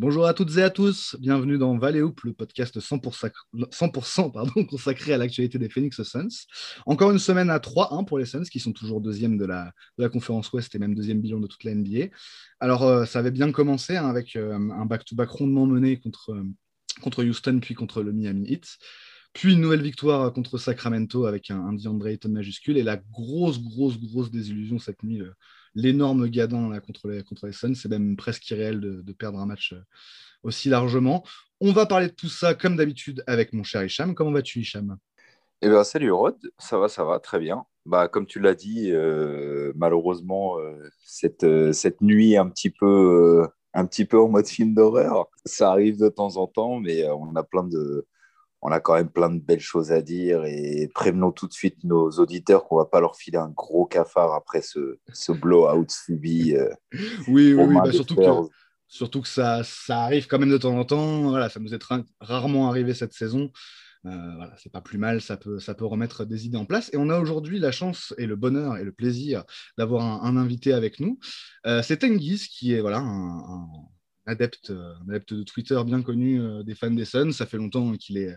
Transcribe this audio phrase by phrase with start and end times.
[0.00, 5.12] Bonjour à toutes et à tous, bienvenue dans Valley le podcast 100%, 100% pardon, consacré
[5.12, 6.46] à l'actualité des Phoenix Suns.
[6.86, 9.72] Encore une semaine à 3-1 pour les Suns, qui sont toujours deuxième de la,
[10.08, 12.14] conférence Ouest et même deuxième bilan de toute la NBA.
[12.60, 16.44] Alors, euh, ça avait bien commencé hein, avec euh, un back-to-back rondement mené contre, euh,
[17.00, 18.78] contre Houston, puis contre le Miami Heat.
[19.32, 22.76] Puis une nouvelle victoire contre Sacramento avec un, un DeAndre majuscule.
[22.76, 25.22] Et la grosse, grosse, grosse désillusion cette nuit,
[25.74, 27.74] l'énorme gadin là, contre, les, contre les Suns.
[27.74, 29.82] C'est même presque irréel de, perdre un match euh,
[30.42, 31.24] aussi largement.
[31.60, 34.14] On va parler de tout ça comme d'habitude avec mon cher Hicham.
[34.14, 34.98] Comment vas-tu, Hicham?
[35.60, 37.64] Eh ben, salut Rod, ça va, ça va, très bien.
[37.84, 43.86] Bah, comme tu l'as dit, euh, malheureusement, euh, cette, cette nuit un petit peu, un
[43.86, 47.42] petit peu en mode film d'horreur, ça arrive de temps en temps, mais on a
[47.42, 48.06] plein de,
[48.62, 51.84] on a quand même plein de belles choses à dire et prévenons tout de suite
[51.84, 56.56] nos auditeurs qu'on va pas leur filer un gros cafard après ce, ce blowout subi.
[56.56, 56.68] Euh,
[57.28, 58.48] oui, oui, oui bah surtout, que,
[58.88, 61.30] surtout que ça, ça arrive quand même de temps en temps.
[61.30, 61.84] Voilà, ça nous est
[62.20, 63.50] rarement arrivé cette saison.
[64.06, 66.90] Euh, voilà, c'est pas plus mal, ça peut, ça peut remettre des idées en place.
[66.92, 69.44] Et on a aujourd'hui la chance et le bonheur et le plaisir
[69.76, 71.18] d'avoir un, un, invité avec nous.
[71.66, 73.68] Euh, c'est Tengiz qui est voilà un, un
[74.28, 77.32] adepte, euh, adepte de Twitter bien connu euh, des fans des Suns.
[77.32, 78.36] Ça fait longtemps qu'il est,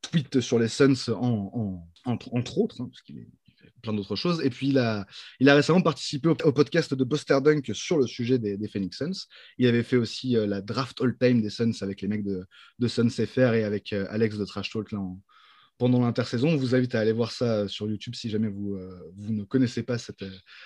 [0.00, 4.40] tweet sur les Suns en, en, entre, autres, hein, parce qu'il fait plein d'autres choses.
[4.44, 5.06] Et puis, il a,
[5.40, 9.26] récemment participé au, podcast de Buster Dunk sur le sujet des, Phoenix Suns.
[9.58, 12.46] Il avait fait aussi euh, la draft all-time des Suns avec les mecs de,
[12.78, 15.00] de Suns FR et avec Alex de Trash Talk là,
[15.78, 16.48] pendant l'intersaison.
[16.48, 19.44] On vous invite à aller voir ça sur YouTube si jamais vous, euh, vous ne
[19.44, 20.24] connaissez pas cette,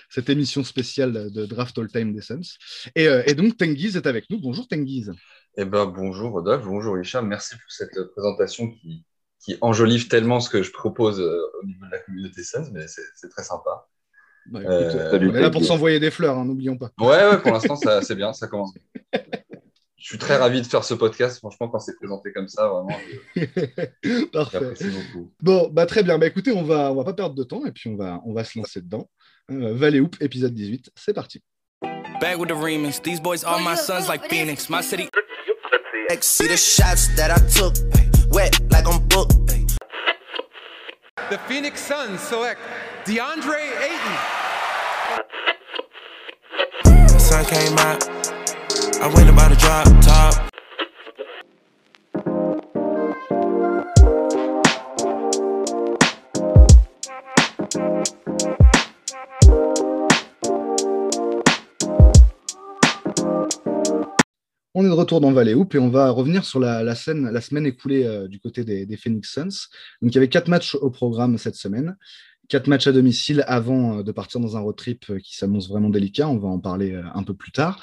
[0.09, 2.57] cette, émission spéciale de Draft All Time des Suns.
[2.97, 4.41] Et, euh, et, donc, Tengiz est avec nous.
[4.41, 5.13] Bonjour Tengiz.
[5.57, 7.27] Eh ben, bonjour Rodolphe, bonjour Hicham.
[7.29, 9.05] Merci pour cette présentation qui,
[9.45, 12.87] qui enjolive tellement ce que je propose euh, au niveau de la communauté Suns, mais
[12.87, 13.89] c'est très sympa.
[14.47, 16.91] Bah, écoute, euh, on est là pour s'envoyer des fleurs, hein, n'oublions pas.
[16.99, 19.21] Ouais, ouais pour l'instant, c'est bien, ça commence bien.
[20.03, 21.39] je suis très ravi de faire ce podcast.
[21.39, 22.99] Franchement, quand c'est présenté comme ça, vraiment,
[23.37, 24.25] je...
[24.33, 24.59] Parfait.
[24.59, 25.33] beaucoup.
[25.41, 26.19] Bon, bah, très bien.
[26.19, 28.35] Bah, écoutez, on va, on va pas perdre de temps et puis on va, on
[28.35, 29.09] va se lancer dedans.
[29.53, 31.41] Euh, Valley Hoop, épisode 18, c'est parti.
[32.21, 33.01] Back with the remix.
[33.01, 34.69] These boys are my sons like Phoenix.
[34.69, 35.09] My city.
[36.21, 37.75] See the shots that I took,
[38.31, 39.35] wet like I'm booked.
[41.31, 42.61] The Phoenix Suns select
[43.05, 44.17] DeAndre Ayton.
[46.85, 48.22] The sun came out.
[64.75, 67.29] On est de retour dans Valley Hoop et on va revenir sur la, la, scène,
[67.29, 69.67] la semaine écoulée euh, du côté des, des, Phoenix Suns.
[70.01, 71.97] Donc il y avait quatre matchs au programme cette semaine
[72.49, 75.69] quatre matchs à domicile avant euh, de partir dans un road trip euh, qui s'annonce
[75.69, 76.29] vraiment délicat.
[76.29, 77.81] On va en parler euh, un peu plus tard.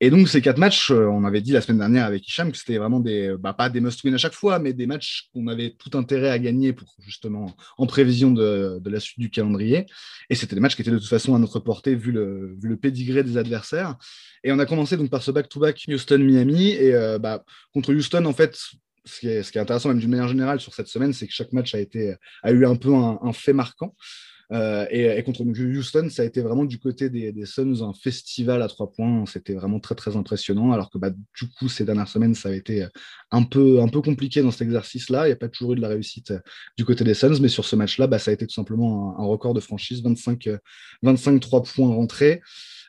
[0.00, 2.78] Et donc, ces quatre matchs, on avait dit la semaine dernière avec Hicham que c'était
[2.78, 5.96] vraiment des, bah, pas des must-win à chaque fois, mais des matchs qu'on avait tout
[5.96, 9.86] intérêt à gagner pour justement en prévision de, la suite du calendrier.
[10.28, 12.76] Et c'était des matchs qui étaient de toute façon à notre portée vu le, vu
[13.22, 13.96] des adversaires.
[14.42, 16.70] Et on a commencé donc par ce back-to-back Houston-Miami.
[16.72, 18.58] Et bah, contre Houston, en fait,
[19.04, 21.74] ce qui, est, intéressant même d'une manière générale sur cette semaine, c'est que chaque match
[21.74, 23.94] a, été, a eu un peu un, fait marquant.
[24.52, 28.62] Euh, et, et, contre Houston, ça a été vraiment du côté des, Suns un festival
[28.62, 29.24] à trois points.
[29.26, 30.72] C'était vraiment très très impressionnant.
[30.72, 32.84] Alors que bah, du coup, ces dernières semaines, ça a été
[33.30, 35.26] un peu, un peu compliqué dans cet exercice-là.
[35.26, 36.32] Il n'y a pas toujours eu de la réussite
[36.76, 39.22] du côté des Suns, mais sur ce match-là, bah, ça a été tout simplement un,
[39.22, 40.48] un record de franchise 25,
[41.02, 42.40] 25 3 points rentrés.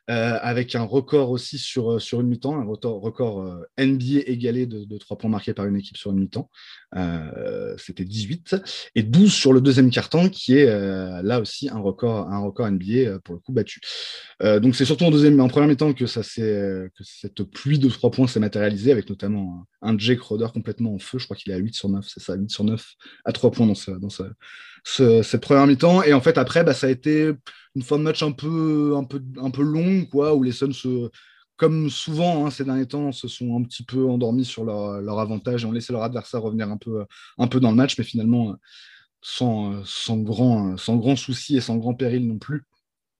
[0.09, 4.66] Euh, avec un record aussi sur, euh, sur une mi-temps, un record, euh, NBA égalé
[4.66, 6.50] de, de 3 points marqués par une équipe sur une mi-temps.
[6.95, 8.56] Euh, C'était 18
[8.95, 12.72] et 12 sur le deuxième carton, qui est euh, là aussi un record, un record
[12.72, 13.79] NBA pour le coup battu.
[14.41, 18.28] donc c'est surtout en deuxième, en première mi-temps que que cette pluie de 3 points
[18.28, 21.19] s'est matérialisée, avec notamment un, Jake Roder complètement en feu.
[21.19, 22.85] Je crois qu'il est à 8 sur 9, c'est ça, 8 sur 9
[23.23, 24.23] à 3 points dans, ce, dans ce,
[24.84, 26.03] ce, cette première mi-temps.
[26.03, 27.31] Et en fait, après, bah, ça a été
[27.75, 30.74] une fin de match un peu, un peu, un peu longue, quoi, où les Suns,
[30.74, 31.09] se,
[31.58, 35.19] comme souvent hein, ces derniers temps, se sont un petit peu endormis sur leur, leur,
[35.19, 37.06] avantage et ont laissé leur adversaire revenir un peu,
[37.38, 38.56] un peu dans le match, mais finalement
[39.22, 42.63] sans, sans, grand, sans grand souci et sans grand péril non plus.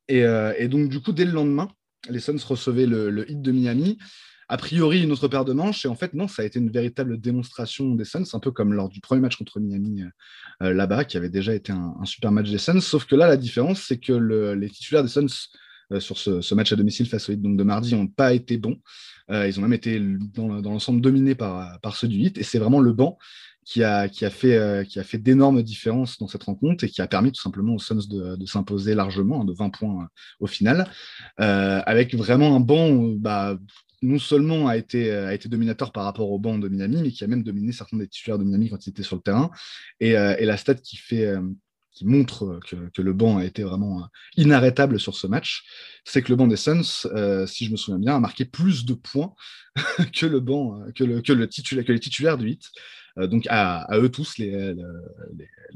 [0.08, 1.70] Et, euh, et donc, du coup, dès le lendemain,
[2.10, 4.00] les Suns recevaient le, le hit de Miami
[4.52, 5.86] a priori une autre paire de manches.
[5.86, 8.74] Et en fait, non, ça a été une véritable démonstration des Suns, un peu comme
[8.74, 10.04] lors du premier match contre Miami
[10.62, 12.82] euh, là-bas, qui avait déjà été un, super match des Suns.
[12.82, 15.48] Sauf que là, la différence, c'est que le, les titulaires des Suns
[15.94, 18.78] euh, sur ce, match à domicile face au Heat de mardi n'ont pas été bons.
[19.30, 20.02] Euh, ils ont même été
[20.34, 22.38] dans, l'ensemble dominés par, ceux du Heat.
[22.38, 23.18] Et c'est vraiment le banc
[23.64, 27.42] qui a, fait, euh, fait d'énormes différences dans cette rencontre et qui a permis tout
[27.42, 30.10] simplement aux Suns de, s'imposer largement, hein, de 20 points
[30.40, 30.90] au final,
[31.40, 33.58] euh, avec vraiment un banc bah,
[34.02, 37.12] non seulement a été, euh, a été dominateur par rapport au banc de Minami, mais
[37.12, 39.52] qui a même dominé certains des titulaires de Minami quand il était sur le terrain.
[40.00, 41.42] Et, euh, la stat qui fait euh,
[41.92, 44.08] qui montre que, le banc a été vraiment
[44.38, 45.64] inarrêtable sur ce match,
[46.06, 47.06] c'est que le banc des Suns,
[47.46, 49.34] si je me souviens bien, a marqué plus de points
[50.16, 52.70] que le banc, que le, titulaire, que les titulaires du 8
[53.18, 54.74] donc à, eux tous, les,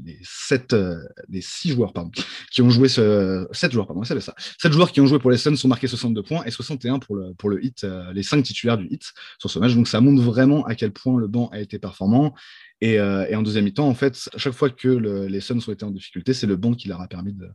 [0.04, 2.10] les, sept, euh, les six joueurs pardon,
[2.50, 5.38] qui ont joué ce, sept joueurs pardon, ça, sept joueurs qui ont joué pour les
[5.38, 8.42] Suns ont marqué 62 points et 61 pour le pour le hit, euh, les cinq
[8.42, 9.74] titulaires du hit sur ce match.
[9.74, 12.34] Donc ça montre vraiment à quel point le banc a été performant.
[12.80, 16.34] Et, en deuxième mi-temps, en fait, chaque fois que les Suns ont été en difficulté,
[16.34, 17.48] c'est le banc qui leur a permis de,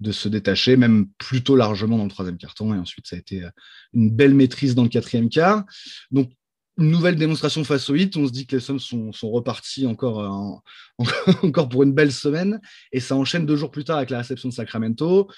[0.00, 2.74] de se détacher, même plutôt largement dans le troisième quart-temps.
[2.74, 3.46] Et ensuite, ça a été
[3.92, 5.64] une belle maîtrise dans le quatrième quart.
[6.10, 6.32] Donc,
[6.78, 8.16] une nouvelle démonstration face au hit.
[8.16, 10.58] On se dit que les Suns sont, repartis encore, euh,
[11.42, 12.60] encore pour une belle semaine.
[12.92, 15.28] Et ça enchaîne deux jours plus tard avec la réception de Sacramento.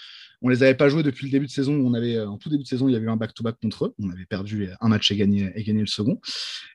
[0.41, 1.75] On les avait pas joués depuis le début de saison.
[1.75, 3.87] On avait, euh, en tout début de saison, il y avait eu un back-to-back contre
[3.87, 3.95] eux.
[4.01, 6.21] On avait perdu un match et gagné, et gagné le second.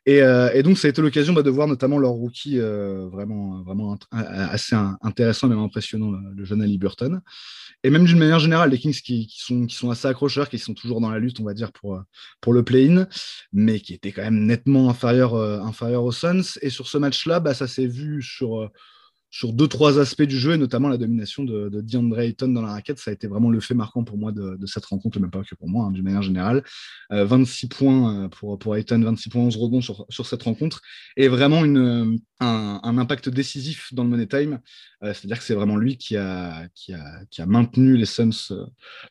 [0.06, 3.98] Et, euh, donc, ça a été l'occasion bah, de voir notamment leur rookie vraiment, vraiment
[4.12, 7.22] assez intéressant, même impressionnant, le jeune Ali Burton
[7.84, 10.74] et même d'une manière générale, les Kings qui, sont, qui sont assez accrocheurs, qui sont
[10.74, 12.02] toujours dans la lutte, on va dire, pour,
[12.40, 13.08] pour le play-in,
[13.52, 16.58] mais qui étaient quand même nettement inférieurs euh, aux Suns.
[16.62, 18.70] Et sur ce match-là, bah, ça s'est vu sur, euh,
[19.34, 22.62] sur deux, trois aspects du jeu, et notamment la domination de, de DeAndre Ayton dans
[22.62, 23.00] la raquette.
[23.00, 25.56] Ça a été vraiment le fait marquant pour moi de, cette rencontre, même pas que
[25.56, 26.64] pour moi, hein, d'une manière générale.
[27.10, 30.84] 26 euh, points euh, pour, pour Ayton, 26 points, 11 rebonds sur, sur cette rencontre,
[31.18, 34.60] et vraiment une, un, impact décisif dans le Money Time.
[35.04, 38.30] Euh, c'est-à-dire que c'est vraiment lui qui a, qui, a, qui a maintenu les Suns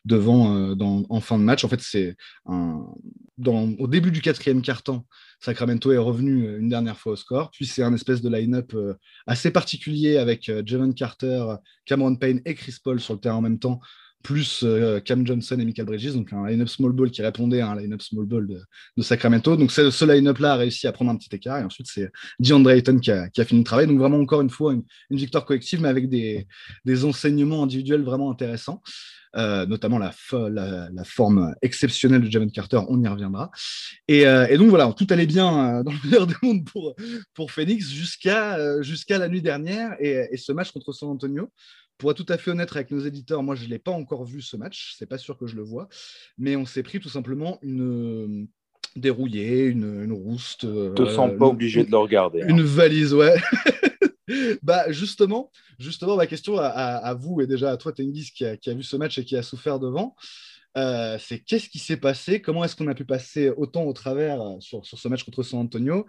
[0.05, 1.63] devant dans, en fin de match.
[1.63, 2.15] En fait, c'est
[2.49, 5.05] au début du quatrième quart-temps,
[5.43, 7.51] Sacramento est revenu euh, une dernière fois au score.
[7.51, 8.93] Puis c'est un espèce de line-up euh,
[9.27, 11.55] assez particulier avec euh, Javon Carter,
[11.85, 13.81] Cameron Payne et Chris Paul sur le terrain en même temps,
[14.23, 14.65] plus
[15.05, 18.01] Cam Johnson et Michael Bridges, donc un line-up small ball qui répondait à un line-up
[18.01, 19.55] small ball de, Sacramento.
[19.55, 22.09] Donc ce line-up-là a réussi à prendre un petit écart et ensuite c'est
[22.39, 23.87] DeAndre Ayton qui a, fini le travail.
[23.87, 26.47] Donc vraiment encore une fois une, victoire collective mais avec des,
[27.03, 28.81] enseignements individuels vraiment intéressants.
[29.35, 30.11] Euh, notamment la,
[31.05, 33.49] forme exceptionnelle de Javon Carter, on y reviendra.
[34.07, 36.63] Et, euh, donc voilà, tout allait bien euh, dans le meilleur des mondes
[37.33, 38.57] pour, Phoenix jusqu'à
[39.09, 41.49] la nuit dernière et, ce match contre San Antonio.
[41.97, 44.25] Pour être tout à fait honnête avec nos éditeurs, moi je ne l'ai pas encore
[44.25, 45.87] vu ce match, c'est pas sûr que je le vois,
[46.37, 48.47] mais on s'est pris tout simplement une
[48.95, 50.61] dérouillée, une, une rouste.
[50.61, 52.43] te sens pas obligé de le regarder.
[52.47, 52.65] Une hein.
[52.65, 53.35] valise, ouais.
[54.63, 58.83] bah justement, justement, ma question à, vous et déjà à toi, Tenguis, qui a, vu
[58.83, 60.15] ce match et qui a souffert devant,
[60.77, 62.41] euh, c'est qu'est-ce qui s'est passé?
[62.41, 65.59] Comment est-ce qu'on a pu passer autant au travers euh, sur, ce match contre San
[65.59, 66.05] Antonio?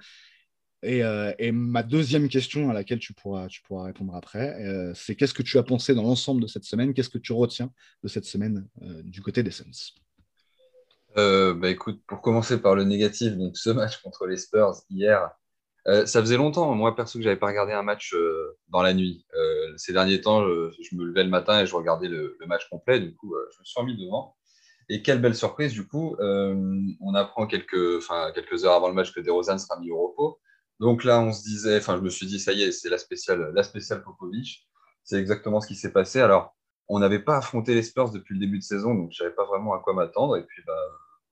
[0.84, 4.56] Euh, et, ma deuxième question à laquelle tu pourras, tu pourras répondre après,
[4.94, 6.94] c'est qu'est-ce que tu as pensé dans l'ensemble de cette semaine?
[6.94, 7.70] Qu'est-ce que tu retiens
[8.02, 8.66] de cette semaine
[9.04, 9.94] du côté des Suns?
[11.16, 15.30] Bah écoute, pour commencer par le négatif, donc ce match contre les Spurs hier,
[15.86, 18.94] euh, ça faisait longtemps, moi perso, que j'avais pas regardé un match euh, dans la
[18.94, 19.26] nuit.
[19.36, 23.00] Euh, ces derniers temps, je, me levais le matin et je regardais le, match complet.
[23.00, 24.34] Du coup, je me suis remis devant.
[24.88, 28.00] Et quelle belle surprise, du coup, on apprend quelques,
[28.34, 30.40] quelques heures avant le match que DeRozan sera mis au repos.
[30.80, 32.98] Donc là, on se disait, enfin, je me suis dit, ça y est, c'est la
[32.98, 34.66] spéciale, la spéciale Popovic.
[35.04, 36.20] C'est exactement ce qui s'est passé.
[36.20, 36.56] Alors,
[36.88, 39.44] on n'avait pas affronté les Spurs depuis le début de saison, donc je savais pas
[39.46, 40.36] vraiment à quoi m'attendre.
[40.36, 40.72] Et puis, bah,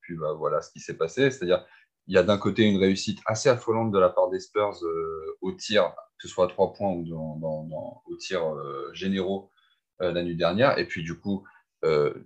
[0.01, 1.31] puis bah, voilà ce qui s'est passé.
[1.31, 1.65] C'est-à-dire,
[2.07, 5.37] il y a d'un côté une réussite assez affolante de la part des Spurs euh,
[5.41, 7.05] au tir, que ce soit à trois points ou
[8.07, 9.51] au tir euh, généraux
[10.01, 10.79] euh, la nuit dernière.
[10.79, 11.45] Et puis, du coup,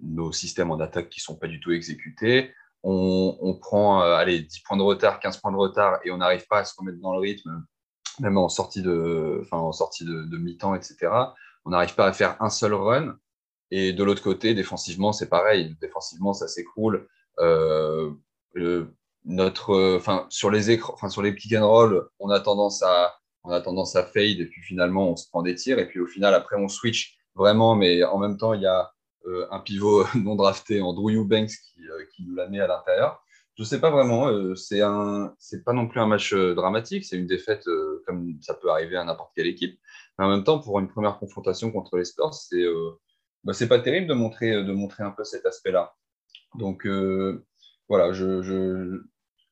[0.03, 2.53] nos systèmes en attaque qui ne sont pas du tout exécutés.
[2.83, 6.61] On, prend allez, 10 points de retard, 15 points de retard et on n'arrive pas
[6.61, 7.65] à se remettre dans le rythme,
[8.21, 11.09] même en sortie de, enfin, en de, mi-temps, etc.
[11.65, 13.17] On n'arrive pas à faire un seul run.
[13.73, 15.77] Et de l'autre côté, défensivement, c'est pareil.
[15.81, 17.09] Défensivement, ça s'écroule.
[17.41, 18.13] Euh,
[19.27, 20.79] notre, euh, sur les
[21.09, 24.47] sur les pick and roll, on a tendance à, on a tendance à fade et
[24.47, 27.75] puis finalement on se prend des tirs et puis au final après on switch vraiment,
[27.75, 28.85] mais en même temps il y a euh,
[29.51, 33.23] un pivot non drafté en Drew Eubanks qui, euh, qui nous la met à l'intérieur.
[33.59, 37.65] Je sais pas vraiment, un, c'est pas non plus un match dramatique, c'est une défaite
[38.07, 39.81] comme ça peut arriver à n'importe quelle équipe.
[40.19, 42.67] Mais en même temps, pour une première confrontation contre les Spurs, c'est,
[43.45, 45.95] bah, pas terrible de montrer, un peu cet aspect-là.
[46.55, 46.87] Donc
[47.89, 49.07] voilà, je, je,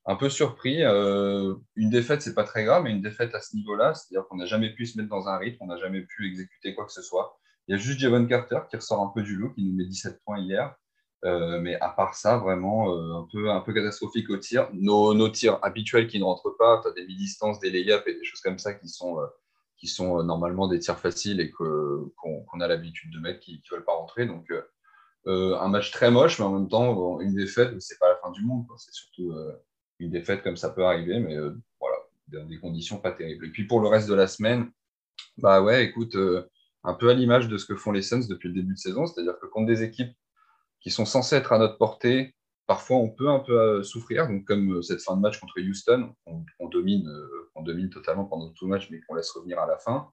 [0.06, 0.82] un peu surpris.
[0.82, 4.36] Euh, une défaite, c'est pas très grave, mais une défaite à ce niveau-là, c'est-à-dire qu'on
[4.36, 6.92] n'a jamais pu se mettre dans un rythme, on n'a jamais pu exécuter quoi que
[6.92, 7.38] ce soit.
[7.66, 9.86] Il y a juste Javon Carter qui ressort un peu du lot, qui nous met
[9.86, 10.74] 17 points hier.
[11.24, 14.68] Euh, mais à part ça, vraiment euh, un, peu, un peu catastrophique au tir.
[14.74, 18.14] Nos, nos tirs habituels qui ne rentrent pas, tu as des mi-distances, des layups et
[18.14, 19.16] des choses comme ça qui sont,
[19.78, 23.86] qui sont normalement des tirs faciles et qu'on a l'habitude de mettre qui ne veulent
[23.86, 24.26] pas rentrer.
[24.26, 24.52] Donc,
[25.26, 28.42] un match très moche, mais en même temps, une défaite, c'est pas la fin du
[28.42, 28.66] monde.
[28.76, 29.34] C'est surtout
[30.00, 31.38] une défaite comme ça peut arriver, mais
[31.80, 31.96] voilà,
[32.28, 33.46] dans des conditions pas terribles.
[33.46, 34.70] Et puis pour le reste de la semaine,
[35.38, 36.16] bah ouais, écoute,
[36.84, 39.06] un peu à l'image de ce que font les Suns depuis le début de saison,
[39.06, 40.14] c'est-à-dire que contre des équipes
[40.80, 42.34] qui sont censées être à notre portée,
[42.66, 44.28] parfois on peut un peu euh, souffrir.
[44.28, 48.26] Donc, comme euh, cette fin de match contre Houston, on, domine, euh, on domine totalement
[48.26, 50.10] pendant tout le match, mais qu'on laisse revenir à la fin.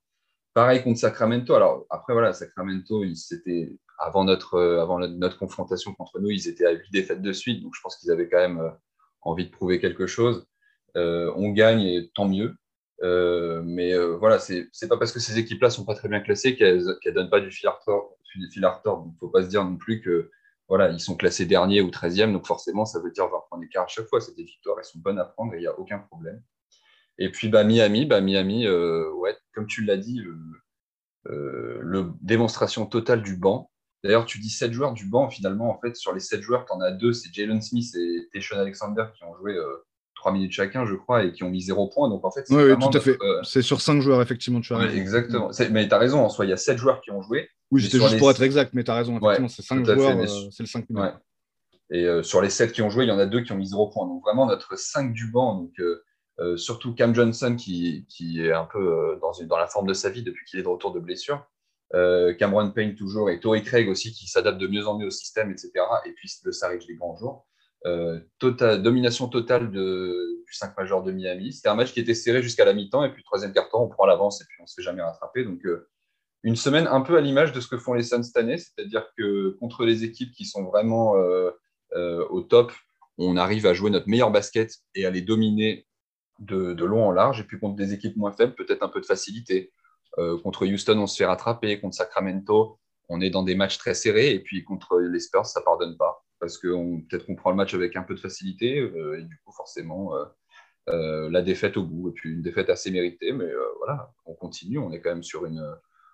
[0.54, 1.54] Pareil contre Sacramento.
[1.54, 3.18] Alors, après, voilà, Sacramento, ils
[3.98, 7.62] avant, notre, avant notre, confrontation contre nous, ils étaient à 8 défaites de suite.
[7.64, 8.74] Donc, je pense qu'ils avaient quand même
[9.22, 10.46] envie de prouver quelque chose.
[10.96, 12.56] on gagne et tant mieux.
[13.02, 17.12] Mais voilà, c'est pas parce que ces équipes-là sont pas très bien classées qu'elles ne
[17.12, 18.18] donnent pas du fil à retordre.
[18.36, 20.30] il ne faut pas se dire non plus que
[20.72, 23.84] voilà, ils sont classés dernier ou 13e, donc forcément, ça veut dire 20 points d'écart
[23.84, 24.22] à chaque fois.
[24.22, 26.42] C'est des victoires, elles sont bonnes à prendre et il n'y a aucun problème.
[27.18, 30.38] Et puis bah, Miami, bah, Miami euh, ouais, comme tu l'as dit, le,
[31.28, 33.70] euh, démonstration totale du banc.
[34.02, 36.72] D'ailleurs, tu dis 7 joueurs du banc, finalement, en fait, sur les 7 joueurs, tu
[36.72, 39.86] en as deux, c'est Jalen Smith et Teshon Alexander qui ont joué euh,
[40.22, 42.08] 3 minutes chacun, je crois, et qui ont mis 0 points.
[42.08, 43.18] Donc en fait, c'est oui, tout à fait.
[43.22, 44.96] Euh, c'est sur 5 joueurs, effectivement, tu as raison.
[44.96, 45.50] exactement.
[45.72, 47.50] Mais tu as raison, en soi, il y a 7 joueurs qui ont joué.
[47.72, 50.28] Oui, j'étais juste pour être exact, mais tu as raison, effectivement, c'est 5 joueurs, euh,
[50.52, 51.14] c'est le 5 minutes.
[51.94, 53.58] Et euh, sur les 7 qui ont joué, il y en a 2 qui ont
[53.58, 54.08] mis 0 points.
[54.08, 55.82] Donc vraiment, notre 5 du banc, donc,
[56.56, 60.10] surtout Cam Johnson qui, qui est un peu dans, une, dans la forme de sa
[60.10, 61.44] vie depuis qu'il est de retour de blessure.
[62.38, 65.50] Cameron Payne toujours et Torrey Craig aussi qui s'adapte de mieux en mieux au système,
[65.52, 65.72] etc.
[66.06, 67.48] Et puis le Saric les grands jours.
[67.88, 68.20] Euh,
[68.78, 71.54] domination totale du 5 majeur de Miami.
[71.54, 74.06] C'était un match qui était serré jusqu'à la mi-temps, et puis troisième quart-temps, on prend
[74.06, 75.44] l'avance et puis on ne se fait jamais rattraper.
[75.44, 75.90] Donc, euh,
[76.44, 79.06] une semaine un peu à l'image de ce que font les Suns cette année, c'est-à-dire
[79.18, 81.52] que contre les équipes qui sont vraiment euh,
[82.30, 82.72] au top,
[83.18, 85.88] on arrive à jouer notre meilleur basket et à les dominer
[86.40, 87.42] de, de, long en large.
[87.42, 89.72] Et puis contre des équipes moins faibles, peut-être un peu de facilité.
[90.44, 91.80] contre Houston, on se fait rattraper.
[91.80, 94.32] Contre Sacramento, on est dans des matchs très serrés.
[94.32, 96.68] Et puis contre les Spurs, ça ne pardonne pas parce que
[97.08, 100.16] peut-être qu'on prend le match avec un peu de facilité, euh, et du coup, forcément,
[100.16, 100.26] euh,
[100.90, 104.80] euh, la défaite au bout, et puis une défaite assez méritée, mais voilà, on continue,
[104.80, 105.64] on est quand même sur une.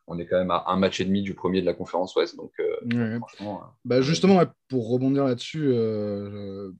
[0.09, 2.37] On est quand même à un match et demi du premier de la conférence Ouest.
[2.37, 2.53] Donc,
[3.83, 5.73] bah, justement, pour rebondir là-dessus,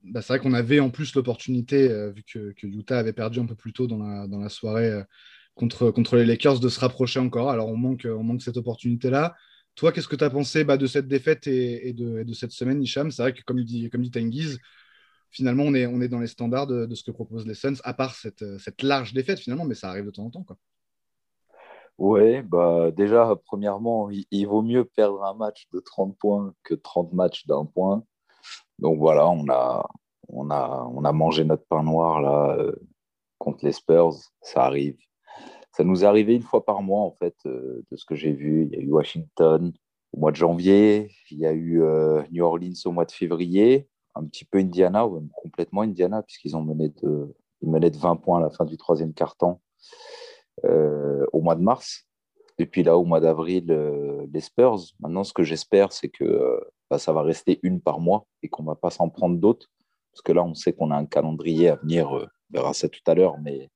[0.04, 3.54] bah, c'est vrai qu'on avait en plus l'opportunité, vu que, Utah avait perdu un peu
[3.54, 5.02] plus tôt dans la, dans la soirée
[5.54, 7.50] contre, contre les Lakers, de se rapprocher encore.
[7.50, 9.36] Alors, on manque, on manque cette opportunité-là.
[9.78, 13.12] Toi, qu'est-ce que tu as pensé bah, de cette défaite et, de, cette semaine, Hicham?
[13.12, 14.58] C'est vrai que, comme dit, Tengiz,
[15.30, 18.42] finalement, on est, dans les standards de, ce que proposent les Suns, à part cette,
[18.82, 20.44] large défaite, finalement, mais ça arrive de temps en temps.
[21.96, 27.12] Ouais, bah déjà, premièrement, il, vaut mieux perdre un match de 30 points que 30
[27.12, 28.02] matchs d'un point.
[28.80, 29.88] Donc voilà, on a,
[30.26, 32.72] on, a, on a mangé notre pain noir là euh,
[33.38, 34.14] contre les Spurs.
[34.42, 34.98] Ça arrive
[35.78, 38.32] ça nous est arrivé une fois par mois, en fait, euh, de ce que j'ai
[38.32, 38.64] vu.
[38.64, 39.72] Il y a eu Washington
[40.12, 43.88] au mois de janvier, il y a eu euh, New Orleans au mois de février,
[44.16, 47.32] un petit peu Indiana, ou même complètement Indiana, puisqu'ils ont mené de,
[47.62, 49.60] ils menaient de 20 points à la fin du troisième quart-temps
[50.64, 52.08] euh, au mois de mars.
[52.58, 53.66] Depuis là, au mois d'avril,
[54.32, 54.80] les Spurs.
[54.98, 58.64] Maintenant, ce que j'espère, c'est que bah, ça va rester une par mois et qu'on
[58.64, 59.70] ne va pas s'en prendre d'autres.
[60.10, 62.98] Parce que là, on sait qu'on a un calendrier à venir, on verra ça tout
[63.06, 63.70] à l'heure, mais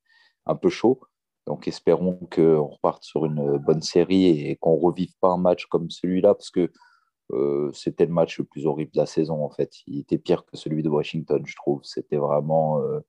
[0.46, 0.98] un peu chaud.
[1.46, 5.66] Donc espérons qu'on reparte sur une bonne série et qu'on ne revive pas un match
[5.66, 6.70] comme celui-là, parce que
[7.32, 9.72] euh, c'était le match le plus horrible de la saison, en fait.
[9.86, 11.80] Il était pire que celui de Washington, je trouve.
[11.82, 13.00] C'était vraiment euh,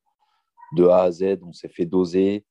[0.76, 2.46] de A à Z, on s'est fait doser.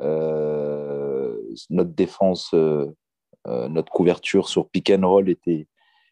[0.00, 1.38] Euh,
[1.70, 2.54] notre défense,
[3.46, 5.68] notre couverture sur pick and roll était,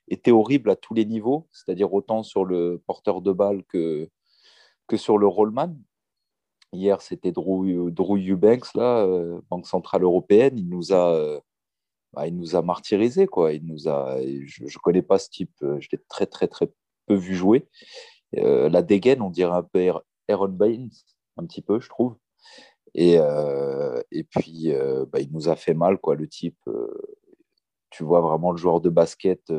[0.08, 4.08] était horrible à tous les niveaux, c'est-à-dire autant sur le porteur de balle que,
[4.86, 5.74] que sur le rollman.
[6.72, 10.56] Hier, c'était Drew, Drew, Eubanks, là, euh, Banque Centrale Européenne.
[10.56, 11.40] Il nous a, euh,
[12.12, 13.52] bah, il nous a martyrisé, quoi.
[13.52, 16.70] Il nous a, je ne connais pas ce type, euh, je l'ai très, très, très
[17.06, 17.68] peu vu jouer.
[18.32, 19.92] la dégaine, on dirait un peu
[20.28, 20.90] Aaron Baines,
[21.36, 22.16] un petit peu, je trouve.
[22.94, 23.14] Et,
[24.12, 24.72] et puis,
[25.12, 26.58] bah, il nous a fait mal, quoi, le type.
[27.90, 29.52] tu vois vraiment le joueur de basket,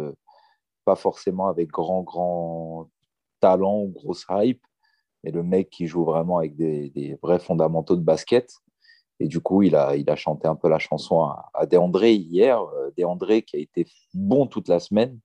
[0.86, 2.90] pas forcément avec grand, grand
[3.42, 4.66] talent ou grosse hype,
[5.24, 8.54] et le mec qui joue vraiment avec des, vrais fondamentaux de basket.
[9.20, 12.60] Et du coup, il a, chanté un peu la chanson à, à Deandré hier.
[12.60, 15.20] Euh, Deandré qui a été bon toute la semaine,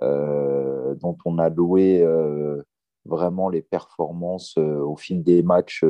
[0.00, 2.62] euh, dont on a loué euh,
[3.04, 5.84] vraiment les performances au fil des matchs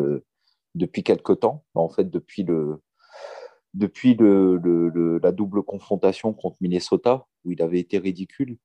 [0.75, 1.63] depuis quelques temps.
[1.75, 2.81] En fait, depuis, le,
[3.73, 8.59] depuis la double confrontation contre Minnesota, où il avait été ridicule.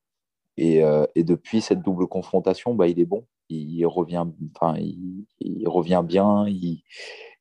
[0.59, 0.81] Et,
[1.13, 4.25] et depuis cette double confrontation, bah, il est bon il revient,
[4.55, 6.83] enfin, il, revient bien, il,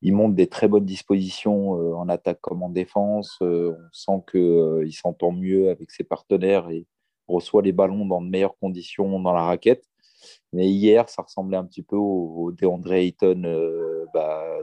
[0.03, 3.39] il, montre des très bonnes dispositions euh, en attaque comme en défense.
[3.43, 6.87] Euh, on sent qu'il euh, s'entend mieux avec ses partenaires et
[7.27, 9.85] reçoit les ballons dans de meilleures conditions dans la raquette.
[10.53, 13.43] Mais hier, ça ressemblait un petit peu au, DeAndre Ayton
[14.15, 14.59] bah,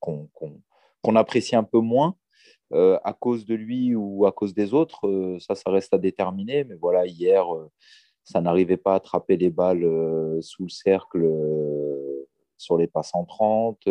[0.00, 2.16] qu'on apprécie un peu moins.
[2.72, 6.64] à cause de lui ou à cause des autres, ça, ça reste à déterminer.
[6.64, 7.46] Mais voilà, hier,
[8.28, 9.88] ça n'arrivait pas à attraper les balles
[10.42, 11.26] sous le cercle
[12.58, 13.88] sur les passes en 30.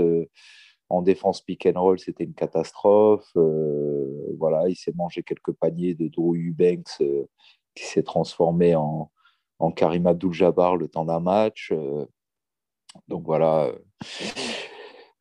[0.89, 3.31] en défense pick and roll, c'était une catastrophe.
[4.37, 7.01] voilà, il s'est mangé quelques paniers de Drew Eubanks
[7.75, 9.09] qui s'est transformé en,
[9.75, 11.73] Karim Abdul-Jabbar le temps d'un match.
[13.07, 13.71] donc voilà.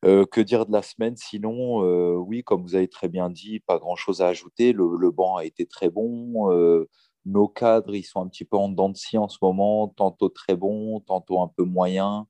[0.03, 1.79] que dire de la semaine Sinon,
[2.19, 4.73] oui, comme vous avez très bien dit, pas grand-chose à ajouter.
[4.73, 6.85] Le, banc a été très bon.
[7.27, 10.29] Nos cadres, ils sont un petit peu en dents de scie en ce moment, tantôt
[10.29, 12.25] très bons, tantôt un peu moyens.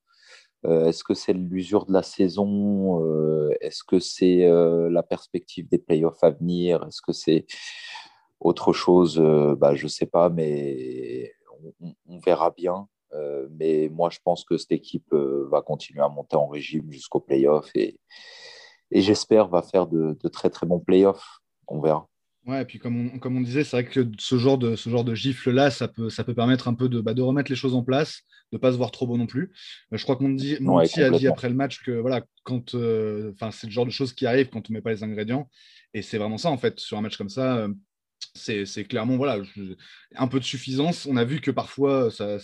[0.65, 3.03] Euh, est-ce que c'est l'usure de la saison?
[3.03, 6.83] Euh, Est-ce que c'est euh, la perspective des playoffs à venir?
[6.87, 7.45] Est-ce que c'est
[8.39, 9.19] autre chose?
[9.57, 11.31] Bah, Je ne sais pas, mais
[12.07, 12.87] on, verra bien.
[13.51, 17.71] mais moi, je pense que cette équipe va continuer à monter en régime jusqu'aux playoffs
[17.75, 17.99] et,
[18.91, 21.39] et j'espère va faire de, de, très très bons playoffs.
[21.67, 22.07] On verra.
[22.47, 24.89] Ouais, et puis comme on, comme on disait, c'est vrai que ce genre de, ce
[24.89, 27.57] genre de gifle-là, ça peut, ça peut permettre un peu de, bah, de remettre les
[27.57, 28.21] choses en place,
[28.53, 29.51] de ne pas se voir trop beau non plus.
[29.91, 33.67] Euh, je crois qu'on dit, a dit après le match que voilà, quand, euh, c'est
[33.67, 35.49] le genre de choses qui arrivent quand on ne met pas les ingrédients.
[35.93, 37.57] Et c'est vraiment ça, en fait, sur un match comme ça.
[37.57, 37.73] Euh,
[38.33, 39.41] c'est clairement voilà,
[40.15, 41.05] un peu de suffisance.
[41.05, 42.37] On a vu que parfois, ça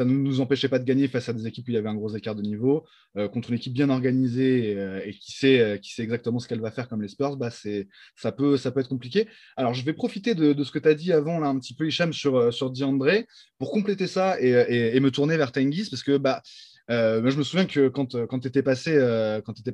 [0.00, 1.94] ne nous empêchait pas de gagner face à des équipes où il y avait un
[1.94, 2.86] gros écart de niveau.
[3.16, 6.46] Euh, contre une équipe bien organisée euh, et qui sait, euh, qui sait exactement ce
[6.46, 9.26] qu'elle va faire comme les Spurs, bah ça, peut, ça peut être compliqué.
[9.56, 11.88] Alors, je vais profiter de, ce que tu as dit avant, là, un petit peu,
[11.88, 13.26] Hicham, sur, sur Diandré,
[13.58, 16.40] pour compléter ça et, me tourner vers Tenguis, parce que bah,
[16.88, 18.92] je me souviens que quand, quand tu étais passé,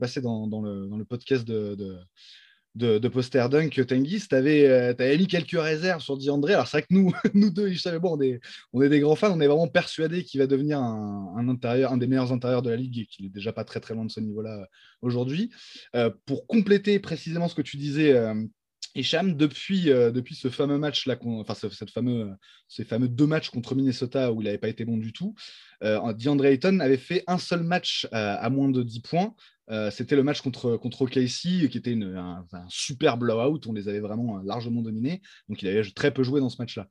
[0.01, 1.99] passé dans, le, dans, le, podcast de,
[2.77, 6.55] de poster dunk, Tenguis, tu avais, euh, mis quelques réserves sur Diandré.
[6.55, 8.41] Alors, c'est vrai que nous, nous deux, je savais, bon, on est,
[8.73, 11.97] on est des grands fans, on est vraiment persuadés qu'il va devenir un, intérieur, un
[11.97, 14.11] des meilleurs intérieurs de la ligue et qu'il est déjà pas très très loin de
[14.11, 14.67] ce niveau-là euh,
[15.01, 15.51] aujourd'hui.
[15.95, 18.15] Euh, pour compléter précisément ce que tu disais,
[18.95, 22.31] Hicham, depuis, depuis ce fameux match là, enfin cette fameux,
[22.69, 25.35] ces fameux deux matchs contre Minnesota où il n'avait pas été bon du tout,
[25.83, 29.35] euh, DeAndre Ayton avait fait un seul match à moins de 10 points
[29.71, 33.61] euh, c'était le match contre, contre qui était un, super blowout.
[33.67, 35.23] On les avait vraiment largement dominés.
[35.49, 36.89] Donc, il avait très peu joué dans ce match-là.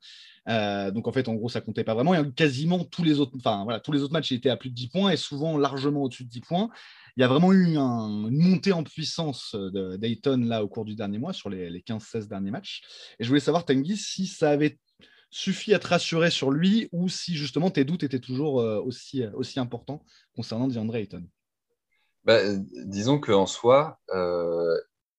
[0.49, 2.13] Euh, donc, en fait, en gros, ça comptait pas vraiment.
[2.13, 4.75] Et quasiment tous les autres, enfin, voilà, tous les autres matchs étaient à plus de
[4.75, 6.69] 10 points et souvent largement au-dessus de 10 points.
[7.17, 11.17] Il y a vraiment eu une montée en puissance d'Ayton là au cours du dernier
[11.17, 12.81] mois, sur les, 15-16 derniers matchs.
[13.19, 14.79] Et je voulais savoir, Tanguy, si ça avait
[15.29, 19.23] suffi à te rassurer sur lui ou si justement tes doutes étaient toujours euh, aussi,
[19.33, 21.25] aussi importants concernant DeAndre Ayton.
[22.25, 22.39] Bah,
[22.85, 24.75] disons qu'en soi, euh,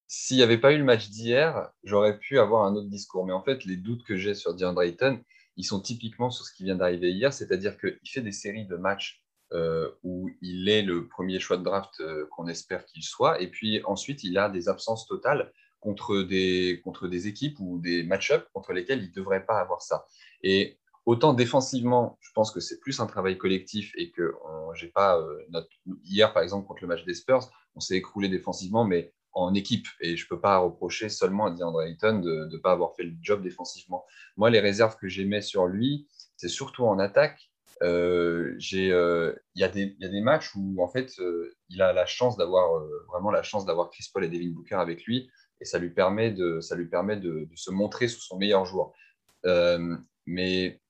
[0.08, 3.24] s'il n'y avait pas eu le match d'hier, j'aurais pu avoir un autre discours.
[3.26, 5.20] Mais en fait, les doutes que j'ai sur DeAndre Ayton,
[5.56, 8.76] ils sont typiquement sur ce qui vient d'arriver hier, c'est-à-dire qu'il fait des séries de
[8.76, 13.40] matchs euh, où il est le premier choix de draft euh, qu'on espère qu'il soit,
[13.40, 18.02] et puis ensuite, il a des absences totales contre des, contre des équipes ou des
[18.02, 20.04] match-ups contre lesquels il ne devrait pas avoir ça.
[20.42, 24.34] Et Autant défensivement, je pense que c'est plus un travail collectif et que
[24.74, 25.62] j'ai pas euh,
[26.02, 29.86] hier par exemple contre le match des Spurs, on s'est écroulé défensivement, mais en équipe
[30.00, 33.04] et je ne peux pas reprocher seulement à DeAndre Ayton de ne pas avoir fait
[33.04, 34.04] le job défensivement.
[34.36, 37.52] Moi, les réserves que j'aimais sur lui, c'est surtout en attaque.
[37.82, 41.12] Euh, euh, il y, a des matchs où en fait
[41.68, 45.04] il a la chance d'avoir vraiment la chance d'avoir Chris Paul et Devin Booker avec
[45.04, 48.64] lui et ça lui permet de ça lui permet de, se montrer sous son meilleur
[48.64, 48.92] joueur.
[50.24, 50.80] mais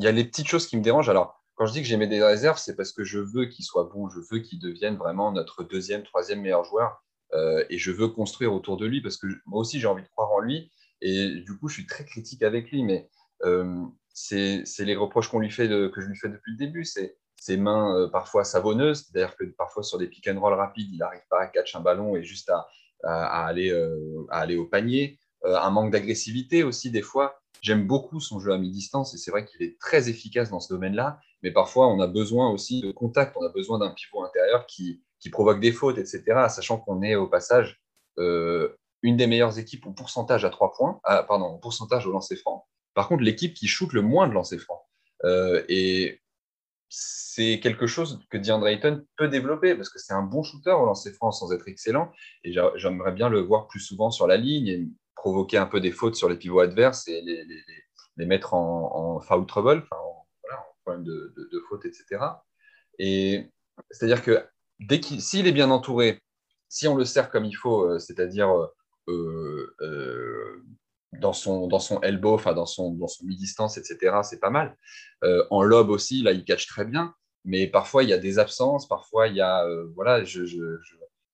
[0.00, 1.10] il y a les petites choses qui me dérangent.
[1.10, 3.66] Alors, quand je dis que j'ai mis des réserves, c'est parce que je veux qu'il
[3.66, 7.04] soit bon, je veux qu'il devienne vraiment notre deuxième, troisième meilleur joueur.
[7.34, 10.08] Euh, et je veux construire autour de lui parce que moi aussi, j'ai envie de
[10.08, 10.72] croire en lui.
[11.02, 12.82] Et du coup, je suis très critique avec lui.
[12.82, 13.10] Mais
[13.44, 13.84] euh,
[14.14, 16.86] c'est les reproches qu'on lui fait que je lui fais depuis le début.
[16.86, 20.88] C'est ses mains euh, parfois savonneuses, c'est-à-dire que parfois sur des pick and roll rapides,
[20.90, 25.18] il n'arrive pas à catch un ballon et juste à aller au panier.
[25.44, 27.39] un manque d'agressivité aussi, des fois.
[27.60, 30.72] J'aime beaucoup son jeu à mi-distance et c'est vrai qu'il est très efficace dans ce
[30.72, 34.66] domaine-là, mais parfois on a besoin aussi de contact, on a besoin d'un pivot intérieur
[34.66, 37.80] qui, provoque des fautes, etc., sachant qu'on est au passage
[38.18, 42.36] euh, une des meilleures équipes au pourcentage à trois points, pardon, au pourcentage au lancer
[42.36, 42.66] franc.
[42.94, 44.82] Par contre, l'équipe qui shoot le moins de lancer franc.
[45.24, 46.20] Euh, et
[46.88, 50.86] c'est quelque chose que DeAndre Ayton peut développer parce que c'est un bon shooter au
[50.86, 52.10] lancer franc sans être excellent.
[52.44, 56.16] Et j'aimerais bien le voir plus souvent sur la ligne provoquer un peu des fautes
[56.16, 57.44] sur les pivots adverses et les,
[58.16, 60.26] les, mettre en, en, foul trouble, en,
[60.84, 62.24] problème de, de, faute, etc.
[62.98, 63.50] Et
[63.90, 64.42] c'est-à-dire que
[64.78, 66.22] dès qu'il, s'il est bien entouré,
[66.68, 68.50] si on le sert comme il faut, euh, c'est-à-dire
[69.08, 70.64] euh, euh,
[71.12, 74.76] dans son, dans son elbow, enfin dans son, dans son mi-distance, etc., c'est pas mal.
[75.50, 78.88] En lob aussi, là, il catch très bien, mais parfois, il y a des absences,
[78.88, 80.22] parfois, il y a, voilà,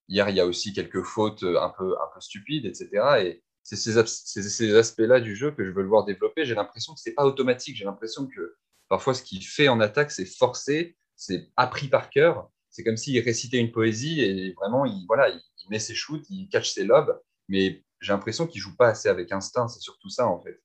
[0.09, 2.89] hier, il y a aussi quelques fautes un peu, un peu stupides, etc.
[3.21, 6.45] Et c'est ces, ces aspects-là du jeu que je veux le voir développer.
[6.45, 8.57] J'ai l'impression que c'est pas automatique, j'ai l'impression que
[8.89, 12.49] parfois, ce qu'il fait en attaque, c'est forcé, c'est appris par cœur.
[12.71, 16.49] C'est comme s'il récitait une poésie et vraiment, il, voilà, il, met ses shoots, il
[16.49, 19.67] catch ses lobes, mais j'ai l'impression qu'il joue pas assez avec instinct.
[19.67, 20.63] C'est surtout ça, en fait.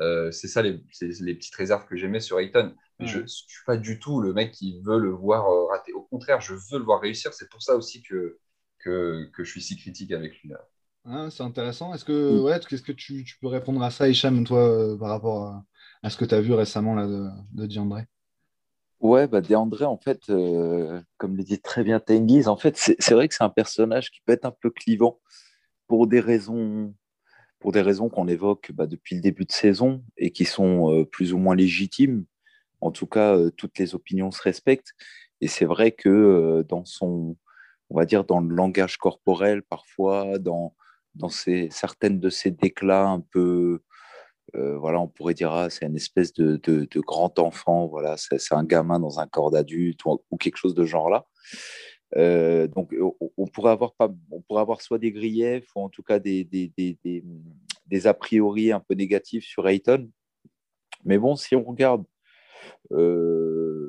[0.00, 2.72] Euh, c'est ça les, les, petites réserves que j'aimais sur Ayton.
[3.00, 5.92] Je ne suis pas du tout le mec qui veut le voir euh, rater.
[5.92, 7.32] Au contraire, je veux le voir réussir.
[7.34, 8.38] C'est pour ça aussi que,
[8.78, 10.52] que, que, je suis si critique avec lui.
[11.06, 11.92] Ah, c'est intéressant.
[11.94, 15.10] Est-ce que, ouais, qu'est-ce que tu, tu, peux répondre à ça, Hicham, toi, euh, par
[15.10, 15.64] rapport à,
[16.02, 18.02] à, ce que tu as vu récemment là, de, de DeAndre
[19.00, 20.20] Ouais, bah en fait,
[21.18, 24.22] comme le dit très bien Tengiz, en fait, c'est vrai que c'est un personnage qui
[24.24, 25.20] peut être un peu clivant
[25.86, 26.94] pour des raisons,
[27.58, 31.04] pour des raisons qu'on évoque bah, depuis le début de saison et qui sont euh,
[31.04, 32.24] plus ou moins légitimes.
[32.80, 34.92] En tout cas, euh, toutes les opinions se respectent.
[35.40, 37.36] Et c'est vrai que euh, dans son,
[37.90, 40.74] on va dire, dans le langage corporel, parfois, dans,
[41.14, 43.80] dans certaines de ses déclats un peu,
[44.52, 48.64] voilà, on pourrait dire, ah, c'est une espèce de, de, grand enfant, voilà, c'est un
[48.64, 51.26] gamin dans un corps d'adulte ou, ou, quelque chose de genre là.
[52.16, 52.94] Euh, donc,
[53.36, 56.44] on pourrait, avoir pas, on pourrait avoir soit des griefs ou en tout cas des,
[56.44, 56.98] des, des,
[57.86, 60.10] des, a priori un peu négatifs sur Ayton.
[61.04, 62.04] Mais bon, si on regarde,
[62.92, 63.83] euh,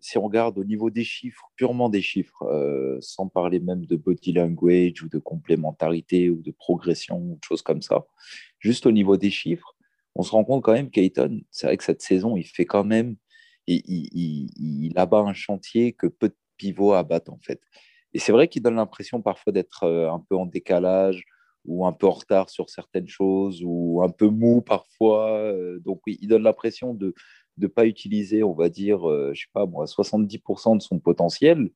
[0.00, 3.96] si on regarde au niveau des chiffres, purement des chiffres, euh, sans parler même de
[3.96, 8.06] body language ou de complémentarité ou de progression ou de choses comme ça,
[8.58, 9.76] juste au niveau des chiffres,
[10.14, 12.84] on se rend compte quand même qu'Ayton, c'est vrai que cette saison, il fait quand
[12.84, 13.16] même,
[13.66, 17.60] il, il, abat un chantier que peu de pivot à battre en fait.
[18.12, 21.24] Et c'est vrai qu'il donne l'impression parfois d'être euh, un peu en décalage
[21.64, 25.30] ou un peu en retard sur certaines choses ou un peu mou parfois.
[25.38, 27.14] Euh, donc oui, il donne l'impression de
[27.60, 31.70] ne pas utiliser, on va dire, euh, je sais pas moi, 70% de son potentiel,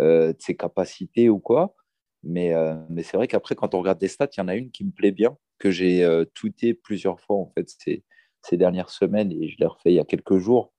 [0.00, 1.74] de ses capacités ou quoi.
[2.22, 2.54] Mais,
[2.88, 4.84] mais c'est vrai qu'après, quand on regarde des stats, il y en a une qui
[4.84, 8.04] me plaît bien, que j'ai tweeté plusieurs fois en fait ces,
[8.42, 10.72] ces, dernières semaines et je l'ai refait il y a quelques jours.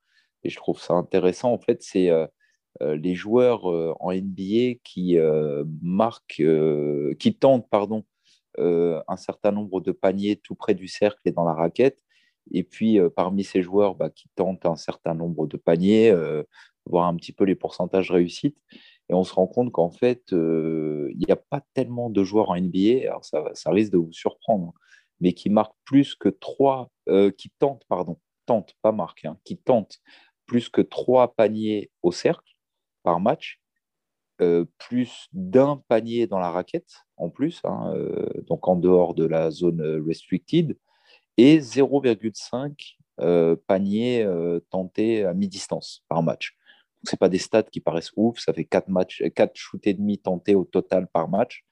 [0.43, 1.53] Et je trouve ça intéressant.
[1.53, 2.09] En fait, c'est
[2.81, 6.43] euh, les joueurs euh, en NBA qui euh, marquent,
[7.19, 8.03] qui tentent, pardon,
[8.57, 11.99] un certain nombre de paniers tout près du cercle et dans la raquette.
[12.51, 16.13] Et puis, parmi ces joueurs bah, qui tentent un certain nombre de paniers,
[16.85, 18.57] voir un petit peu les pourcentages réussites.
[19.09, 22.57] Et on se rend compte qu'en fait, il n'y a pas tellement de joueurs en
[22.57, 24.73] NBA, alors ça, risque de vous surprendre, hein,
[25.19, 26.91] mais qui marquent plus que trois,
[27.37, 29.99] qui tentent, pardon, tentent, pas marquent, hein, qui tentent
[30.45, 32.53] plus que trois paniers au cercle
[33.03, 33.61] par match,
[34.41, 39.25] euh, plus d'un panier dans la raquette en plus, hein, euh, donc en dehors de
[39.25, 40.77] la zone restricted,
[41.37, 44.27] et 0,5 euh, paniers
[44.69, 46.55] tentés à mi-distance par match.
[47.05, 50.17] Ce pas des stats qui paraissent ouf, ça fait 4, matchs, 4 shoots et demi
[50.17, 51.65] tentés au total par match,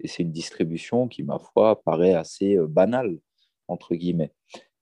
[0.00, 3.18] et c'est une distribution qui, ma foi, paraît assez banale,
[3.66, 4.32] entre guillemets.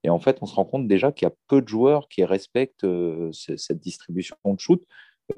[0.04, 2.24] Et en fait, on se rend compte déjà qu'il y a peu de joueurs qui
[2.24, 2.86] respectent
[3.32, 4.86] cette distribution de shoot.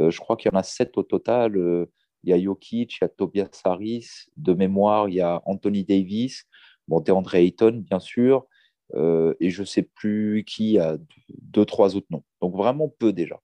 [0.00, 1.56] Euh, je crois qu'il y en a sept au total.
[1.56, 1.86] Euh,
[2.24, 5.84] il y a Jokic, il y a Tobias Harris, de mémoire, il y a Anthony
[5.84, 6.44] Davis,
[6.88, 8.46] bon, DeAndre Ayton, bien sûr,
[8.94, 10.98] euh, et je ne sais plus qui a
[11.42, 12.24] deux, trois autres noms.
[12.40, 13.40] Donc vraiment peu déjà.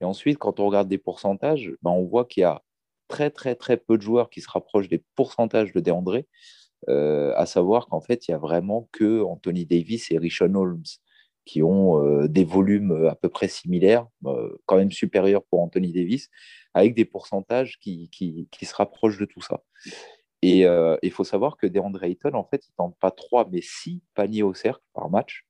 [0.00, 2.62] Et ensuite, quand on regarde des pourcentages, ben, on voit qu'il y a
[3.08, 6.22] très, très, très peu de joueurs qui se rapprochent des pourcentages de DeAndre,
[6.86, 10.84] à savoir qu'en fait, il n'y a vraiment que Anthony Davis et Richon Holmes
[11.48, 15.60] qui ont euh, des volumes euh, à peu près similaires, euh, quand même supérieurs pour
[15.60, 16.28] Anthony Davis,
[16.74, 18.10] avec des pourcentages qui,
[18.60, 19.62] se rapprochent de tout ça.
[20.42, 20.66] Et
[21.02, 24.02] il faut savoir que DeAndre Ayton, en fait, il ne tente pas trois, mais six
[24.14, 25.44] paniers au cercle par match.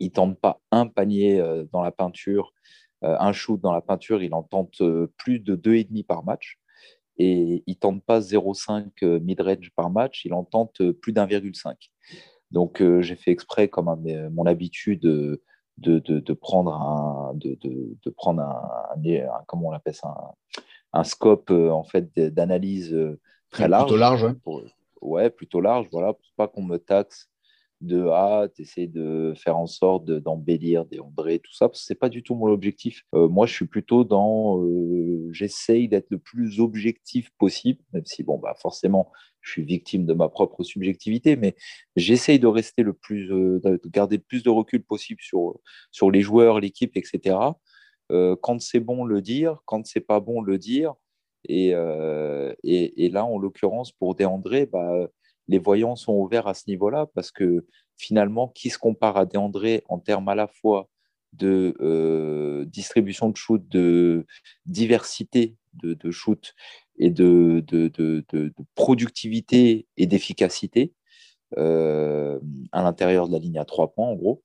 [0.00, 1.40] Il ne tente pas un panier
[1.72, 2.52] dans la peinture,
[3.02, 4.82] un shoot dans la peinture, il en tente
[5.16, 6.58] plus de deux et demi par match.
[7.18, 11.76] Et il ne tente pas 0,5 mid-range par match, il en tente plus d'1,5.
[12.50, 13.94] Donc, euh, j'ai fait exprès, comme
[14.32, 20.14] mon habitude, de, prendre un, de, prendre un, comment on appelle ça,
[20.92, 23.84] un, scope euh, en fait d'analyse euh, très large.
[23.84, 24.26] Plutôt large,
[25.02, 25.30] ouais.
[25.30, 27.28] plutôt large, voilà, pour pas qu'on me taxe
[27.80, 31.98] de ah, tu de faire en sorte d'embellir, André, tout ça, parce que ce n'est
[31.98, 33.06] pas du tout mon objectif.
[33.12, 34.62] moi, je suis plutôt dans
[35.32, 39.10] j'essaye d'être le plus objectif possible, même si, bon, bah, forcément,
[39.40, 41.56] je suis victime de ma propre subjectivité, mais
[41.96, 45.58] j'essaye de rester le plus, euh, de garder le plus de recul possible sur,
[45.90, 47.36] sur les joueurs, l'équipe, etc.
[48.12, 50.94] Euh, quand c'est bon, le dire, quand c'est pas bon, le dire.
[51.48, 55.08] Et, euh, et, là, en l'occurrence, pour DeAndré, bah,
[55.48, 59.80] les voyants sont ouverts à ce niveau-là parce que finalement, qui se compare à DeAndre
[59.88, 60.88] en termes à la fois
[61.32, 64.26] de euh, distribution de shoot, de
[64.66, 66.54] diversité de, shoot
[66.98, 67.64] et de,
[68.74, 70.92] productivité et d'efficacité
[71.58, 72.38] euh,
[72.72, 74.42] à l'intérieur de la ligne à trois points, en gros.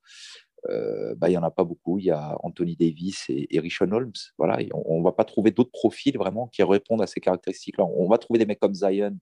[0.69, 1.99] Euh, bah, il n'y en a pas beaucoup.
[1.99, 4.13] Il y a Anthony Davis et, Richon Holmes.
[4.37, 7.85] Voilà, on ne va pas trouver d'autres profils vraiment qui répondent à ces caractéristiques-là.
[7.85, 9.17] On va trouver des mecs comme Zion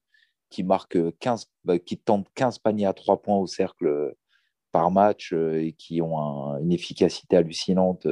[0.50, 4.12] qui marquent 15, bah, qui tentent 15 paniers à 3 points au cercle euh,
[4.72, 8.08] par match euh, et qui ont une efficacité hallucinante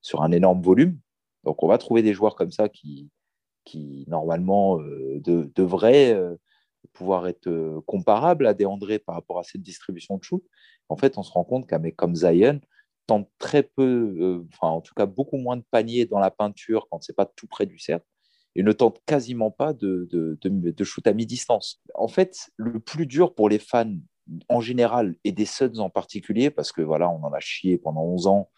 [0.00, 0.98] sur un énorme volume.
[1.44, 3.10] Donc on va trouver des joueurs comme ça qui,
[3.64, 6.18] qui normalement devraient
[6.92, 10.44] pouvoir être comparables à des André par rapport à cette distribution de shoot.
[10.88, 12.60] En fait, on se rend compte qu'un mec comme Zion
[13.10, 16.86] tente très peu, euh, enfin en tout cas beaucoup moins de paniers dans la peinture
[16.88, 18.06] quand c'est pas tout près du cercle
[18.54, 21.80] et ne tente quasiment pas de, de, de, shoot à mi-distance.
[21.94, 23.96] En fait, le plus dur pour les fans
[24.48, 28.02] en général et des Suns en particulier, parce que voilà, on en a chié pendant
[28.02, 28.48] 11 ans,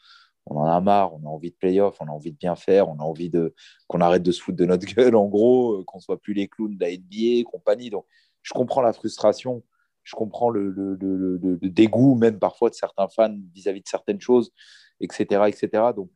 [0.44, 2.90] on en a marre, on a envie de playoff, on a envie de bien faire,
[2.90, 3.54] on a envie de
[3.86, 6.48] qu'on arrête de se foutre de notre gueule en gros, euh, qu'on soit plus les
[6.48, 7.88] clowns de la NBA et compagnie.
[7.88, 8.04] Donc,
[8.42, 9.62] je comprends la frustration
[10.02, 14.52] je comprends le, dégoût même parfois de certains fans vis-à-vis de certaines choses,
[15.00, 15.48] etc.
[15.48, 15.92] etc.
[15.94, 16.10] Donc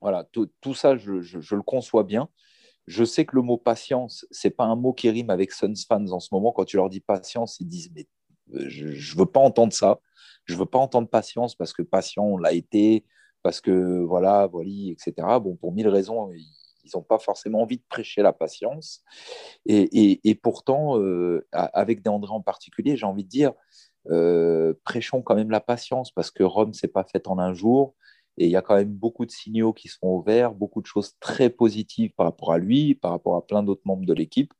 [0.00, 2.28] voilà, tout, ça, je, je, le conçois bien.
[2.86, 6.10] Je sais que le mot patience, c'est pas un mot qui rime avec Suns fans
[6.10, 6.52] en ce moment.
[6.52, 8.06] Quand tu leur dis patience, ils disent mais
[8.54, 10.00] euh, je ne veux pas entendre ça.
[10.44, 13.04] Je veux pas entendre patience parce que patient, on l'a été,
[13.42, 15.12] parce que voilà, voilà, etc.
[15.40, 16.30] Bon, pour mille raisons,
[16.92, 19.02] ils n'ont pas forcément envie de prêcher la patience.
[19.66, 23.52] Et, pourtant, euh, avec André en particulier, j'ai envie de dire,
[24.10, 27.94] euh, prêchons quand même la patience parce que Rome s'est pas faite en un jour.
[28.38, 31.14] Et il y a quand même beaucoup de signaux qui sont ouverts, beaucoup de choses
[31.18, 34.54] très positives par rapport à lui, par rapport à plein d'autres membres de l'équipe.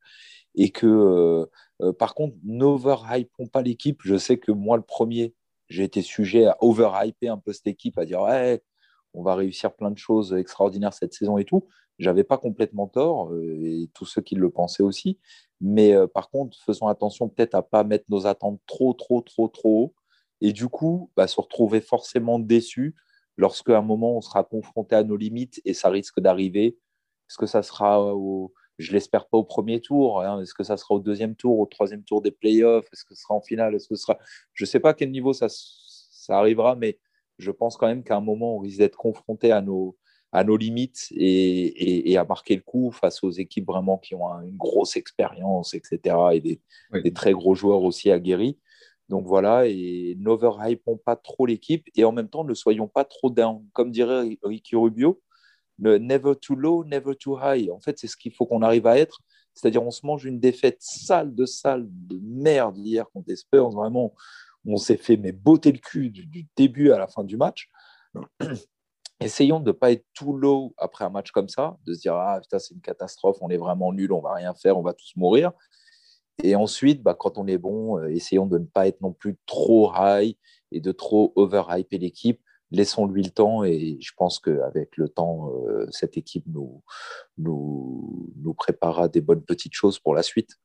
[0.55, 1.47] Et que,
[1.81, 4.01] euh, par contre, n'overhypons pas l'équipe.
[4.03, 5.33] Je sais que moi, le premier,
[5.69, 8.61] j'ai été sujet à overhyper un peu cette équipe, à dire ouais,
[9.13, 11.67] on va réussir plein de choses extraordinaires cette saison et tout.
[11.97, 15.19] J'avais pas complètement tort, euh, et tous ceux qui le pensaient aussi.
[15.61, 19.47] Mais euh, par contre, faisons attention peut-être à pas mettre nos attentes trop, trop, trop,
[19.47, 19.93] trop haut.
[20.41, 22.95] Et du coup, bah, se retrouver forcément déçu
[23.35, 26.77] lorsqu'à un moment, on sera confronté à nos limites et ça risque d'arriver.
[27.29, 30.23] Est-ce que ça sera au, je l'espère pas au premier tour.
[30.23, 30.41] Hein.
[30.41, 33.21] Est-ce que ça sera au deuxième tour, au troisième tour des playoffs Est-ce que ce
[33.21, 34.17] sera en finale Est-ce que sera
[34.53, 36.97] Je ne sais pas à quel niveau ça, ça arrivera, mais
[37.39, 39.97] je pense quand même qu'à un moment, on risque d'être confronté à nos,
[40.31, 44.57] à nos limites et, à marquer le coup face aux équipes vraiment qui ont une
[44.57, 46.15] grosse expérience, etc.
[46.33, 46.41] et
[47.01, 48.59] des, très gros joueurs aussi aguerris.
[49.07, 53.31] Donc voilà, et n'overhypons pas trop l'équipe et en même temps ne soyons pas trop
[53.31, 53.65] down.
[53.73, 55.19] Comme dirait Ricky Rubio,
[55.79, 57.71] never too low, never too high.
[57.71, 59.21] En fait, c'est ce qu'il faut qu'on arrive à être.
[59.55, 63.71] C'est-à-dire, on se mange une défaite sale de sale de merde hier contre les Spurs.
[63.71, 64.13] Vraiment,
[64.65, 67.69] on s'est fait mais botter le cul du début à la fin du match
[69.19, 72.15] essayons de ne pas être tout low après un match comme ça, de se dire
[72.15, 74.93] ah putain c'est une catastrophe, on est vraiment nul, on va rien faire, on va
[74.93, 75.51] tous mourir.
[76.41, 79.37] Et ensuite, bah, quand on est bon, euh, essayons de ne pas être non plus
[79.45, 80.37] trop high
[80.71, 82.41] et de trop overhyper l'équipe.
[82.71, 86.83] Laissons-lui le temps et je pense qu'avec le temps, euh, cette équipe nous,
[87.37, 90.57] nous, préparera des bonnes petites choses pour la suite.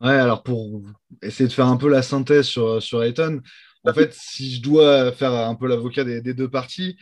[0.00, 0.82] Ouais, alors pour
[1.22, 3.40] essayer de faire un peu la synthèse sur, sur Ayton,
[3.84, 6.96] en fait, si je dois faire un peu l'avocat des, deux parties,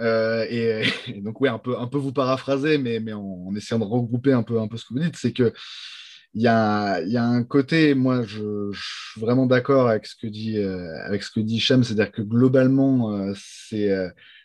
[0.00, 0.82] euh, et,
[1.22, 4.42] donc, oui, un peu, un peu vous paraphraser, mais, mais en, essayant de regrouper un
[4.42, 5.52] peu, un peu ce que vous dites, c'est que
[6.34, 10.26] il y a, y a, un côté, moi, je, suis vraiment d'accord avec ce que
[10.26, 13.90] dit, euh, avec ce que dit Chem, c'est-à-dire que globalement, euh, c'est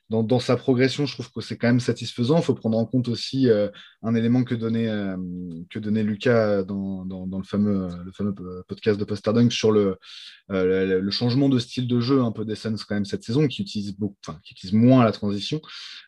[0.10, 2.38] dans, sa progression, je trouve que c'est quand même satisfaisant.
[2.38, 3.70] Il faut prendre en compte aussi euh,
[4.02, 5.16] un élément que donnait, euh,
[5.70, 8.34] que donnait Lucas dans, le, fameux, le fameux
[8.68, 9.98] podcast de Postardunk sur le,
[10.52, 13.48] euh, le, changement de style de jeu un peu des Suns quand même cette saison,
[13.48, 15.62] qui utilise, beaucoup, qui utilise moins la transition.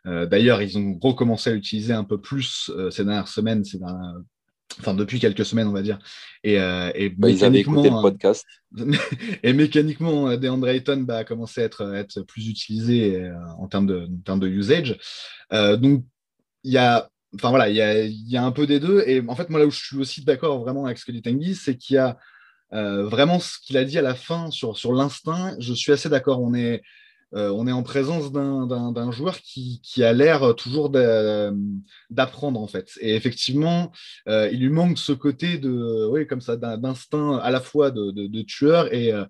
[0.04, 4.16] D'ailleurs, ils ont recommencé à l'utiliser un peu plus ces dernières semaines, ces dernières,
[4.80, 6.00] enfin depuis quelques semaines, on va dire.
[6.44, 8.46] Et, euh, et bah, ils avaient écouté le podcast.
[9.44, 13.68] et mécaniquement, euh, DeAndre Ayton bah, a commencé à être, être plus utilisé euh, en,
[13.68, 14.98] termes de, en termes de usage.
[15.52, 16.04] donc,
[16.64, 17.10] il y a.
[17.34, 19.04] Enfin voilà, il y a, y a, un peu des deux.
[19.08, 21.22] Et en fait, moi, là où je suis aussi d'accord vraiment avec ce que dit
[21.22, 22.18] Tanguy, c'est qu'il y a
[22.72, 25.56] vraiment ce qu'il a dit à la fin sur, sur l'instinct.
[25.60, 26.42] Je suis assez d'accord.
[26.42, 26.82] On est,
[27.34, 30.90] on est en présence d'un joueur qui, a l'air toujours
[32.10, 32.92] d'apprendre en fait.
[33.00, 33.92] Et effectivement,
[34.28, 38.42] euh, il lui manque ce côté de, oui, comme ça, d'instinct à la fois de,
[38.44, 39.26] tueur et, euh,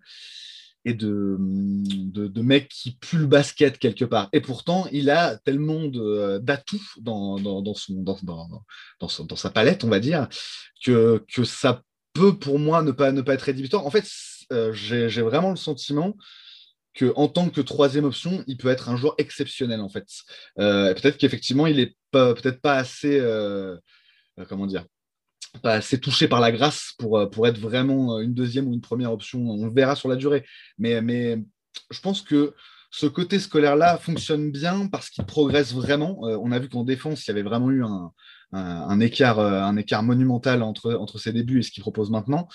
[0.85, 4.29] et de, de, mec qui pue le basket quelque part.
[4.33, 5.85] Et pourtant, il a tellement
[6.39, 10.27] d'atouts dans, dans, dans, sa palette, on va dire,
[10.83, 11.83] que, que ça
[12.13, 13.85] peut pour moi ne pas, ne pas être rédhibitoire.
[13.85, 14.07] En fait,
[14.73, 16.15] j'ai vraiment le sentiment
[16.93, 20.07] que en tant que troisième option, il peut être un joueur exceptionnel en fait.
[20.55, 23.21] peut-être qu'effectivement, il est peut-être pas assez,
[24.49, 24.85] comment dire,
[25.63, 29.11] pas assez touché par la grâce pour, pour être vraiment une deuxième ou une première
[29.11, 29.39] option.
[29.39, 30.45] On le verra sur la durée.
[30.77, 31.41] Mais, mais
[31.91, 32.53] je pense que
[32.89, 36.19] ce côté scolaire-là fonctionne bien parce qu'il progresse vraiment.
[36.21, 38.11] on a vu qu'en défense, il y avait vraiment eu un,
[38.53, 42.47] un, écart, euh, un écart monumental entre, entre ses débuts et ce qu'il propose maintenant.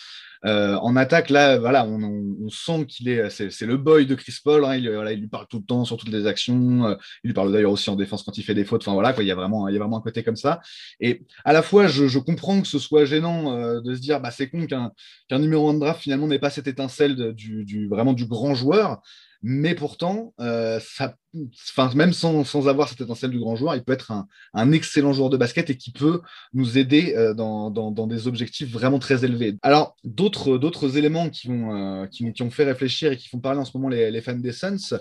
[0.44, 4.64] Euh, en attaque, là, voilà, on, sent qu'il est, c'est, le boy de Chris Paul.
[4.64, 6.84] Hein, il, lui parle tout le temps sur toutes les actions.
[6.86, 8.82] Euh, il lui parle d'ailleurs aussi en défense quand il fait des fautes.
[8.82, 10.60] Enfin voilà, quoi, il y a vraiment, il y a vraiment un côté comme ça.
[11.00, 14.48] Et à la fois, je, comprends que ce soit gênant de se dire, bah, c'est
[14.48, 14.92] con qu'un,
[15.38, 19.00] numéro 1 de draft finalement n'ait pas cette étincelle du, vraiment du grand joueur.
[19.48, 24.12] Mais pourtant, enfin, même sans, avoir cette étincelle du grand joueur, il peut être
[24.54, 26.20] un, excellent joueur de basket et qui peut
[26.52, 27.70] nous aider euh, dans,
[28.08, 29.56] des objectifs vraiment très élevés.
[29.62, 32.06] Alors, d'autres, éléments qui, vont, euh,
[32.40, 34.98] ont fait réfléchir et qui font parler en ce moment les, les fans des Suns,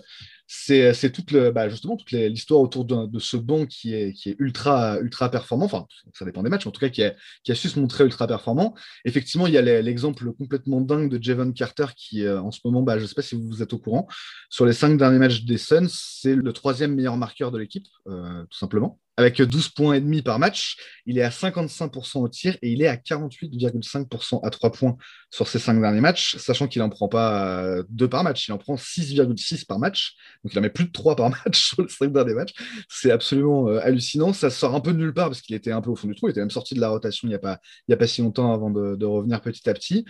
[0.47, 4.99] c'est, c'est toute le, bah, justement toute l'histoire autour de, ce banc qui est, ultra,
[4.99, 5.65] ultra performant.
[5.65, 8.03] Enfin, ça dépend des matchs, en tout cas, qui a, qui a su se montrer
[8.03, 8.75] ultra performant.
[9.05, 12.81] Effectivement, il y a l'exemple complètement dingue de Javon Carter qui, euh, en ce moment,
[12.81, 14.07] bah, je ne sais pas si vous êtes au courant,
[14.49, 18.43] sur les cinq derniers matchs des Suns, c'est le troisième meilleur marqueur de l'équipe, euh,
[18.49, 18.99] tout simplement.
[19.17, 22.81] Avec 12 points et demi par match, il est à 55% au tir et il
[22.81, 24.97] est à 48,5% à 3 points
[25.29, 28.51] sur ses cinq derniers matchs, sachant qu'il n'en prend pas euh, deux par match, il
[28.51, 30.15] en prend 6,6 par match.
[30.43, 32.53] Donc il en met plus de 3 par match sur les cinq derniers matchs.
[32.89, 34.33] C'est absolument euh, hallucinant.
[34.33, 36.15] Ça sort un peu de nulle part parce qu'il était un peu au fond du
[36.15, 36.27] trou.
[36.27, 38.53] Il était même sorti de la rotation il n'y a, pas, a pas si longtemps
[38.53, 40.05] avant de, revenir petit à petit.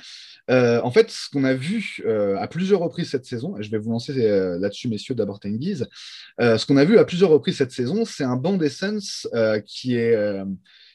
[0.50, 2.04] en fait, ce qu'on a vu
[2.39, 5.88] à plusieurs reprises cette saison, et je vais vous lancer là-dessus, messieurs, d'abord Tengiz,
[6.41, 8.94] euh, ce qu'on a vu à plusieurs reprises cette saison, c'est un banc d'essence
[9.34, 10.45] euh, qui est euh,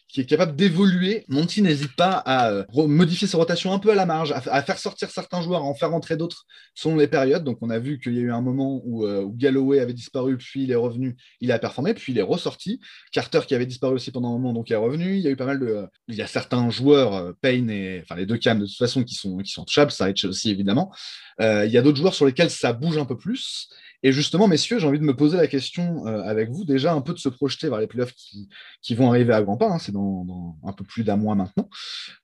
[0.09, 1.25] qui est capable d'évoluer.
[1.29, 5.09] Monty n'hésite pas à modifier sa rotation un peu à la marge, à, faire sortir
[5.09, 7.45] certains joueurs, à en faire entrer d'autres selon les périodes.
[7.45, 10.65] Donc, on a vu qu'il y a eu un moment où, Galloway avait disparu, puis
[10.65, 12.81] il est revenu, il a performé, puis il est ressorti.
[13.13, 15.15] Carter qui avait disparu aussi pendant un moment, donc il est revenu.
[15.15, 15.87] Il y a eu pas mal de.
[16.09, 18.01] Il y a certains joueurs, Payne et.
[18.03, 20.93] Enfin, les deux cams de toute façon qui sont, qui sont touchables, ça aussi évidemment.
[21.39, 23.69] il y a d'autres joueurs sur lesquels ça bouge un peu plus.
[24.03, 27.03] Et justement, messieurs, j'ai envie de me poser la question euh, avec vous, déjà un
[27.03, 28.49] peu de se projeter vers les playoffs qui,
[28.81, 31.69] qui vont arriver à grands pas, hein, c'est dans, un peu plus d'un mois maintenant.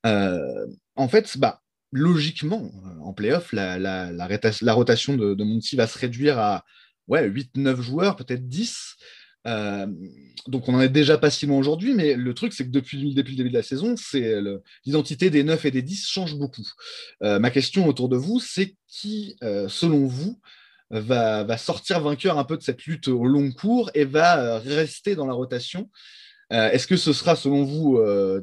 [0.07, 1.61] Euh, en fait, bah,
[1.93, 6.65] logiquement, euh, en playoff, la, rotation de, de, Monty va se réduire à
[7.09, 8.97] ouais, 8-9 joueurs, peut-être 10.
[10.49, 13.15] donc on en est déjà pas si loin aujourd'hui, mais le truc c'est que depuis,
[13.15, 14.41] depuis, le début de la saison, c'est
[14.85, 16.67] l'identité des 9 et des 10 change beaucoup.
[17.21, 19.37] ma question autour de vous, c'est qui,
[19.69, 20.41] selon vous,
[20.91, 25.15] va, sortir vainqueur un peu de cette lutte au long cours et va euh, rester
[25.15, 25.91] dans la rotation.
[26.53, 28.41] Euh, est-ce que ce sera, selon vous, euh,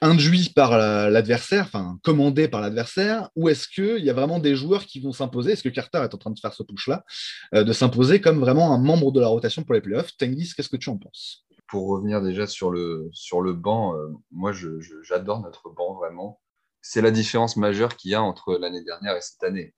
[0.00, 4.86] induit par l'adversaire, enfin commandé par l'adversaire, ou est-ce qu'il y a vraiment des joueurs
[4.86, 5.52] qui vont s'imposer?
[5.52, 7.04] Est-ce que Carter est en train de faire ce push-là,
[7.52, 10.16] de s'imposer comme vraiment un membre de la rotation pour les playoffs?
[10.16, 11.44] Tenguis, qu'est-ce que tu en penses?
[11.66, 13.94] Pour revenir déjà sur le, sur le banc,
[14.30, 16.40] moi j'adore notre banc vraiment.
[16.80, 19.74] C'est la différence majeure qu'il y a entre l'année dernière et cette année.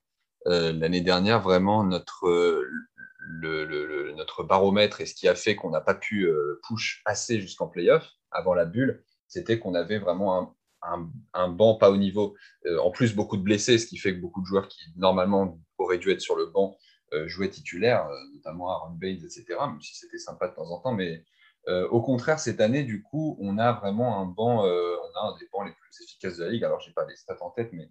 [0.47, 2.65] Euh, l'année dernière, vraiment, notre,
[3.21, 7.41] le, notre baromètre et ce qui a fait qu'on n'a pas pu euh, push assez
[7.41, 12.35] jusqu'en playoff avant la bulle, c'était qu'on avait vraiment un, banc pas au niveau.
[12.67, 15.61] Euh, en plus, beaucoup de blessés, ce qui fait que beaucoup de joueurs qui normalement
[15.79, 16.77] auraient dû être sur le banc
[17.27, 20.95] jouaient titulaires, notamment Aaron Baines, etc., même si c'était sympa de temps en temps.
[20.95, 21.23] Mais
[21.91, 25.47] au contraire, cette année, du coup, on a vraiment un banc, on a un des
[25.53, 26.65] bancs les plus efficaces de la ligue.
[26.65, 27.91] Alors, je n'ai pas les stats en tête, mais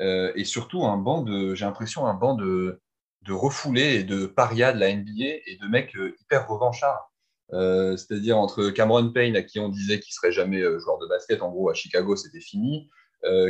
[0.00, 2.80] euh, et surtout un banc de, j'ai l'impression, un banc de,
[3.22, 7.12] de refoulés et de parias de la NBA et de mecs euh, hyper revanchards.
[7.52, 11.42] Euh, c'est-à-dire entre Cameron Payne, à qui on disait qu'il serait jamais joueur de basket,
[11.42, 12.88] en gros à Chicago c'était fini,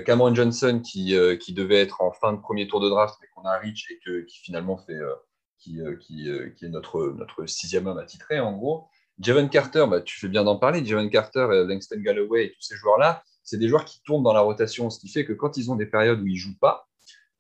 [0.05, 3.42] Cameron Johnson qui, qui, devait être en fin de premier tour de draft mais qu'on
[3.42, 4.98] a Rich et que, qui finalement fait,
[5.59, 8.88] qui, qui, qui, est notre, notre sixième homme attitré en gros.
[9.20, 12.74] Javon Carter, bah, tu fais bien d'en parler, Javon Carter, Langston Galloway et tous ces
[12.74, 15.73] joueurs-là, c'est des joueurs qui tournent dans la rotation, ce qui fait que quand ils
[15.73, 16.89] ont des périodes où ils ne jouent pas,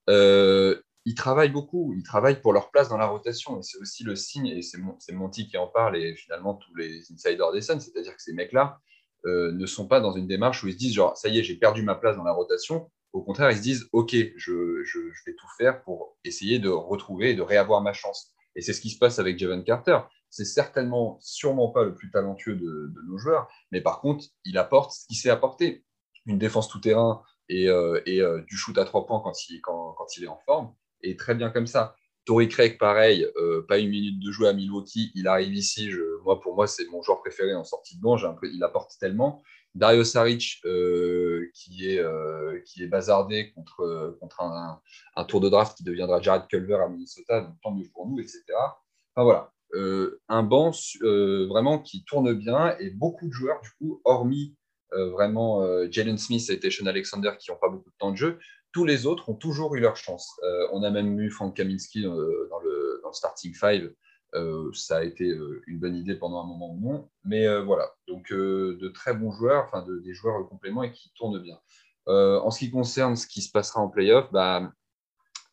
[0.08, 3.60] euh, ils travaillent beaucoup, ils travaillent pour leur place dans la rotation.
[3.60, 7.04] Et c'est aussi le signe, et c'est Monty qui en parle, et finalement tous les
[7.12, 8.80] insiders des Suns, c'est-à-dire que ces mecs-là
[9.24, 11.44] euh, ne sont pas dans une démarche où ils se disent, genre, ça y est,
[11.44, 12.90] j'ai perdu ma place dans la rotation.
[13.12, 14.82] Au contraire, ils se disent, OK, je,
[15.26, 18.32] vais tout faire pour essayer de retrouver et de réavoir ma chance.
[18.56, 20.00] Et c'est ce qui se passe avec Javon Carter.
[20.28, 24.92] C'est certainement, sûrement pas le plus talentueux de, nos joueurs, mais par contre, il apporte
[24.92, 25.84] ce qu'il sait apporter
[26.26, 30.38] une défense tout-terrain et, euh, euh, du shoot à trois points quand il, est en
[30.38, 30.72] forme.
[31.02, 31.94] Et très bien comme ça.
[32.26, 35.10] Tory Craig, pareil, euh, pas une minute de jouer à Milwaukee.
[35.14, 35.90] Il arrive ici.
[36.24, 38.16] moi, pour moi, c'est mon joueur préféré en sortie de banc.
[38.42, 39.42] il apporte tellement.
[39.74, 40.60] Dario Saric
[41.54, 42.04] qui, est,
[42.66, 44.80] qui est bazardé contre, contre un,
[45.16, 48.18] un, tour de draft qui deviendra Jared Culver à Minnesota, donc tant mieux pour nous,
[48.18, 48.42] etc.
[49.14, 49.52] Enfin voilà,
[50.28, 54.56] un banc vraiment qui tourne bien et beaucoup de joueurs, du coup, hormis
[54.92, 58.38] vraiment Jalen Smith et Sean Alexander qui n'ont pas beaucoup de temps de jeu,
[58.72, 60.40] tous les autres ont toujours eu leur chance.
[60.72, 63.92] on a même eu Frank Kaminski dans le, starting five
[64.34, 67.10] euh, ça a été euh, une bonne idée pendant un moment ou non.
[67.24, 71.12] Mais euh, voilà, donc de très bons joueurs, enfin de, des joueurs compléments et qui
[71.14, 71.58] tournent bien.
[72.06, 74.72] en ce qui concerne ce qui se passera en playoff, bah,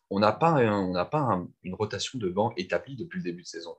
[0.10, 3.76] on n'a pas, on pas une rotation de banc établie depuis le début de saison.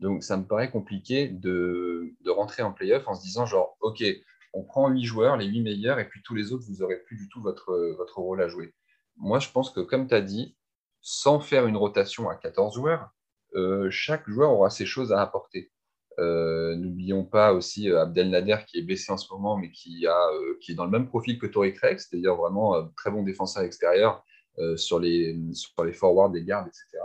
[0.00, 4.02] Donc ça me paraît compliqué de, de rentrer en playoff en se disant genre, OK,
[4.52, 7.16] on prend huit joueurs, les huit meilleurs, et puis tous les autres, vous n'aurez plus
[7.16, 8.74] du tout votre, votre rôle à jouer.
[9.16, 10.56] Moi, je pense que comme tu as dit,
[11.00, 13.10] sans faire une rotation à 14 joueurs,
[13.54, 15.70] euh, chaque joueur aura ses choses à apporter.
[16.18, 20.06] Euh, n'oublions pas aussi euh, Abdel Nader qui est baissé en ce moment, mais qui,
[20.06, 24.24] est dans le même profil que Tori Craig, c'est-à-dire vraiment très bon défenseur extérieur
[24.76, 26.98] sur, sur les forwards, les gardes, etc.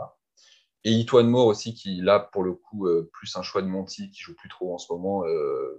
[0.84, 4.22] Et Itoine Moore aussi, qui là, pour le coup, plus un choix de Monty, qui
[4.22, 5.24] joue plus trop en ce moment.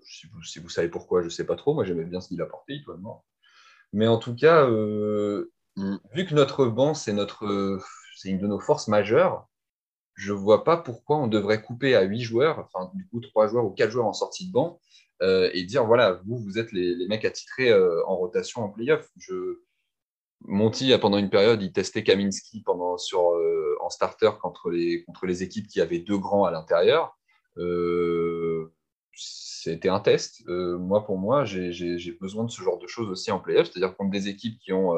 [0.05, 1.73] si, vous, si, vous, savez pourquoi, je ne sais pas trop.
[1.73, 3.25] Moi, j'aimais bien ce qu'il apportait, Itoine Moore.
[3.93, 9.49] Mais en tout cas, vu que notre banc, c'est une de nos forces majeures,
[10.19, 13.49] je ne vois pas pourquoi on devrait couper à 8 joueurs, enfin du coup 3
[13.49, 14.81] joueurs ou 4 joueurs en sortie de banc,
[15.23, 19.09] euh, et dire voilà, vous, vous êtes les, mecs attitrés euh, en rotation en playoff.
[19.17, 19.61] Je...
[20.43, 25.27] Monty, pendant une période, il testait Kaminski pendant, sur, euh, en starter contre les, contre
[25.27, 27.17] les équipes qui avaient deux grands à l'intérieur.
[29.15, 30.45] C'était un test.
[30.47, 34.11] moi, pour moi, j'ai besoin de ce genre de choses aussi en playoff, c'est-à-dire contre
[34.11, 34.95] des équipes qui ont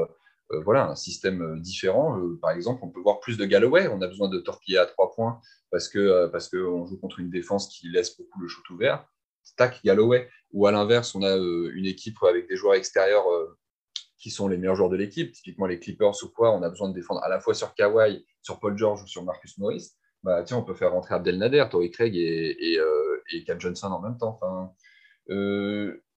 [0.52, 2.18] euh, voilà, un système euh, différent.
[2.18, 3.88] Euh, par exemple, on peut voir plus de Galloway.
[3.88, 7.30] On a besoin de torpiller à trois points parce que parce qu'on joue contre une
[7.30, 9.06] défense qui laisse beaucoup le shoot ouvert.
[9.44, 10.28] Stack Galloway.
[10.52, 13.24] Ou à l'inverse, on a une équipe avec des joueurs extérieurs
[14.20, 15.32] qui sont les meilleurs joueurs de l'équipe.
[15.32, 16.52] Typiquement les Clippers ou quoi.
[16.52, 19.24] On a besoin de défendre à la fois sur Kawhi, sur Paul George ou sur
[19.24, 19.92] Marcus Morris.
[20.22, 22.78] Bah, tiens, on peut faire rentrer Abdel Nader, Torrey Craig et,
[23.32, 24.38] et, Cal Johnson en même temps.
[24.40, 24.72] Enfin,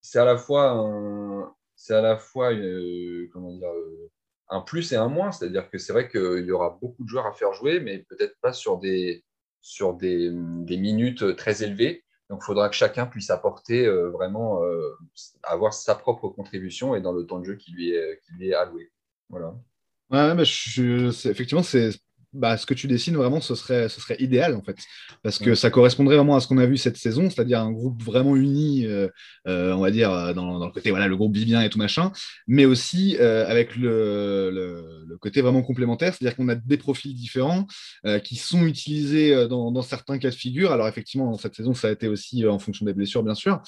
[0.01, 2.51] c'est à la fois c'est à la fois
[3.31, 3.69] comment dire,
[4.49, 5.31] un plus et un moins.
[5.31, 8.35] C'est-à-dire que c'est vrai qu'il y aura beaucoup de joueurs à faire jouer, mais peut-être
[8.41, 9.23] pas sur des,
[9.61, 12.02] sur des, minutes très élevées.
[12.29, 14.97] Donc, il faudra que chacun puisse apporter euh, vraiment, euh,
[15.43, 18.91] avoir sa propre contribution et dans le temps de jeu qui lui est, alloué.
[19.29, 19.55] Voilà.
[20.09, 21.91] Ouais, effectivement, c'est
[22.33, 24.77] bah, ce que tu dessines vraiment, ce serait, ce serait idéal en fait,
[25.21, 28.01] parce que ça correspondrait vraiment à ce qu'on a vu cette saison, c'est-à-dire un groupe
[28.01, 29.07] vraiment uni, euh,
[29.47, 31.69] euh, on va dire euh, dans, dans, le côté voilà le groupe vit bien et
[31.69, 32.11] tout machin,
[32.47, 34.49] mais aussi avec le,
[35.07, 37.65] le, côté vraiment complémentaire, c'est-à-dire qu'on a des profils différents
[38.23, 40.73] qui sont utilisés dans, dans, certains cas de figure.
[40.73, 43.61] Alors effectivement, dans cette saison, ça a été aussi en fonction des blessures, bien sûr.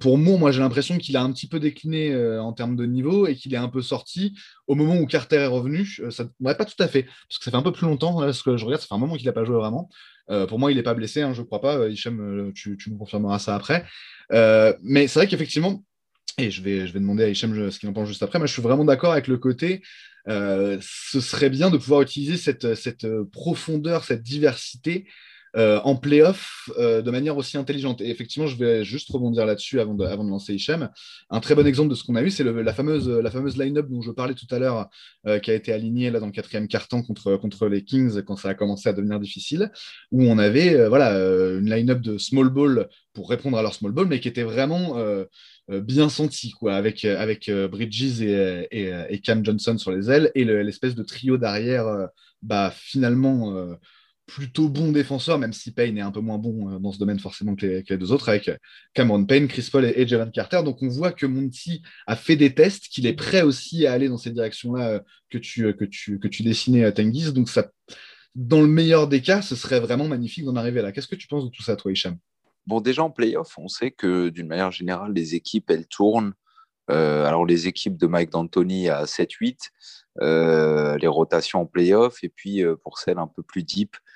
[0.00, 3.26] pour Moore, moi j'ai l'impression qu'il a un petit peu décliné en termes de niveau
[3.26, 4.34] et qu'il est un peu sorti
[4.66, 5.86] au moment où Carter est revenu.
[6.10, 8.32] ça, ouais, pas tout à fait, parce que ça fait un peu plus longtemps, là,
[8.32, 9.88] ce que je regarde, ça fait un moment qu'il n'a pas joué vraiment.
[10.30, 11.88] Euh, pour moi, il n'est pas blessé, hein, je ne crois pas.
[11.88, 13.84] Hichem, euh, tu, me confirmeras ça après.
[14.32, 15.84] Euh, mais c'est vrai qu'effectivement,
[16.38, 18.46] et je vais, je vais demander à Hichem ce qu'il en pense juste après, mais
[18.46, 19.82] je suis vraiment d'accord avec le côté.
[20.26, 20.80] ce
[21.20, 25.06] serait bien de pouvoir utiliser cette, cette profondeur, cette diversité
[25.54, 28.00] euh, en playoff euh, de manière aussi intelligente.
[28.00, 30.88] Et effectivement, je vais juste rebondir là-dessus avant de, lancer Hichem.
[31.28, 33.86] Un très bon exemple de ce qu'on a eu, c'est la fameuse, la fameuse line-up
[33.90, 34.88] dont je parlais tout à l'heure,
[35.26, 38.36] euh, qui a été alignée là, dans le quatrième quart-temps contre, contre les Kings quand
[38.36, 39.70] ça a commencé à devenir difficile,
[40.10, 44.06] où on avait voilà, une line-up de small ball pour répondre à leur small ball,
[44.06, 44.96] mais qui était vraiment
[45.68, 50.94] bien senti, quoi, avec, avec Bridges et, et, Cam Johnson sur les ailes et l'espèce
[50.94, 52.08] de trio derrière,
[52.42, 53.76] bah, finalement
[54.26, 57.18] plutôt bon défenseur, même si Payne est un peu moins bon euh, dans ce domaine
[57.18, 58.50] forcément que les, deux autres, avec
[58.94, 60.62] Cameron Payne, Chris Paul et, et Carter.
[60.64, 64.08] Donc on voit que Monty a fait des tests, qu'il est prêt aussi à aller
[64.08, 65.00] dans ces directions-là euh,
[65.30, 67.32] que tu, euh, que, tu, que tu dessinais à Tengiz.
[67.32, 67.70] Donc ça,
[68.34, 70.92] dans le meilleur des cas, ce serait vraiment magnifique d'en arriver là.
[70.92, 72.16] Qu'est-ce que tu penses de tout ça, toi, Hicham?
[72.66, 76.32] Bon, déjà en playoff, on sait que d'une manière générale, les équipes, elles tournent.
[76.86, 82.98] alors les équipes de Mike D'Antoni à 7-8, les rotations en playoff, et puis pour
[82.98, 84.11] celles un peu plus deep, euh,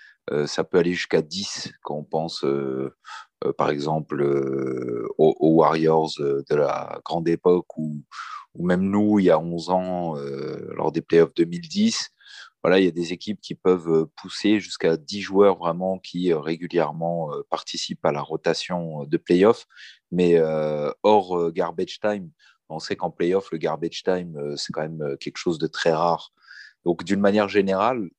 [0.47, 2.95] ça peut aller jusqu'à 10 quand on pense, euh,
[3.45, 4.23] euh, par exemple,
[5.19, 8.03] aux, Warriors de la grande époque ou,
[8.55, 10.15] ou, même nous, il y a 11 ans,
[10.75, 12.11] lors des playoffs 2010.
[12.63, 17.31] Voilà, il y a des équipes qui peuvent pousser jusqu'à 10 joueurs vraiment qui régulièrement
[17.49, 19.67] participent à la rotation de playoffs.
[20.11, 20.41] Mais
[21.03, 22.31] hors garbage time,
[22.69, 26.33] on sait qu'en playoff, le garbage time, c'est quand même quelque chose de très rare.
[26.85, 28.11] Donc, d'une manière générale,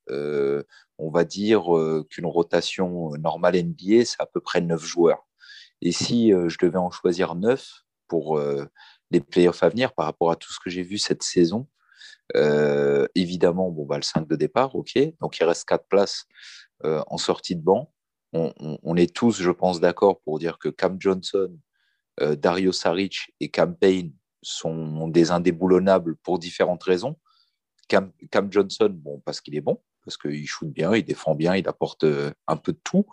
[0.97, 5.27] on va dire euh, qu'une rotation normale NBA, c'est à peu près 9 joueurs.
[5.81, 7.67] Et si euh, je devais en choisir 9
[8.07, 8.65] pour euh,
[9.11, 11.67] les playoffs à venir par rapport à tout ce que j'ai vu cette saison.
[12.35, 14.97] Euh, évidemment, bon, bah, le 5 de départ, ok.
[15.21, 16.25] Donc il reste 4 places
[16.83, 17.93] euh, en sortie de banc.
[18.33, 21.57] On, est tous, je pense, d'accord pour dire que Cam Johnson,
[22.19, 27.17] euh, Dario Saric et Cam Payne sont des indéboulonnables pour différentes raisons.
[27.87, 28.11] Cam,
[28.51, 28.95] Johnson,
[29.25, 32.05] parce qu'il est bon, parce qu'il shoot bien, il défend bien, il apporte
[32.47, 33.05] un peu de tout.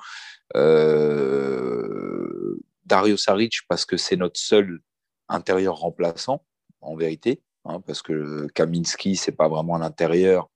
[2.87, 4.81] Dario Saric, parce que c'est notre seul
[5.29, 6.45] intérieur remplaçant,
[6.81, 10.51] en vérité, hein, parce que Kaminski, c'est pas vraiment l'intérieur.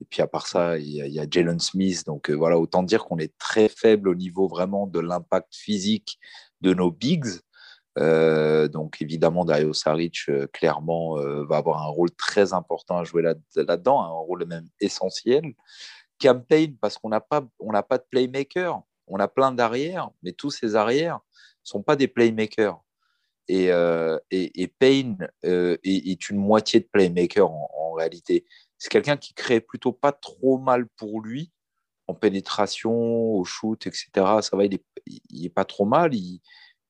[0.00, 2.04] Et puis à part ça, il y a, Jalen Smith.
[2.06, 6.18] Donc euh, voilà, autant dire qu'on est très faible au niveau vraiment de l'impact physique
[6.60, 7.40] de nos bigs.
[7.98, 13.22] Euh, donc évidemment, Dario Saric, euh, clairement, va avoir un rôle très important à jouer
[13.22, 15.54] là-dedans, un rôle même essentiel.
[16.20, 17.42] Campaign, parce qu'on n'a pas,
[17.88, 18.82] pas de playmaker.
[19.06, 21.20] On a plein d'arrières, mais tous ces arrières
[21.62, 22.80] sont pas des playmakers.
[23.48, 28.44] Et, euh, et, Payne euh, est, une moitié de playmaker en, réalité.
[28.76, 31.50] C'est quelqu'un qui crée plutôt pas trop mal pour lui
[32.06, 34.08] en pénétration, au shoot, etc.
[34.40, 34.84] Ça va, il est,
[35.30, 36.12] il est pas trop mal.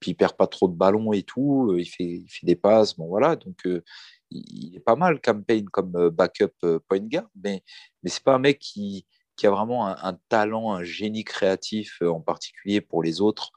[0.01, 1.75] Puis il perd pas trop de ballons et tout.
[1.77, 2.97] Il fait, il fait des passes.
[2.97, 3.83] Bon voilà, donc euh,
[4.31, 7.63] il, est pas mal Campaign comme backup point guard, mais
[8.03, 12.21] mais c'est pas un mec qui, qui a vraiment un, talent, un génie créatif en
[12.21, 13.53] particulier pour les autres.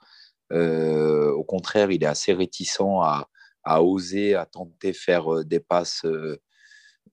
[0.51, 2.81] Euh, au contraire, il est assez réticent
[3.63, 6.39] à, oser, à tenter faire euh, des passes euh,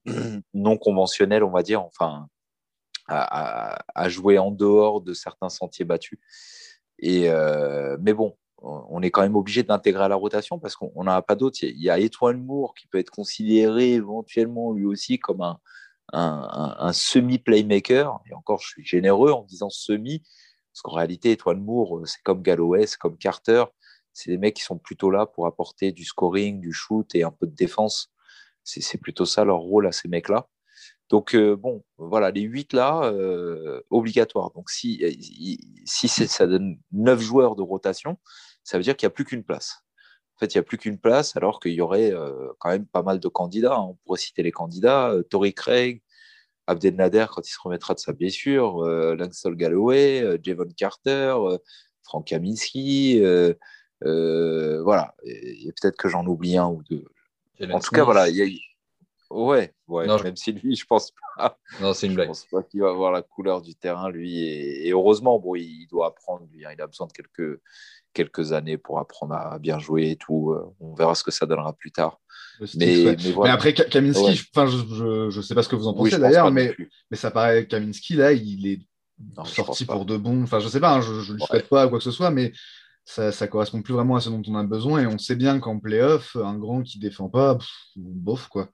[0.55, 2.29] non conventionnelles, on va dire, enfin,
[3.07, 6.19] à, jouer en dehors de certains sentiers battus.
[6.99, 7.31] Et,
[8.01, 11.23] mais bon, on est quand même obligé d'intégrer à la rotation parce qu'on n'en a
[11.23, 11.59] pas d'autres.
[11.63, 15.59] Il y a Étoile Moore qui peut être considéré éventuellement lui aussi comme un,
[16.13, 18.21] un semi-playmaker.
[18.29, 20.23] Et encore, je suis généreux en disant semi
[20.79, 23.65] parce qu'en réalité, Étoile Moore, euh, c'est comme Galloway, c'est comme Carter.
[24.13, 27.33] C'est des mecs qui sont plutôt là pour apporter du scoring, du shoot et un
[27.33, 28.13] peu de défense.
[28.63, 30.47] C'est plutôt ça leur rôle à ces mecs-là.
[31.09, 34.53] Donc, euh, bon, voilà, les huit là, euh, obligatoires.
[34.53, 35.03] Donc, si,
[35.85, 38.19] si ça donne neuf joueurs de rotation,
[38.69, 39.85] ça veut dire qu'il n'y a plus qu'une place.
[40.37, 42.13] En fait, il n'y a plus qu'une place, alors qu'il y aurait
[42.59, 43.81] quand même pas mal de candidats.
[43.81, 46.01] On pourrait citer les candidats Tory Craig,
[46.69, 51.59] Abdelnader quand il se remettra de sa blessure, euh, Langston Galloway, euh, Javon Carter, euh,
[52.03, 53.21] Frank Kaminski.
[54.03, 57.05] voilà, et, peut-être que j'en oublie un ou deux.
[57.73, 58.47] en tout cas, voilà, il y a...
[59.31, 61.59] Ouais, ouais même si lui, je pense pas.
[61.81, 62.29] Non, c'est une blague.
[62.29, 64.43] Je pense pas qu'il va avoir la couleur du terrain, lui.
[64.43, 66.65] Et, heureusement, bon, il doit apprendre, lui.
[66.65, 66.71] Hein.
[66.75, 67.61] il a besoin de quelques,
[68.15, 70.57] quelques années pour apprendre à bien jouer et tout.
[70.81, 72.21] On verra ce que ça donnera plus tard.
[72.75, 76.75] Mais, mais, après, Kaminski, je ne sais pas ce que vous en pensez d'ailleurs, mais,
[77.11, 78.81] mais ça paraît, Kaminski, là, il est
[79.45, 80.43] sorti pour de bon.
[80.43, 82.53] Enfin, je sais pas, hein, je ne lui souhaite pas quoi que ce soit, mais
[83.09, 85.03] ça, ça correspond plus vraiment à ce dont on a besoin.
[85.03, 87.57] Et on sait bien qu'en playoff, un grand qui défend pas,
[87.97, 88.69] bof, quoi.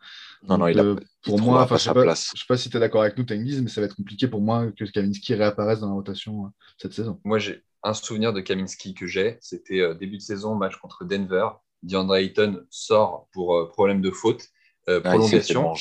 [0.48, 2.76] Non, non, il a, euh, pour moi, je ne sais, pas, sais pas si tu
[2.76, 5.78] es d'accord avec nous, Tengiz, mais ça va être compliqué pour moi que Kaminski réapparaisse
[5.78, 7.20] dans la rotation euh, cette saison.
[7.24, 11.04] Moi, j'ai un souvenir de Kaminski que j'ai, c'était euh, début de saison, match contre
[11.04, 11.48] Denver.
[11.84, 14.48] DeAndre Ayton sort pour euh, problème de faute.
[14.88, 15.72] Euh, ah, prolongation,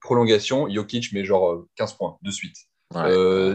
[0.00, 2.56] prolongation, Jokic met genre 15 points de suite.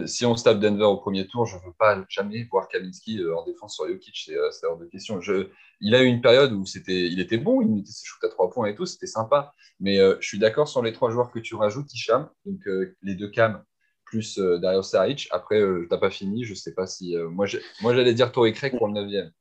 [0.07, 3.21] Si on se tape Denver au premier tour, je ne veux pas jamais voir Kaminski
[3.35, 5.19] en défense sur Jokic, c'est hors de question.
[5.21, 5.49] Je,
[5.81, 8.29] il a eu une période où c'était, il était bon, il mettait ses shoots à
[8.29, 9.53] 3 points et tout, c'était sympa.
[9.79, 12.61] Mais je suis d'accord sur les trois joueurs que tu rajoutes, Hicham, donc
[13.01, 13.63] les deux Cam
[14.05, 15.27] plus euh, Dario Saric.
[15.31, 16.45] Après, euh, t'as pas fini.
[16.45, 17.17] Je sais pas si.
[17.17, 17.47] Euh, moi,
[17.81, 19.31] moi, j'allais dire Tori Craig pour le 9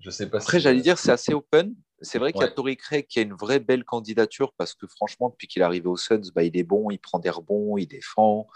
[0.00, 1.74] Je sais pas Après, j'allais dire c'est assez open.
[2.00, 4.86] C'est vrai qu'il y a Tori Craig qui a une vraie belle candidature parce que
[4.86, 7.76] franchement, depuis qu'il est arrivé aux Suns, bah, il est bon, il prend des rebonds,
[7.78, 8.46] il défend,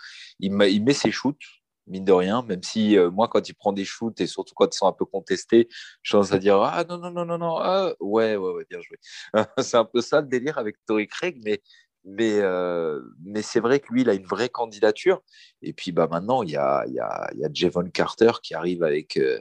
[0.41, 1.39] il, il met ses shoots,
[1.87, 4.77] mine de rien, même si moi, quand il prend des shoots et surtout quand ils
[4.77, 5.69] sont un peu contestés,
[6.03, 8.81] je pense à dire Ah non, non, non, non, non, ah, ouais, ouais, ouais, bien
[8.81, 8.99] joué.
[9.63, 11.63] c'est un peu ça le délire avec Tori Craig, mais
[12.05, 15.21] mais, euh, mais c'est vrai que lui, il a une vraie candidature.
[15.63, 18.33] Et puis bah, maintenant, il y a, il y, a, il y a Javon Carter
[18.43, 19.41] qui arrive avec, euh,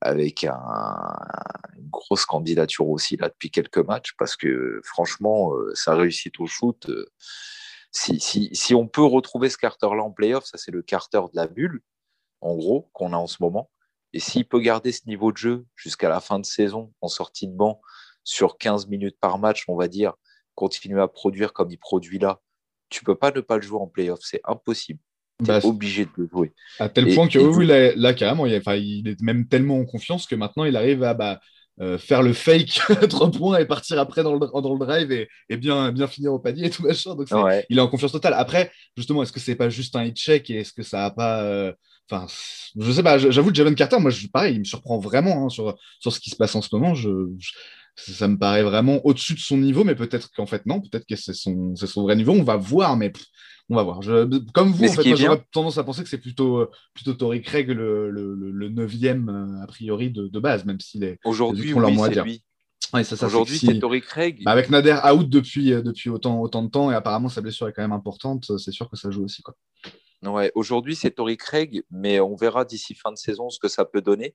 [0.00, 1.16] avec un,
[1.76, 6.46] une grosse candidature aussi là, depuis quelques matchs, parce que franchement, euh, sa réussite au
[6.46, 6.88] shoot,
[7.90, 11.36] si, si, si, on peut retrouver ce Carter-là en playoff, ça c'est le Carter de
[11.36, 11.82] la bulle,
[12.40, 13.70] en gros, qu'on a en ce moment.
[14.12, 17.46] Et s'il peut garder ce niveau de jeu jusqu'à la fin de saison en sortie
[17.46, 17.80] de banc
[18.24, 20.14] sur 15 minutes par match, on va dire,
[20.54, 22.40] continuer à produire comme il produit là,
[22.88, 24.20] tu peux pas ne pas le jouer en playoff.
[24.22, 25.00] C'est impossible.
[25.40, 26.52] Bah, obligé de le jouer.
[26.80, 30.26] À tel point que oui, là, là, carrément, il, il, est même tellement en confiance
[30.26, 31.38] que maintenant il arrive à bah,
[31.80, 35.28] euh, faire le fake 3 points et partir après dans le, dans le drive et,
[35.48, 37.14] et, bien, bien finir au panier et tout machin.
[37.14, 37.28] Donc
[37.70, 38.34] il est en confiance totale.
[38.34, 41.10] Après, justement, est-ce que c'est pas juste un hit check et est-ce que ça a
[41.12, 41.42] pas.
[41.44, 41.72] Euh,
[42.10, 42.26] enfin,
[42.76, 45.48] je sais pas, j'avoue que Javon Carter, moi, je, pareil, il me surprend vraiment hein,
[45.50, 46.96] sur, sur ce qui se passe en ce moment.
[46.96, 47.10] Je,
[47.94, 51.16] ça me paraît vraiment au-dessus de son niveau, mais peut-être qu'en fait, non, peut-être que
[51.16, 52.32] c'est son, son vrai niveau.
[52.32, 53.12] On va voir, mais
[53.70, 54.00] on va voir.
[54.54, 57.68] comme vous, en fait, j'aurais tendance à penser que c'est plutôt, euh, plutôt Tory Craig
[57.68, 61.18] le, le, le, neuvième, euh, a priori, de, de base, même s'il est.
[61.24, 62.42] Aujourd'hui, oui, c'est lui.
[63.22, 64.42] Aujourd'hui, c'est Tory Craig.
[64.44, 67.68] Bah, avec Nader out depuis, euh, depuis autant, autant de temps, et apparemment sa blessure
[67.68, 69.42] est quand même importante, c'est sûr que ça joue aussi.
[69.42, 69.54] Quoi.
[70.22, 73.84] Ouais, aujourd'hui, c'est Tory Craig, mais on verra d'ici fin de saison ce que ça
[73.84, 74.34] peut donner.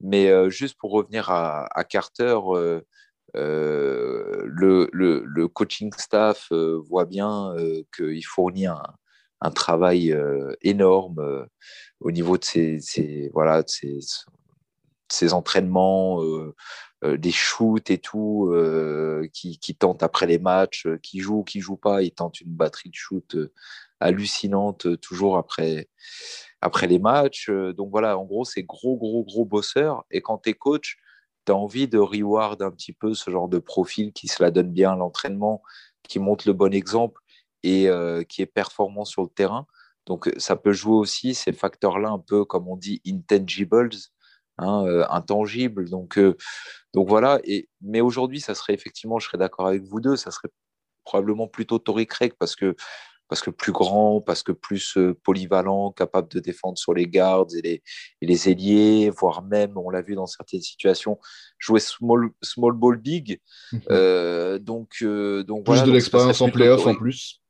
[0.00, 2.80] Mais juste pour revenir à, à Carter, euh,
[3.34, 8.82] le, le, coaching staff euh, voit bien euh, qu'il fournit un,
[9.54, 10.16] travail
[10.62, 11.46] énorme
[12.00, 13.68] au niveau de ses, voilà, de
[15.34, 16.22] entraînements,
[17.02, 18.54] des shoots et tout,
[19.34, 22.54] qui, qui tente après les matchs, qui joue ou qui joue pas, il tente une
[22.54, 23.36] batterie de shoot
[24.00, 25.90] hallucinante toujours après,
[26.62, 27.50] après les matchs.
[27.50, 30.04] Donc voilà, en gros, c'est gros, gros, gros bosseur.
[30.10, 30.96] Et quand tu es coach,
[31.46, 34.70] tu envie de reward un petit peu ce genre de profil qui se la donne
[34.70, 35.62] bien à l'entraînement,
[36.08, 37.20] qui montre le bon exemple
[37.62, 39.66] et euh, qui est performant sur le terrain.
[40.06, 43.90] Donc ça peut jouer aussi ces facteurs-là un peu comme on dit intangibles,
[44.58, 45.88] hein, euh, intangibles.
[45.88, 46.36] Donc, euh,
[46.92, 47.40] donc voilà.
[47.44, 50.50] Et, mais aujourd'hui, ça serait effectivement, je serais d'accord avec vous deux, ça serait
[51.04, 52.76] probablement plutôt Tory Craig parce que
[53.28, 57.54] parce que plus grand, parce que plus euh, polyvalent, capable de défendre sur les gardes
[57.54, 57.82] et les,
[58.20, 61.18] les ailiers, voire même, on l'a vu dans certaines situations,
[61.58, 63.40] jouer small, small ball big.
[63.72, 63.80] Mhm.
[63.90, 67.40] Euh, donc, euh, donc, plus de l'expérience en playoff en plus.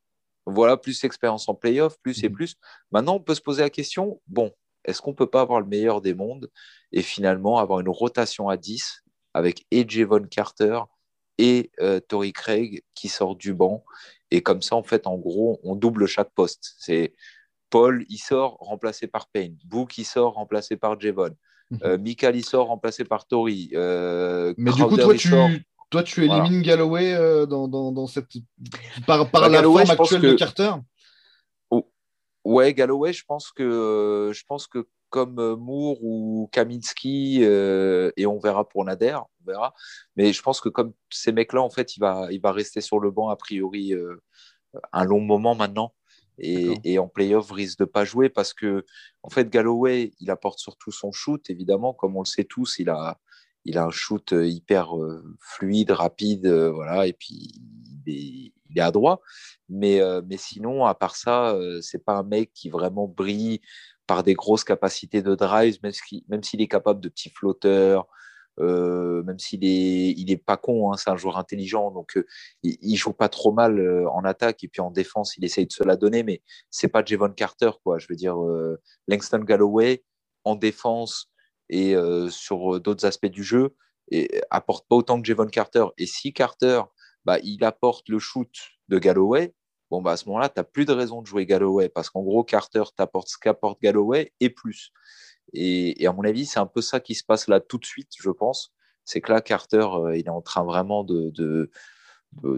[0.47, 2.35] Voilà, plus d'expérience en playoff, plus et mhm.
[2.35, 2.57] plus.
[2.93, 4.53] Maintenant, on peut se poser la question, bon,
[4.85, 6.51] est-ce qu'on ne peut pas avoir le meilleur des mondes
[6.93, 9.03] et finalement avoir une rotation à 10
[9.33, 10.81] avec AJ Von Carter
[11.39, 13.85] et euh, Tory Craig qui sort du banc.
[14.31, 16.75] Et comme ça, en fait, en gros, on double chaque poste.
[16.79, 17.15] C'est
[17.71, 19.57] Paul, il sort remplacé par Payne.
[19.65, 21.31] Book, il sort remplacé par Javon.
[21.71, 21.81] Mhm.
[21.85, 23.71] Euh, Michael, il sort remplacé par Tory.
[23.75, 25.31] Euh, Mais du coup, toi, tu,
[25.91, 27.15] toi, tu élimines Galloway
[27.47, 28.27] dans, dans, dans, cette...
[29.07, 30.73] par, par bah, la forme actuelle de Carter?
[32.45, 38.27] Ouais, Galloway, je pense que, je pense que comme euh, Moore ou Kaminski, euh, et
[38.27, 39.73] on verra pour Nader, on verra.
[40.17, 42.99] Mais je pense que comme ces mecs-là, en fait, il va, il va rester sur
[42.99, 44.17] le banc a priori euh,
[44.93, 45.95] un long moment maintenant.
[46.39, 48.85] Et, et, en playoff risque de pas jouer parce que
[49.23, 52.91] en fait Galloway il apporte surtout son shoot évidemment comme on le sait tous il
[52.91, 53.21] a
[53.65, 54.95] il a un shoot hyper
[55.39, 57.53] fluide rapide voilà et puis
[58.05, 59.21] il est, il est adroit
[59.69, 63.61] mais mais sinon à part ça c'est pas un mec qui vraiment brille
[64.07, 68.07] par des grosses capacités de drive, même s'il est capable de petits flotteurs,
[68.61, 72.25] euh, même s'il est, il est pas con, hein, c'est un joueur intelligent, donc euh,
[72.63, 75.67] il, il, joue pas trop mal euh, en attaque et puis en défense, il essaye
[75.67, 76.41] de se la donner, mais
[76.71, 77.99] c'est pas Javon Carter, quoi.
[77.99, 78.37] Je veux dire,
[79.09, 80.05] Langston Galloway
[80.45, 81.31] en défense
[81.69, 81.97] et
[82.31, 83.75] sur d'autres aspects du jeu
[84.51, 85.87] apporte pas autant que Javon Carter.
[85.99, 86.83] Et si Carter,
[87.25, 88.51] bah, il apporte le shoot
[88.89, 89.55] de Galloway,
[89.95, 92.23] bon, bah, à ce moment-là, tu n'as plus de raison de jouer Galloway parce qu'en
[92.23, 94.93] gros, Carter t'apporte ce qu'apporte Galloway et plus.
[95.53, 98.11] Et, à mon avis, c'est un peu ça qui se passe là tout de suite,
[98.19, 98.73] je pense.
[99.05, 101.71] C'est que là, Carter, euh, il est en train vraiment de, de,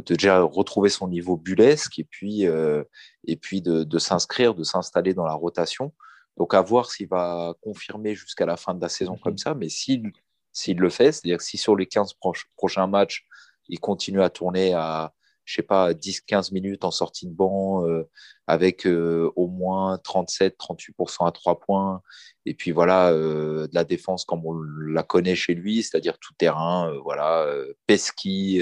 [0.06, 2.82] déjà retrouver son niveau bullesque et puis, euh,
[3.24, 5.92] et puis de, s'inscrire, de s'installer dans la rotation.
[6.38, 9.20] Donc, à voir s'il va confirmer jusqu'à la fin de la saison mhm.
[9.20, 9.54] comme ça.
[9.54, 10.12] Mais s'il
[10.52, 12.14] s'il le fait, c'est-à-dire si sur les 15
[12.56, 13.26] prochains matchs,
[13.68, 15.12] il continue à tourner à,
[15.46, 18.02] je sais pas, 10-15 minutes en sortie de banc euh,
[18.48, 22.02] avec euh, au moins 37-38% à 3 points.
[22.44, 26.34] Et puis voilà, euh, de la défense comme on la connaît chez lui, c'est-à-dire tout
[26.36, 27.48] terrain, voilà,
[27.86, 28.60] Pesky,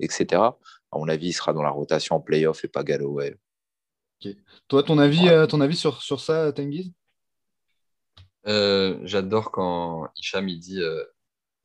[0.00, 0.42] etc.
[0.90, 3.36] À mon avis, il sera dans la rotation en playoff et pas Galloway.
[4.66, 6.92] Toi, ton avis, ton avis sur, sur ça, Tengiz?
[8.44, 10.82] J'adore quand Hicham il dit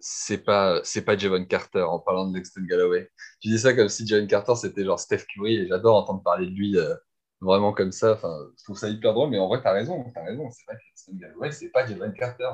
[0.06, 3.10] c'est pas c'est pas Javon Carter en parlant de Dexter Galloway.
[3.39, 6.45] Tu dis ça comme si Javon Carter c'était genre Steph Curry et j'adore entendre parler
[6.45, 6.93] de lui euh,
[7.39, 8.12] vraiment comme ça.
[8.12, 10.49] Enfin, je trouve ça hyper drôle, mais en vrai t'as raison, t'as raison.
[10.51, 12.49] C'est vrai que Dexter Galloway c'est pas Javon Carter.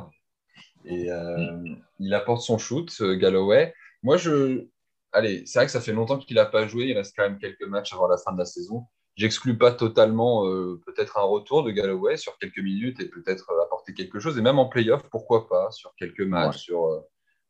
[0.86, 1.58] Et euh,
[1.97, 3.74] il apporte son shoot, euh, Galloway.
[4.04, 4.68] Moi je,
[5.12, 6.86] allez, c'est vrai que ça fait longtemps qu'il a pas joué.
[6.86, 8.86] Il reste quand même quelques matchs avant la fin de la saison.
[9.16, 10.43] J'exclus pas totalement
[10.86, 14.38] peut-être un retour de Galloway sur quelques minutes et peut-être apporter quelque chose.
[14.38, 17.04] Et même en playoff, pourquoi pas sur quelques matchs, sur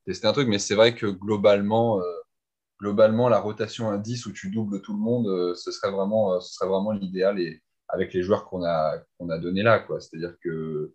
[0.10, 0.48] tester un truc.
[0.48, 2.04] Mais c'est vrai que globalement, euh,
[2.82, 6.34] globalement, la rotation à 10 où tu doubles tout le monde, euh, ce serait vraiment,
[6.34, 9.86] euh, vraiment l'idéal et avec les joueurs qu'on a, qu'on a donné là.
[10.00, 10.94] C'est-à-dire que,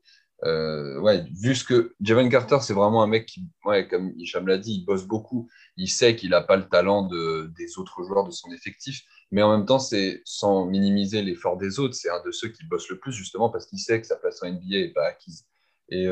[1.01, 4.59] ouais, vu ce que Javon Carter, c'est vraiment un mec qui, ouais, comme Hicham l'a
[4.59, 5.49] dit, il bosse beaucoup.
[5.77, 9.03] Il sait qu'il n'a pas le talent de, des autres joueurs de son effectif.
[9.31, 12.65] Mais en même temps, c'est sans minimiser l'effort des autres, c'est un de ceux qui
[12.67, 15.45] bossent le plus justement parce qu'il sait que sa place en NBA n'est pas acquise.
[15.91, 16.09] Et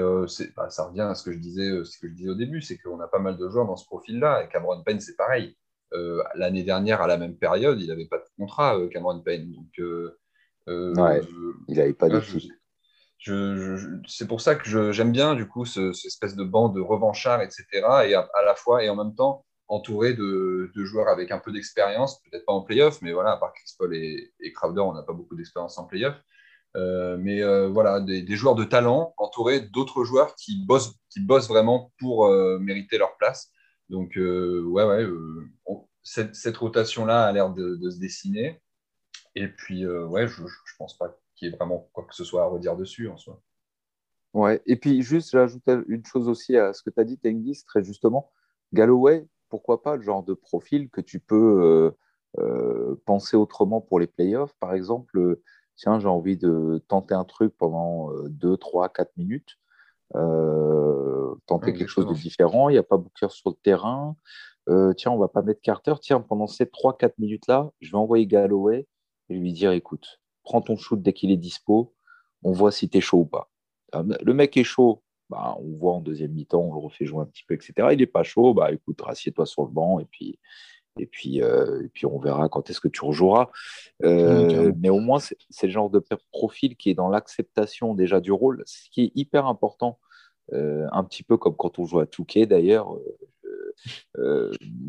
[0.57, 2.79] bah, ça revient à ce que je disais, ce que je disais au début, c'est
[2.79, 4.45] qu'on a pas mal de joueurs dans ce profil-là.
[4.45, 5.57] Et Cameron Payne, c'est pareil.
[6.35, 9.51] L'année dernière, à la même période, il n'avait pas de contrat, Cameron Payne.
[9.53, 9.73] Donc,
[10.69, 12.21] il n'avait pas de
[14.07, 17.43] c'est pour ça que j'aime bien du coup ce, cette espèce de banc de revanchards,
[17.43, 17.67] etc.
[18.07, 22.21] Et à, la fois et en même temps entouré de, joueurs avec un peu d'expérience,
[22.23, 25.13] peut-être pas en playoff, mais voilà, à part Chris Paul et, Crowder, on n'a pas
[25.13, 26.15] beaucoup d'expérience en playoff.
[26.77, 31.49] Euh, mais euh, voilà, des, joueurs de talent entourés d'autres joueurs qui bossent, qui bossent
[31.49, 33.51] vraiment pour euh, mériter leur place.
[33.91, 35.07] Donc, ouais, ouais,
[36.03, 38.63] cette, rotation-là a l'air de, se dessiner.
[39.35, 40.49] Et puis, ouais, je ne
[40.79, 43.43] pense pas qu'il y ait vraiment quoi que ce soit à redire dessus en soi.
[44.33, 47.65] Ouais, et puis juste, j'ajoute une chose aussi à ce que tu as dit, Tenguis,
[47.67, 48.31] très justement.
[48.73, 51.93] Galloway, pourquoi pas le genre de profil que tu peux
[53.05, 54.55] penser autrement pour les playoffs?
[54.59, 55.39] Par exemple,
[55.83, 59.59] tiens, j'ai envie de tenter un truc pendant 2, 3, 4 minutes,
[61.47, 62.69] tenter quelque chose de différent.
[62.69, 64.17] Il n'y a pas Booker sur le terrain.
[64.97, 65.95] tiens, on va pas mettre Carter.
[66.01, 68.87] Tiens, pendant ces 3-4 minutes-là, je vais envoyer Galloway
[69.29, 71.95] et lui dire écoute, prends ton shoot dès qu'il est dispo,
[72.45, 73.51] on voit si tu es chaud ou pas.
[73.93, 77.23] Ah, le mec est chaud, bah, on voit en deuxième mi-temps, on le refait jouer
[77.23, 77.89] un petit peu, etc.
[77.91, 80.39] Il n'est pas chaud, bah écoute, rassieds-toi sur le banc et puis,
[80.99, 83.51] et puis, euh, et puis on verra quand est-ce que tu rejoueras.
[84.05, 88.33] Euh, mais au moins, c'est le genre de profil qui est dans l'acceptation déjà du
[88.33, 89.99] rôle, ce qui est hyper important,
[90.53, 92.97] euh, un petit peu comme quand on joue à Touquet d'ailleurs.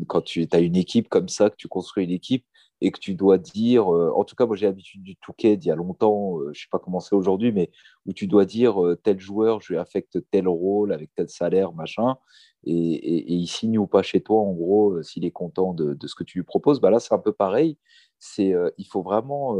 [0.06, 2.44] quand tu as une équipe comme ça, que tu construis une équipe,
[2.80, 5.68] et que tu dois dire, euh, en tout cas, moi j'ai l'habitude du Touquet d'il
[5.68, 7.70] y a longtemps, euh, je ne sais pas comment c'est aujourd'hui, mais
[8.06, 11.72] où tu dois dire euh, tel joueur, je lui affecte tel rôle avec tel salaire,
[11.72, 12.16] machin,
[12.64, 16.24] et, il signe ou pas chez toi, en gros, s'il est content de, ce que
[16.24, 16.80] tu lui proposes.
[16.80, 17.78] Bah là, c'est un peu pareil.
[18.18, 19.58] C'est, il faut vraiment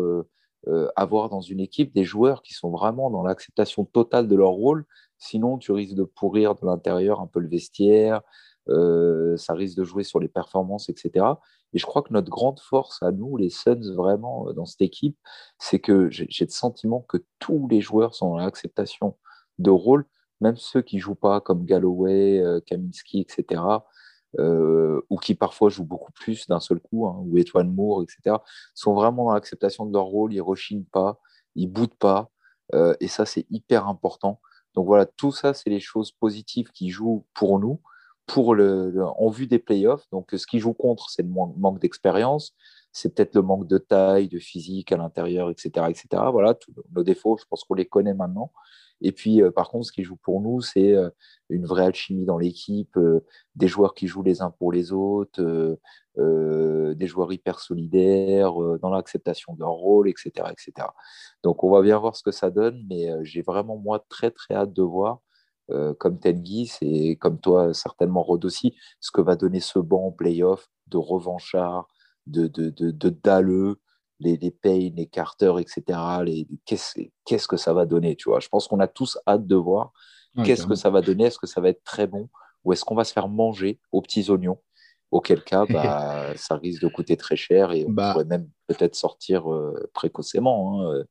[0.97, 4.87] avoir dans une équipe des joueurs qui sont vraiment dans l'acceptation totale de leur rôle,
[5.19, 8.23] sinon tu risques de pourrir de l'intérieur un peu le vestiaire.
[8.67, 11.25] Ça risque de jouer sur les performances, etc.
[11.75, 14.81] Et je crois que notre grande force à nous, les Suns, vraiment, euh, dans cette
[14.81, 15.19] équipe,
[15.59, 19.19] c'est que j'ai le sentiment que tous les joueurs sont dans l'acceptation
[19.59, 20.07] de rôle,
[20.41, 23.61] même ceux qui ne jouent pas comme Galloway, euh, Kaminski, etc.,
[24.39, 28.37] euh, ou qui parfois jouent beaucoup plus d'un seul coup, hein, ou Étoile Moore, etc.,
[28.75, 31.21] sont vraiment dans l'acceptation de leur rôle, ils ne rechignent pas,
[31.57, 32.31] ils ne boudent pas,
[32.99, 34.41] et ça, c'est hyper important.
[34.75, 37.81] Donc voilà, tout ça, c'est les choses positives qui jouent pour nous
[38.27, 40.09] pour le, en vue des playoffs.
[40.11, 42.55] Donc, ce qui joue contre, c'est le manque d'expérience,
[42.93, 46.07] c'est peut-être le manque de taille, de physique à l'intérieur, etc., etc.
[46.31, 48.53] Voilà, tous nos défauts, je pense qu'on les connaît maintenant.
[49.01, 51.11] Et puis, euh, par contre, ce qui joue pour nous, c'est euh,
[51.51, 55.79] une vraie alchimie dans l'équipe, euh, des joueurs qui jouent les uns pour les autres,
[56.17, 60.89] des joueurs hyper solidaires, dans l'acceptation de leur rôle, etc., etc.
[61.43, 64.55] Donc, on va bien voir ce que ça donne, mais j'ai vraiment, moi, très, très
[64.55, 65.21] hâte de voir
[65.71, 70.07] euh, comme Tenguis et comme toi, certainement Rod aussi, ce que va donner ce banc
[70.07, 71.89] en playoff de revanchard,
[72.27, 73.81] de, de, de, de dalleux,
[74.21, 75.99] les, les Payne, les Carter, etc.
[76.25, 78.41] Les, qu'est-ce, que ça va donner tu vois?
[78.41, 79.93] Je pense qu'on a tous hâte de voir
[80.45, 81.25] qu'est-ce que ça va donner.
[81.25, 82.29] Est-ce que ça va être très bon
[82.65, 84.59] ou est-ce qu'on va se faire manger aux petits oignons
[85.11, 88.13] Auquel cas, bah, ça risque de coûter très cher et on bah.
[88.13, 90.81] pourrait même peut-être sortir euh, précocement.
[90.81, 91.05] Hein, euh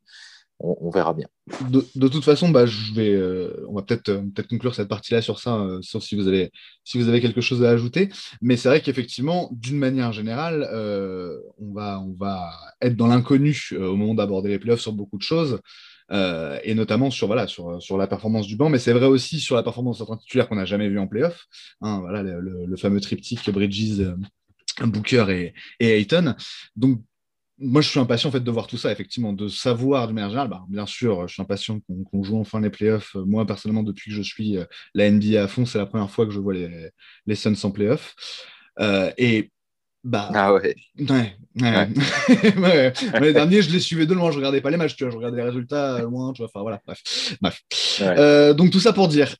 [0.64, 1.28] on, verra bien.
[1.70, 5.22] De, toute façon, bah, je vais, euh, on va peut-être euh, peut conclure cette partie-là
[5.22, 6.52] sur ça, euh, si vous, avez,
[7.22, 8.10] quelque chose à ajouter.
[8.42, 10.68] Mais c'est vrai qu'effectivement, d'une manière générale,
[11.60, 12.52] on, va,
[12.82, 15.60] être dans l'inconnu au moment d'aborder les playoffs sur beaucoup de choses.
[16.10, 20.06] et notamment sur la performance du banc, mais c'est vrai aussi sur la performance de
[20.06, 21.46] certains titulaires qu'on n'a jamais vu en playoff.
[21.82, 24.02] Hein, voilà, le, fameux triptyque Bridges,
[24.82, 26.36] Booker et, et Ayton.
[26.78, 27.02] Donc,
[27.64, 30.30] moi, je suis impatient en fait de voir tout ça, effectivement, de savoir de manière
[30.30, 30.50] générale.
[30.50, 31.80] Bah, bien sûr, je suis impatient
[32.12, 33.16] qu'on joue enfin les playoffs.
[33.16, 36.26] Moi, personnellement, depuis que je suis euh, la NBA à fond, c'est la première fois
[36.26, 36.90] que je vois les,
[37.26, 38.16] les Suns en playoffs.
[38.80, 39.52] Euh, et
[40.04, 40.76] bah, ah ouais.
[41.00, 41.88] Ouais, ouais.
[42.58, 42.94] ouais.
[43.14, 45.18] L'année dernière, je les suivais de loin, je regardais pas les matchs, tu vois, je
[45.18, 47.02] regardais les résultats loin, tu vois, enfin voilà, bref.
[47.42, 47.62] bref.
[48.02, 49.34] Euh, donc tout ça pour dire,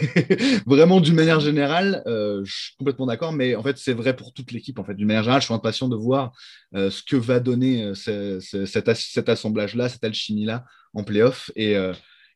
[0.66, 4.32] vraiment d'une manière générale, euh, je suis complètement d'accord, mais en fait c'est vrai pour
[4.32, 6.32] toute l'équipe, en fait, d'une manière générale, je suis impatient de voir
[6.74, 10.64] euh, ce que va donner cet, cet assemblage-là, cette alchimie-là
[10.94, 11.76] en playoff, et,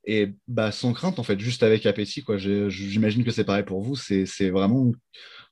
[0.05, 2.25] et bah, sans crainte, en fait, juste avec appétit.
[2.69, 4.93] J'imagine que c'est pareil pour vous, c'est vraiment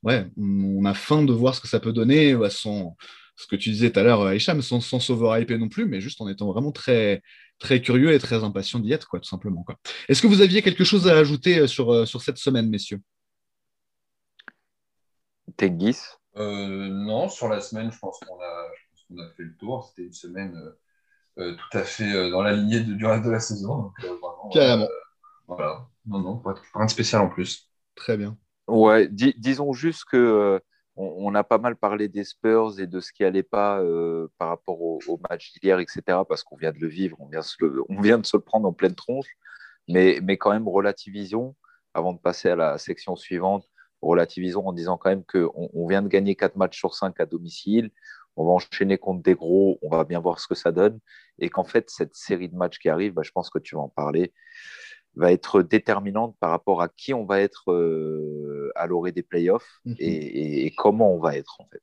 [0.03, 2.97] ouais, on a faim de voir ce que ça peut donner, sans,
[3.37, 6.21] ce que tu disais tout à l'heure, Hicham, sans, sans s'over-hyper non plus, mais juste
[6.21, 7.23] en étant vraiment très,
[7.59, 9.65] très curieux et très impatient d'y être, quoi, tout simplement.
[10.09, 13.01] Est-ce que vous aviez quelque chose à ajouter euh, sur, euh, sur cette semaine, messieurs?
[15.57, 15.99] Tenguis
[16.37, 19.89] euh, Non, sur la semaine, je pense qu'on a, a, fait le tour.
[19.89, 20.61] C'était une semaine
[21.37, 23.93] tout à fait dans la lignée de, du reste de la saison.
[24.53, 24.89] Carrément.
[25.47, 25.87] voilà.
[26.07, 26.43] Non, non,
[26.75, 27.71] rien de spécial en plus.
[27.95, 28.39] Très bien.
[28.69, 30.61] Ouais, disons juste que
[30.97, 34.49] on, a pas mal parlé des Spurs et de ce qui allait pas euh, par
[34.49, 36.03] rapport au, match d'hier, etc.
[36.29, 37.41] Parce qu'on vient de le vivre, on vient,
[38.19, 39.29] de se le prendre en pleine tronche.
[39.89, 41.55] Mais, quand même, relativisons,
[41.95, 43.69] avant de passer à la section suivante,
[44.03, 47.27] relativisons en disant quand même qu'on on vient de gagner 4 matchs sur 5 à
[47.27, 47.91] domicile.
[48.37, 50.99] On va enchaîner contre des gros, on va bien voir ce que ça donne.
[51.39, 53.83] Et qu'en fait, cette série de matchs qui arrive, bah, je pense que tu vas
[53.83, 54.33] en parler,
[55.17, 59.81] va être déterminante par rapport à qui on va être euh, à l'orée des playoffs
[59.85, 59.97] mhm.
[59.99, 61.83] et, comment on va être en fait.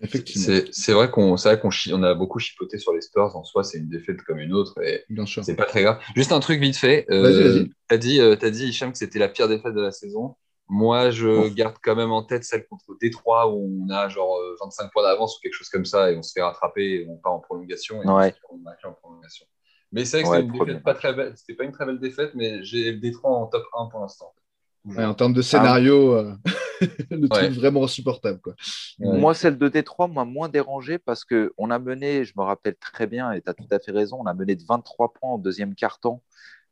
[0.00, 0.60] Effectivement.
[0.70, 3.36] C'est vrai qu'on on a beaucoup chipoté sur les Spurs.
[3.36, 5.04] En soi, c'est une défaite comme une autre et
[5.42, 6.00] c'est pas très grave.
[6.14, 7.06] Juste un truc vite fait.
[7.10, 9.92] Euh, tu as dit, euh, as dit Hicham que c'était la pire défaite de la
[9.92, 10.36] saison.
[10.70, 14.84] Moi, je garde quand même en tête celle contre Détroit où on a genre 25
[14.84, 17.16] euh, points d'avance ou quelque chose comme ça et on se fait rattraper et on
[17.16, 18.02] part en prolongation.
[18.02, 18.34] Et ouais.
[18.50, 19.46] on, en prolongation.
[19.92, 21.32] Mais c'est vrai que c'était pas très belle.
[21.36, 24.32] C'était pas une très belle défaite, mais j'ai le Détroit en top 1 pour l'instant.
[24.96, 26.34] en termes de scénario, euh,
[27.10, 28.40] le truc vraiment insupportable.
[28.40, 28.54] Quoi.
[28.98, 33.06] Moi, celle de Détroit m'a moins dérangé parce qu'on a mené, je me rappelle très
[33.06, 35.38] bien, et tu as tout à fait raison, on a mené de 23 points en
[35.38, 36.22] deuxième quart-temps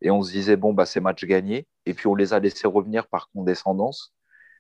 [0.03, 1.67] et on se disait, bon, bah, c'est match gagné.
[1.87, 4.13] Et puis on les a laissés revenir par condescendance.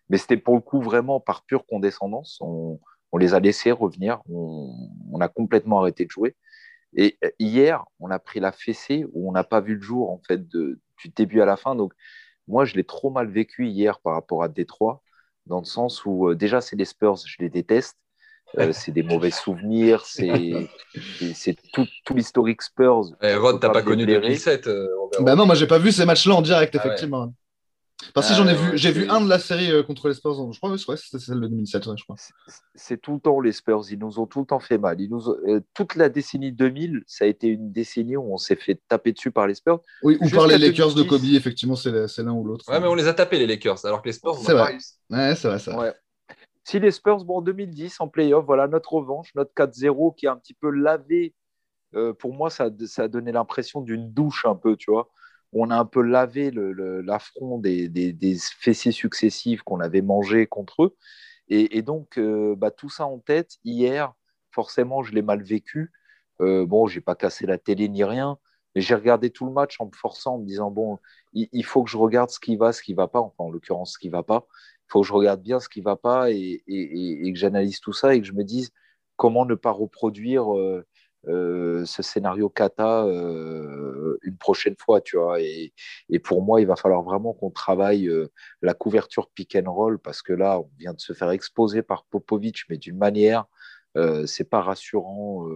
[0.09, 2.39] Mais c'était pour le coup vraiment par pure condescendance.
[2.41, 2.81] On,
[3.13, 4.21] on les a laissés revenir.
[4.31, 4.73] On,
[5.13, 6.37] on, a complètement arrêté de jouer.
[6.97, 10.11] Et euh, hier, on a pris la fessée où on n'a pas vu le jour
[10.11, 11.77] en fait de, du début à la fin.
[11.77, 11.93] Donc
[12.49, 15.03] moi, je l'ai trop mal vécu hier par rapport à Détroit,
[15.47, 17.97] dans le sens où euh, déjà c'est les Spurs, je les déteste.
[18.59, 23.03] Euh, c'est des mauvais souvenirs, c'est tout, tout l'historique Spurs.
[23.21, 24.87] Eh, Rod, t'as pas, connu 2007 euh,
[25.21, 27.35] Bah non, moi j'ai pas vu ces matchs-là en direct, ah effectivement.
[28.13, 30.53] Parce que j'en ai vu, j'ai vu un de la série euh, contre les Spurs.
[30.53, 32.17] Je crois que c'était celle de 2007, je crois.
[32.75, 33.85] C'est tout le temps les Spurs.
[33.91, 35.01] Ils nous ont tout le temps fait mal.
[35.01, 35.35] Ils nous
[35.73, 39.31] toute la décennie 2000, ça a été une décennie où on s'est fait taper dessus
[39.31, 39.81] par les Spurs.
[40.03, 41.25] Oui, ou par les Lakers de Kobe.
[41.25, 42.65] Effectivement, c'est l'un ou l'autre.
[42.69, 44.37] Ouais, mais on les a tapés les Lakers, alors que les Spurs.
[44.39, 44.77] C'est vrai.
[45.11, 45.79] Ouais, c'est vrai ça.
[45.79, 45.95] Ouais.
[46.65, 50.33] Si les Spurs, bon, en 2010, en playoff, voilà notre revanche, notre 4-0 qui a
[50.33, 51.33] un petit peu lavé.
[51.95, 55.09] Euh, pour moi, ça, ça a donné l'impression d'une douche un peu, tu vois.
[55.53, 60.85] On a un peu lavé l'affront des, des, des, fessiers successifs qu'on avait mangés contre
[60.85, 60.97] eux.
[61.49, 64.13] Et, donc, euh, bah, tout ça en tête, hier,
[64.51, 65.93] forcément, je l'ai mal vécu.
[66.41, 68.39] Euh, bon, j'ai pas cassé la télé ni rien,
[68.75, 70.99] mais j'ai regardé tout le match en me forçant, en me disant bon,
[71.33, 73.93] il, faut que je regarde ce qui va, ce qui va pas, enfin en l'occurrence
[73.93, 74.47] ce qui va pas
[74.87, 77.93] il faut que je regarde bien ce qui ne va pas et, que j'analyse tout
[77.93, 78.71] ça et que je me dise
[79.17, 80.87] comment ne pas reproduire euh,
[81.29, 85.41] euh, ce scénario kata euh, une prochaine fois, tu vois.
[85.41, 85.73] Et,
[86.23, 88.11] pour moi, il va falloir vraiment qu'on travaille
[88.63, 92.05] la couverture pick and roll parce que là, on vient de se faire exposer par
[92.07, 93.45] Popovic, mais d'une manière,
[94.27, 95.47] c'est pas rassurant.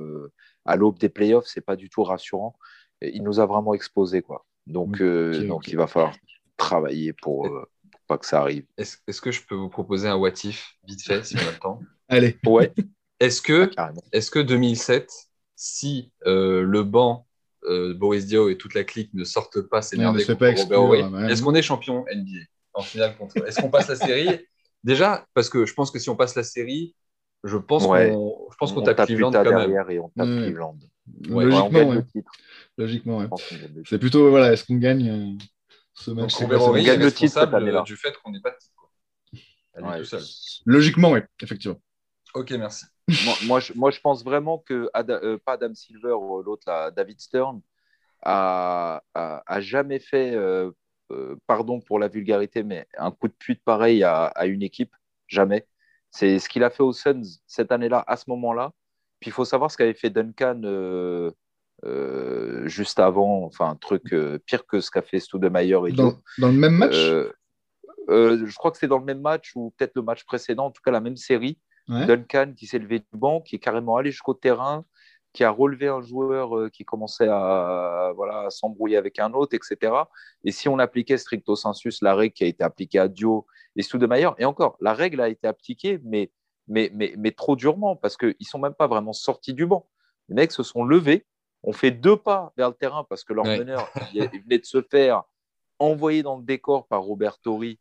[0.64, 2.56] à l'aube des playoffs, c'est pas du tout rassurant.
[3.02, 4.46] Il nous a vraiment exposé, quoi.
[4.66, 6.14] Donc, donc il va falloir
[6.56, 7.48] travailler pour
[8.18, 8.64] que ça arrive.
[8.76, 11.58] Est-ce que je peux vous proposer un what if vite fait si on a le
[11.58, 11.80] temps?
[12.08, 12.38] Allez.
[12.46, 12.72] Ouais.
[13.20, 15.10] Est-ce que, ah, est que 2007,
[15.62, 17.26] si euh, le banc
[17.64, 22.06] euh, Boris Dio et toute la clique ne sortent pas s'énerver est-ce qu'on est champion
[22.10, 24.46] NBA en finale contre Est-ce qu'on passe la série?
[24.84, 26.94] Déjà, parce que je pense que si on passe la série,
[27.44, 29.90] je pense qu'on je pense qu'on tape Cleveland quand même.
[29.90, 30.78] Et on tape Cleveland.
[31.28, 32.02] Logiquement,
[32.78, 33.28] Logiquement,
[33.84, 35.44] C'est plutôt voilà, est-ce qu'on gagne euh,
[35.92, 36.40] ce match.
[36.40, 40.24] Donc, on gagne le titre du fait qu'on n'est pas de titre.
[40.64, 41.78] Logiquement, oui, effectivement.
[42.32, 42.86] Ok, merci.
[43.46, 47.60] Moi, je, moi, je, pense vraiment que euh, pas Adam Silver ou l'autre, David Stern,
[48.22, 50.70] a, a, jamais fait, euh,
[51.10, 54.94] euh, pardon pour la vulgarité, mais un coup de pute pareil à, à une équipe.
[55.26, 55.66] Jamais.
[56.10, 58.72] C'est ce qu'il a fait aux Suns cette année-là, à ce moment-là.
[59.20, 60.60] Puis il faut savoir ce qu'avait fait Duncan
[62.64, 66.54] juste avant, enfin un truc pire que ce qu'a fait Stoudemire et dans, dans, le
[66.54, 66.96] même match?
[68.10, 70.70] Euh, Je crois que c'est dans le même match ou peut-être le match précédent, en
[70.70, 71.58] tout cas la même série.
[71.88, 74.84] Duncan qui s'est levé du banc, qui est carrément allé jusqu'au terrain,
[75.32, 79.92] qui a relevé un joueur qui commençait à, voilà, s'embrouiller avec un autre, etc.
[80.44, 83.82] Et si on appliquait stricto sensus la règle qui a été appliquée à Dio et
[83.82, 86.30] Stoudemire, et encore, la règle a été appliquée, mais,
[86.66, 89.88] mais, mais, mais trop durement, parce qu'ils ne sont même pas vraiment sortis du banc.
[90.28, 91.26] Les mecs se sont levés,
[91.62, 95.24] on fait deux pas vers le terrain parce que leur meneur venait de se faire
[95.78, 97.78] envoyer dans le décor par Robert Tori.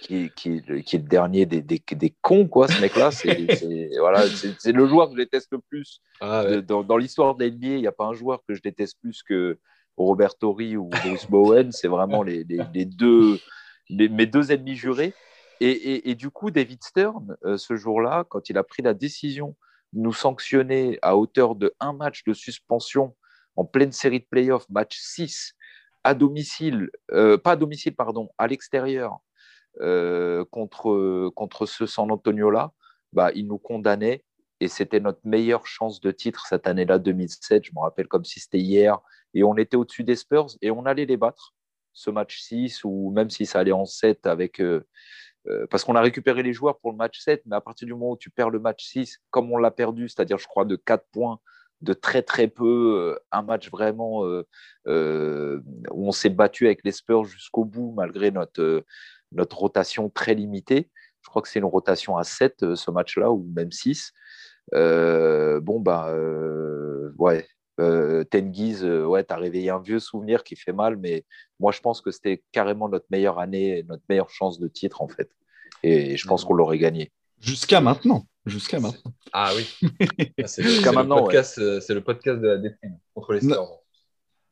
[0.00, 3.10] Qui, qui, qui, est le dernier des, des, des cons, quoi, ce mec-là.
[3.10, 4.24] C'est voilà,
[4.64, 6.00] le joueur que je déteste le plus.
[6.20, 8.98] Ah dans, dans l'histoire de l'NBA, il n'y a pas un joueur que je déteste
[9.00, 9.58] plus que
[9.96, 11.72] Robert Tori ou Bruce Bowen.
[11.72, 13.38] C'est vraiment les, les, deux,
[13.90, 15.14] mes deux ennemis jurés.
[15.60, 18.94] Et, et, et, du coup, David Stern, euh, ce jour-là, quand il a pris la
[18.94, 19.54] décision
[19.92, 23.14] nous sanctionner à hauteur de un match de suspension
[23.56, 25.54] en pleine série de playoffs, match 6,
[26.02, 29.20] à domicile, pas à domicile, pardon, à l'extérieur,
[30.50, 32.72] contre, contre ce San Antonio-là,
[33.12, 34.24] bah, ils nous condamnaient
[34.62, 37.64] et c'était notre meilleure chance de titre cette année-là, 2007.
[37.64, 39.00] Je me rappelle comme si c'était hier.
[39.34, 41.52] Et on était au-dessus des Spurs et on allait les battre,
[41.92, 44.60] ce match 6, ou même si ça allait en 7 avec.
[44.60, 44.86] Euh,
[45.48, 47.92] euh, parce qu'on a récupéré les joueurs pour le match 7, mais à partir du
[47.92, 50.76] moment où tu perds le match 6, comme on l'a perdu, c'est-à-dire, je crois, de
[50.76, 51.40] 4 points,
[51.80, 54.44] de très très peu, euh, un match vraiment où
[54.86, 58.84] on s'est battu avec les Spurs jusqu'au bout, malgré notre,
[59.34, 60.90] notre rotation très limitée.
[61.22, 64.12] Je crois que c'est une rotation à 7 ce match-là, ou même 6.
[64.74, 67.46] Euh, bon, bah, euh, ouais,
[67.80, 71.24] euh, Tengiz, ouais, tu as réveillé un vieux souvenir qui fait mal, mais
[71.60, 75.08] moi, je pense que c'était carrément notre meilleure année, notre meilleure chance de titre, en
[75.08, 75.30] fait.
[75.82, 77.12] Et je pense qu'on l'aurait gagné.
[77.40, 78.26] Jusqu'à maintenant.
[78.46, 79.12] Jusqu'à maintenant.
[79.32, 79.68] Ah oui.
[80.42, 83.81] Ah, c'est le, le podcast de la déprime contre les Stars.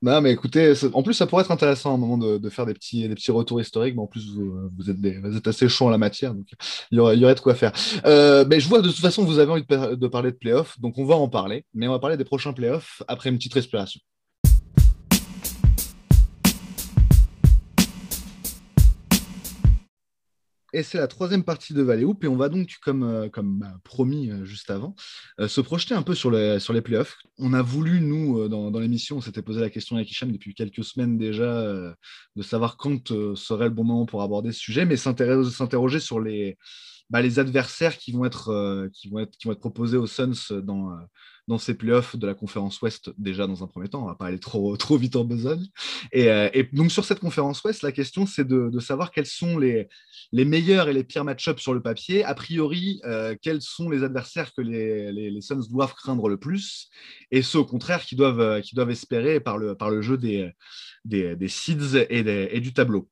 [0.03, 2.73] Non, mais écoutez, en plus, ça pourrait être intéressant à un moment de, faire des
[2.73, 5.91] petits, des petits retours historiques, mais en plus, vous, êtes, vous êtes, assez chaud en
[5.91, 6.47] la matière, donc
[6.91, 7.73] il y aurait, il de quoi faire.
[8.07, 10.81] Euh, mais je vois de toute façon vous avez envie de, de parler de playoffs,
[10.81, 13.55] donc on va en parler, mais on va parler des prochains playoffs après une petite
[13.55, 14.01] respiration.
[20.73, 22.03] Et c'est la troisième partie de Valley.
[22.23, 24.95] Et on va donc, comme, euh, bah, promis euh, juste avant,
[25.41, 27.19] euh, se projeter un peu sur les, sur les playoffs.
[27.39, 30.85] On a voulu, nous, dans, l'émission, on s'était posé la question avec Hicham depuis quelques
[30.85, 31.63] semaines déjà,
[32.37, 36.57] de savoir quand serait le bon moment pour aborder ce sujet, mais s'interroger sur les,
[37.09, 40.61] bah, les adversaires qui vont, être, qui, vont être, qui vont être proposés aux Suns
[40.63, 40.97] dans,
[41.51, 44.05] dans ces playoffs de la conférence Ouest déjà dans un premier temps.
[44.05, 45.67] On va pas aller trop, trop vite en besogne.
[46.15, 49.89] Euh, et, donc sur cette conférence Ouest, la question c'est de, savoir quels sont les,
[50.33, 52.25] les meilleurs et les pires match-ups sur le papier.
[52.25, 56.89] A priori, euh, quels sont les adversaires que les, les, Suns doivent craindre le plus
[57.33, 60.19] et ceux au contraire qui doivent, euh, qui doivent espérer par le, par le jeu
[60.19, 60.53] des,
[61.05, 63.09] des, seeds et du tableau.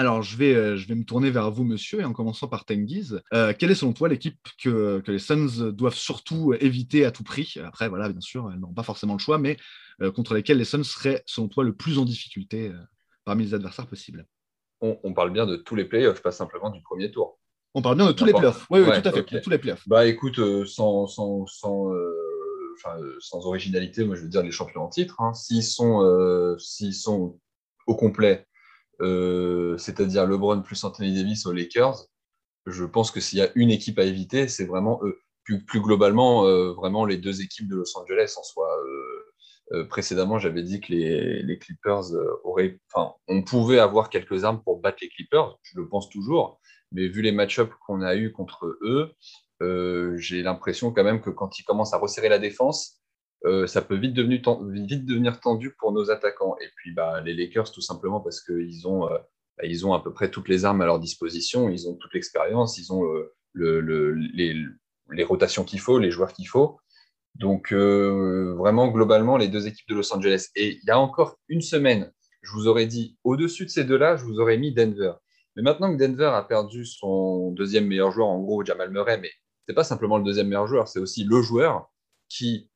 [0.00, 2.64] Alors, je vais, euh, je vais me tourner vers vous, monsieur, et en commençant par
[2.64, 3.20] Tengiz.
[3.34, 7.56] Euh, quelle est selon toi l'équipe que, les Suns doivent surtout éviter à tout prix?
[7.64, 9.56] Après, voilà, bien sûr, elles n'ont pas forcément le choix, mais
[10.00, 12.72] euh, contre lesquelles les Suns seraient, selon toi, le plus en difficulté
[13.24, 14.24] parmi les adversaires possibles?
[14.80, 17.40] On, parle bien de tous les playoffs, pas simplement du premier tour.
[17.74, 18.68] On parle bien de tous les playoffs.
[18.70, 19.82] Oui, oui, tout à fait, tous les playoffs.
[19.88, 21.92] Bah écoute, sans, sans, sans,
[23.18, 25.20] sans, originalité, moi je veux dire les champions en titre.
[25.20, 25.34] Hein.
[25.34, 27.40] S'ils sont,
[27.88, 28.46] au complet,
[29.00, 32.06] c'est-à-dire LeBron plus Anthony Davis aux Lakers,
[32.66, 35.18] je pense que s'il y a une équipe à éviter, c'est vraiment eux.
[35.66, 38.68] Plus, globalement, euh, vraiment les deux équipes de Los Angeles en soi.
[39.72, 42.12] Euh, précédemment, j'avais dit que les, Clippers
[42.44, 46.60] auraient, enfin, on pouvait avoir quelques armes pour battre les Clippers, je le pense toujours,
[46.92, 49.14] mais vu les match-ups qu'on a eu contre eux,
[50.18, 53.00] j'ai l'impression quand même que quand ils commencent à resserrer la défense,
[53.44, 56.56] euh, ça peut vite, devenir tendu pour nos attaquants.
[56.60, 59.18] Et puis bah, les Lakers, tout simplement parce qu'ils ont, euh,
[59.58, 62.78] bah, ont à peu près toutes les armes à leur disposition, ils ont toute l'expérience,
[62.78, 66.78] ils ont euh, le, les, rotations qu'il faut, les joueurs qu'il faut.
[67.34, 70.48] Donc vraiment, globalement, les deux équipes de Los Angeles.
[70.56, 72.12] Et il y a encore une semaine,
[72.42, 75.12] je vous aurais dit, au-dessus de ces deux-là, je vous aurais mis Denver.
[75.54, 79.28] Mais maintenant que Denver a perdu son deuxième meilleur joueur, en gros Jamal Murray, mais
[79.28, 81.88] ce n'est pas simplement le deuxième meilleur joueur, c'est aussi le joueur
[82.28, 82.68] qui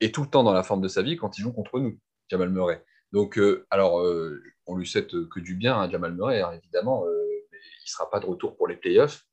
[0.00, 1.98] est tout le temps dans la forme de sa vie quand il joue contre nous,
[2.28, 2.84] Jamal Murray.
[3.12, 7.58] Donc, euh, alors, euh, on lui souhaite que du bien Jamal Murray, hein, évidemment, mais
[7.58, 9.24] il ne sera pas de retour pour les playoffs.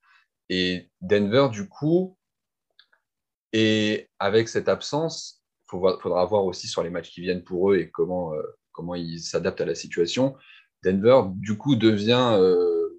[0.50, 2.18] Et Denver, du coup,
[3.54, 5.44] et avec cette absence,
[5.74, 8.34] il faudra voir aussi sur les matchs qui viennent pour eux et comment,
[8.72, 10.36] comment ils s'adaptent à la situation.
[10.84, 12.38] Denver, du coup, devient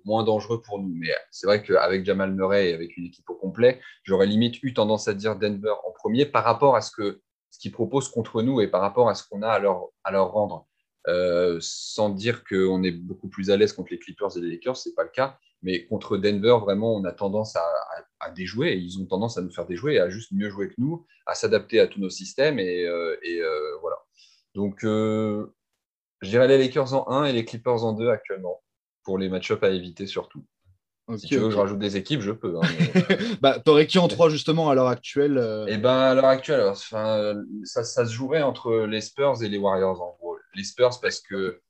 [0.05, 0.93] moins dangereux pour nous.
[0.95, 4.75] Mais c'est vrai qu'avec Jamal Murray et avec une équipe au complet, j'aurais limite eu
[4.75, 8.43] tendance à dire Denver en premier par rapport à ce que ce qu'ils proposent contre
[8.43, 10.67] nous et par rapport à ce qu'on a à leur, à leur rendre.
[11.09, 14.77] Euh, sans dire qu'on est beaucoup plus à l'aise contre les Clippers et les Lakers,
[14.77, 15.39] c'est pas le cas.
[15.63, 17.65] Mais contre Denver, vraiment, on a tendance à,
[18.21, 20.75] à, déjouer ils ont tendance à nous faire déjouer et à juste mieux jouer que
[20.79, 23.97] nous, à s'adapter à tous nos systèmes et, euh, euh, voilà.
[24.55, 25.49] Donc, je
[26.23, 28.63] dirais les Lakers en 1 et les Clippers en 2 actuellement
[29.05, 30.45] pour les match-up à éviter surtout.
[31.17, 32.57] si tu veux que je rajoute des équipes, je peux.
[32.57, 32.69] Hein,
[33.41, 36.75] bah, T'aurais qui en trois justement à l'heure actuelle euh Eh ben, à l'heure actuelle,
[36.75, 37.35] ça,
[37.65, 40.37] ça, se jouerait entre les Spurs et les Warriors en gros.
[40.55, 41.61] Les Spurs parce que,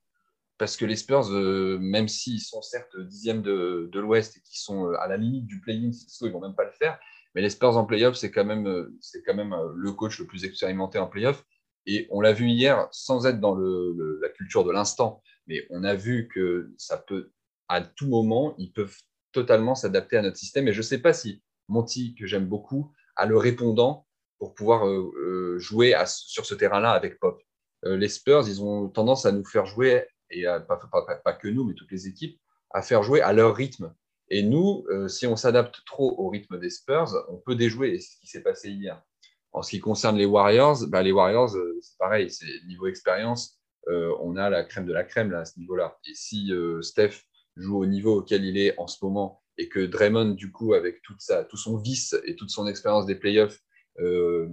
[0.58, 4.60] parce que les Spurs, euh, même s'ils sont certes dixièmes de, de l'Ouest et qui
[4.60, 6.98] sont euh, à la limite du play-in, ils vont même pas le faire.
[7.34, 10.44] Mais les Spurs en play-off, c'est quand même, c'est quand même le coach le plus
[10.44, 11.42] expérimenté en play-off.
[11.86, 15.84] Et on l'a vu hier, sans être dans le, la culture de l'instant, mais on
[15.84, 17.32] a vu que ça peut,
[17.68, 18.96] à tout moment, ils peuvent
[19.32, 20.68] totalement s'adapter à notre système.
[20.68, 24.06] Et je ne sais pas si Monty, que j'aime beaucoup, a le répondant
[24.38, 27.40] pour pouvoir euh, euh, jouer sur ce terrain-là avec Pop.
[27.84, 31.90] les Spurs, ils ont tendance à nous faire jouer, et pas, que nous, mais toutes
[31.90, 32.40] les équipes,
[32.70, 33.94] à faire jouer à leur rythme.
[34.28, 37.98] Et nous, si on s'adapte trop au rythme des Spurs, on peut déjouer.
[37.98, 39.02] C'est ce qui s'est passé hier.
[39.52, 44.36] En ce qui concerne les Warriors, bah, les Warriors, c'est pareil, c'est niveau expérience, on
[44.36, 45.98] a la crème de la crème là, à ce niveau-là.
[46.08, 47.24] Et si Steph
[47.56, 51.02] joue au niveau auquel il est en ce moment et que Draymond, du coup, avec
[51.02, 53.58] toute sa, tout son vice et toute son expérience des playoffs,
[54.00, 54.48] euh,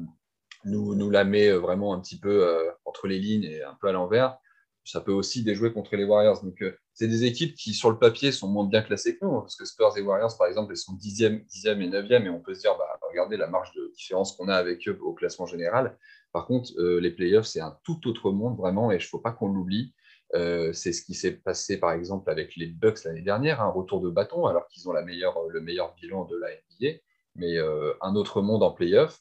[0.65, 3.87] nous, nous la met vraiment un petit peu euh, entre les lignes et un peu
[3.87, 4.37] à l'envers,
[4.83, 6.43] ça peut aussi déjouer contre les Warriors.
[6.43, 9.35] Donc, euh, c'est des équipes qui, sur le papier, sont moins bien classées que nous,
[9.35, 12.29] hein, parce que Spurs et Warriors, par exemple, elles sont 10e, 10e et 9e, et
[12.29, 15.13] on peut se dire, bah, regardez la marge de différence qu'on a avec eux au
[15.13, 15.97] classement général.
[16.31, 19.31] Par contre, les playoffs, c'est un tout autre monde, vraiment, et il ne faut pas
[19.31, 19.93] qu'on l'oublie.
[20.35, 23.99] Euh, c'est ce qui s'est passé par exemple avec les Bucks l'année dernière, un retour
[23.99, 26.99] de bâton alors qu'ils ont meilleure, le meilleur bilan de la NBA,
[27.35, 29.19] mais euh, un autre monde en playoff.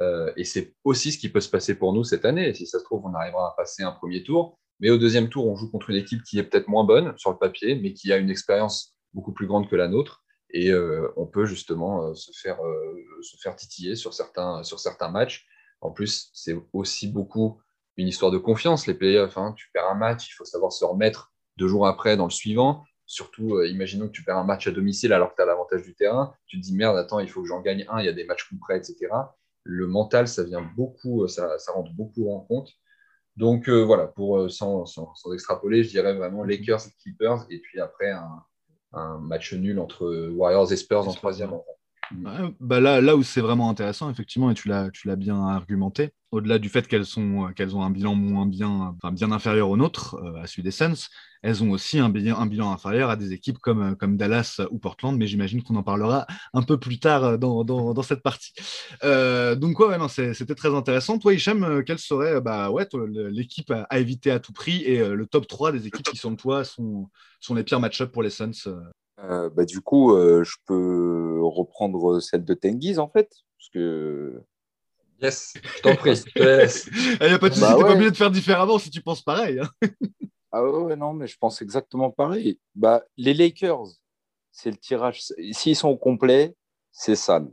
[0.00, 2.54] Euh, et c'est aussi ce qui peut se passer pour nous cette année.
[2.54, 5.46] Si ça se trouve, on arrivera à passer un premier tour, mais au deuxième tour,
[5.46, 8.12] on joue contre une équipe qui est peut-être moins bonne sur le papier, mais qui
[8.12, 10.24] a une expérience beaucoup plus grande que la nôtre.
[10.50, 10.72] Et
[11.16, 12.58] on peut justement se, faire,
[13.20, 15.46] se faire titiller sur certains, sur certains matchs.
[15.80, 17.60] En plus, c'est aussi beaucoup
[17.96, 19.36] une histoire de confiance, les playoffs.
[19.36, 19.54] Hein.
[19.56, 22.84] Tu perds un match, il faut savoir se remettre deux jours après dans le suivant.
[23.06, 25.82] Surtout, euh, imaginons que tu perds un match à domicile alors que tu as l'avantage
[25.82, 26.34] du terrain.
[26.46, 28.24] Tu te dis, merde, attends, il faut que j'en gagne un, il y a des
[28.24, 29.08] matchs concrets, etc.
[29.64, 32.70] Le mental, ça vient beaucoup, euh, ça, ça rentre beaucoup en compte.
[33.36, 38.10] Donc euh, voilà, pour, sans, sans, extrapoler, je dirais vraiment Lakers, Clippers, et puis après
[38.10, 38.42] un,
[38.92, 41.52] un match nul entre Warriors et Spurs en troisième.
[42.60, 46.68] Bah là, là où c'est vraiment intéressant, effectivement, et tu l'as bien argumenté, au-delà du
[46.68, 50.42] fait qu'elles sont qu'elles ont un bilan moins bien, enfin, bien inférieur au nôtre, euh,
[50.42, 51.08] à celui des Suns,
[51.42, 54.78] elles ont aussi un bilan, un bilan inférieur à des équipes comme, comme Dallas ou
[54.78, 58.52] Portland, mais j'imagine qu'on en parlera un peu plus tard dans, dans, dans cette partie.
[59.04, 61.18] Euh, donc ouais, c'était très intéressant.
[61.18, 62.86] Toi, Hicham, euh, quelle serait bah, ouais,
[63.30, 66.64] l'équipe à, éviter à tout prix et le top 3 des équipes qui, sont toi,
[66.64, 67.08] sont,
[67.40, 68.68] sont les pires match-ups pour les Suns
[69.18, 74.42] bah, Du coup, je peux reprendre celle de Tengiz, en fait, parce que
[75.20, 76.22] Yes, je t'en prie.
[76.36, 79.22] Il n'y a pas de souci, bah pas obligé de faire différemment si tu penses
[79.22, 79.58] pareil.
[79.58, 79.68] Hein.
[80.52, 82.60] ah ouais, non, mais je pense exactement pareil.
[82.74, 83.86] Bah, les Lakers,
[84.52, 85.22] c'est le tirage.
[85.52, 86.54] S'ils sont complets,
[86.92, 87.48] c'est sale.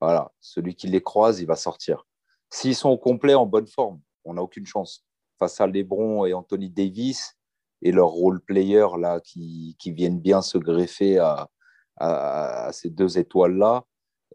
[0.00, 2.06] Voilà, celui qui les croise, il va sortir.
[2.50, 5.04] S'ils sont au complet, en bonne forme, on n'a aucune chance.
[5.38, 7.36] Face à LeBron et Anthony Davis
[7.82, 11.48] et leurs role players là, qui, qui viennent bien se greffer à,
[11.98, 13.84] à ces deux étoiles-là,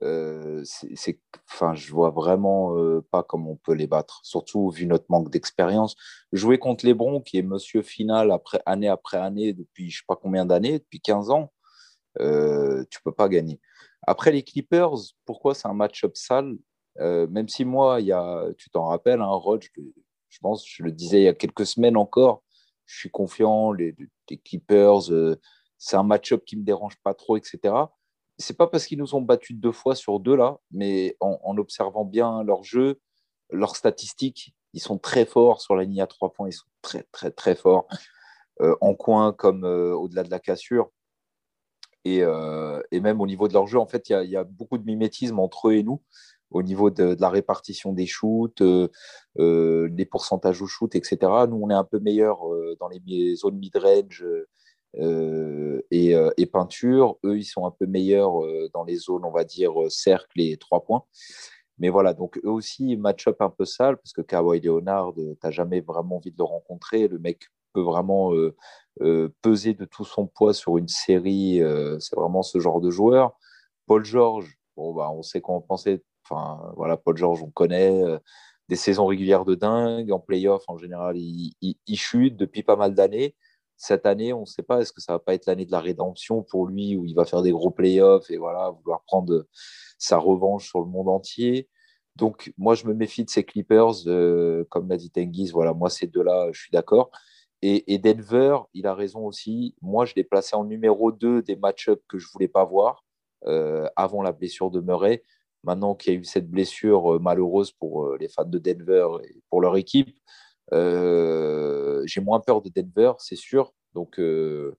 [0.04, 1.20] euh, c'est,
[1.52, 5.30] enfin, je vois vraiment euh, pas comment on peut les battre, surtout vu notre manque
[5.30, 5.96] d'expérience.
[6.32, 10.16] Jouer contre Lebron, qui est monsieur final après, année après année, depuis je sais pas
[10.16, 11.52] combien d'années, depuis 15 ans,
[12.22, 13.60] euh, tu peux pas gagner.
[14.08, 16.56] Après les Clippers, pourquoi c'est un match-up sale?
[17.00, 20.84] Euh, Même si moi, il y a, tu t'en rappelles, hein, Rod, je, pense, je
[20.84, 22.44] le disais il y a quelques semaines encore,
[22.90, 23.96] je suis confiant, les,
[24.30, 25.04] les Clippers,
[25.78, 27.86] c'est un match-up qui me dérange pas trop, etc
[28.40, 32.06] c'est pas parce qu'ils nous ont battus deux fois sur deux là, mais en, observant
[32.06, 33.00] bien leur jeu,
[33.52, 37.04] leurs statistiques, ils sont très forts sur la ligne à trois points, ils sont très
[37.12, 37.88] très très forts
[38.62, 40.90] euh, en coin comme euh, au-delà de la cassure.
[42.08, 44.86] Euh, et, même au niveau de leur jeu, en fait, il y, a beaucoup de
[44.86, 46.02] mimétisme entre eux et nous
[46.52, 48.62] au niveau de, la répartition des shoots,
[49.36, 51.18] les pourcentages au shoot, etc.
[51.50, 52.40] Nous, on est un peu meilleur
[52.80, 54.26] dans les zones mid-range
[54.98, 57.18] euh, euh, et, peinture.
[57.24, 60.58] Eux, ils sont un peu meilleurs euh, dans les zones, on va dire, cercle et
[60.58, 61.04] trois points.
[61.78, 65.52] Mais voilà, donc eux aussi, match-up un peu sale, parce que Kawhi Leonard, tu n'as
[65.52, 67.08] jamais vraiment envie de le rencontrer.
[67.08, 68.34] Le mec peut vraiment
[69.42, 71.62] peser de tout son poids sur une série.
[72.00, 73.38] c'est vraiment ce genre de joueur.
[73.86, 76.04] Paul George, bon, bah, on sait qu'on pensait.
[76.30, 78.02] Enfin, voilà, Paul George, on connaît.
[78.70, 80.12] des saisons régulières de dingue.
[80.12, 83.36] En playoff, en général, il, chute depuis pas mal d'années
[83.80, 85.80] cette année, on ne sait pas, est-ce que ça va pas être l'année de la
[85.80, 89.46] rédemption pour lui, où il va faire des gros playoffs et voilà, vouloir prendre
[89.98, 91.70] sa revanche sur le monde entier.
[92.18, 95.90] Donc, moi, je me méfie de ces Clippers, euh, comme l'a dit Tengiz, voilà, moi,
[95.90, 97.10] ces deux-là, je suis d'accord.
[97.62, 99.76] Et, Denver, il a raison aussi.
[99.82, 103.06] Moi, je l'ai placé en numéro 2 des match-ups que je ne voulais pas voir
[103.48, 105.24] euh, avant la blessure de Murray.
[105.64, 109.42] Maintenant qu'il y a eu cette blessure euh, malheureuse pour les fans de Denver et
[109.50, 110.16] pour leur équipe,
[110.74, 113.74] euh, j'ai moins peur de Denver, c'est sûr.
[113.94, 114.76] Donc euh,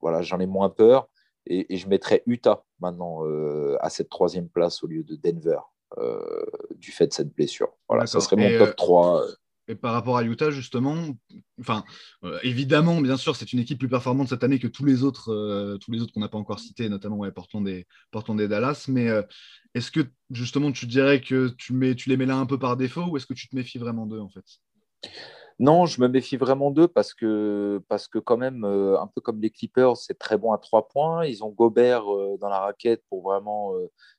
[0.00, 1.08] voilà, j'en ai moins peur.
[1.46, 5.58] Et, je mettrais Utah maintenant euh, à cette troisième place au lieu de Denver
[6.76, 7.72] du fait de cette blessure.
[7.88, 9.24] Voilà, ça serait mon top 3.
[9.70, 10.96] Et par rapport à Utah, justement,
[11.60, 11.84] enfin,
[12.42, 15.92] évidemment, bien sûr, c'est une équipe plus performante cette année que tous les autres, tous
[15.92, 17.86] les autres qu'on n'a pas encore cités, notamment ouais, Portland, et,
[18.48, 18.86] Dallas.
[18.88, 19.06] Mais
[19.74, 23.04] est-ce que justement, tu dirais que tu, tu les mets là un peu par défaut
[23.04, 24.44] ou est-ce que tu te méfies vraiment d'eux en fait?
[25.60, 29.40] Non, je me méfie vraiment d'eux parce que, parce que quand même, un peu comme
[29.40, 31.24] les Clippers, c'est très bon à trois points.
[31.26, 32.06] Ils ont Gobert
[32.40, 33.72] dans la raquette pour vraiment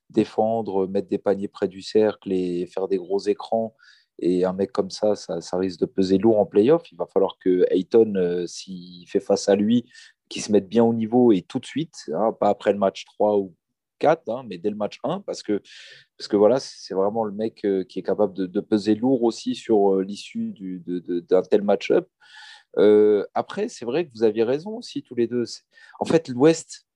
[0.10, 3.76] défendre, mettre des paniers près du cercle et faire des gros écrans.
[4.22, 6.92] Et un mec comme ça, ça, risque de peser lourd en playoff.
[6.92, 9.86] Il va falloir que Ayton, s'il fait face à lui,
[10.30, 13.04] qu'il se mette bien au niveau et tout de suite, hein, pas après le match
[13.06, 13.54] 3 ou
[14.02, 15.62] 4, hein, mais dès le match 1, parce que,
[16.18, 19.56] parce que voilà, c'est vraiment le mec euh, qui est capable de, peser lourd aussi
[19.56, 20.54] sur euh, l'issue
[20.86, 22.10] d'un tel match-up.
[22.78, 25.44] Euh, après, c'est vrai que vous aviez raison aussi tous les deux.
[26.00, 26.88] En fait, l'Ouest,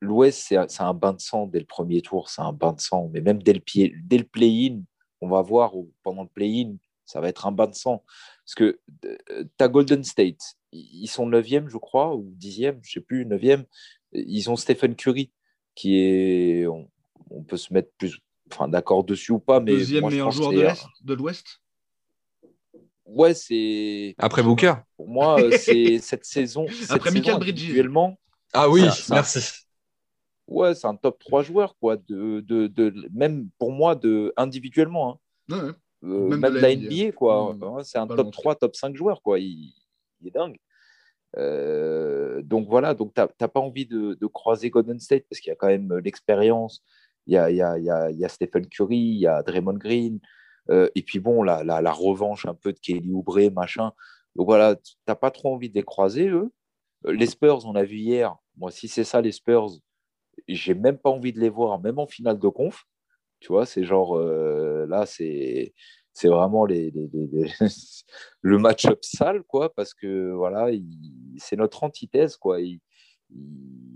[0.00, 3.10] l'Ouest, c'est un bain de sang dès le premier tour, c'est un bain de sang,
[3.12, 3.62] mais même dès le,
[4.04, 4.82] dès le play-in,
[5.20, 5.72] on va voir
[6.02, 8.04] pendant le play-in, ça va être un bain de sang.
[8.44, 10.40] Parce que tu as Golden State,
[10.72, 13.64] ils sont 9e, je crois, ou 10e, je ne sais plus, 9e.
[14.12, 15.32] Ils ont Stephen Curry
[15.74, 16.66] qui est.
[16.66, 18.18] On, peut se mettre plus
[18.50, 19.60] enfin, d'accord dessus ou pas.
[19.60, 21.46] Mais Deuxième meilleur joueur de l'Ouest?
[23.04, 24.14] Ouais, c'est.
[24.18, 26.66] Après Booker Pour moi, euh, c'est cette saison.
[26.90, 27.82] Après Michael Bridges.
[28.52, 29.66] Ah oui, merci.
[30.48, 31.96] Ouais, c'est un top 3 joueur, quoi.
[31.96, 35.20] De, de, de, même pour moi, de, individuellement.
[35.50, 35.74] Hein.
[36.04, 37.56] Euh, même, la NBA, quoi.
[37.84, 39.38] c'est un top 3, top 5 joueurs, quoi.
[39.38, 39.72] Il,
[40.20, 40.58] il est dingue.
[41.36, 45.52] Euh, donc voilà, donc tu n'as pas envie de, croiser Golden State parce qu'il y
[45.52, 46.82] a quand même euh, l'expérience.
[47.26, 50.18] Il y a, y, a, y Stephen Curry, il y a Draymond Green,
[50.70, 53.92] euh, et puis bon, la, la, la, revanche un peu de Kelly Oubre, machin.
[54.34, 56.50] Donc voilà, tu n'as pas trop envie de les croiser, eux.
[57.04, 59.68] Les Spurs, on a vu hier, moi, si c'est ça, les Spurs,
[60.46, 62.84] j'ai même pas envie de les voir, même en finale de conf.
[63.40, 65.72] Tu vois, c'est genre, là, c'est
[66.18, 66.92] c'est vraiment les,
[68.42, 70.68] le match-up sale, quoi, parce que voilà,
[71.36, 72.58] c'est notre antithèse, quoi.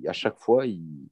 [0.07, 1.09] à chaque fois, il,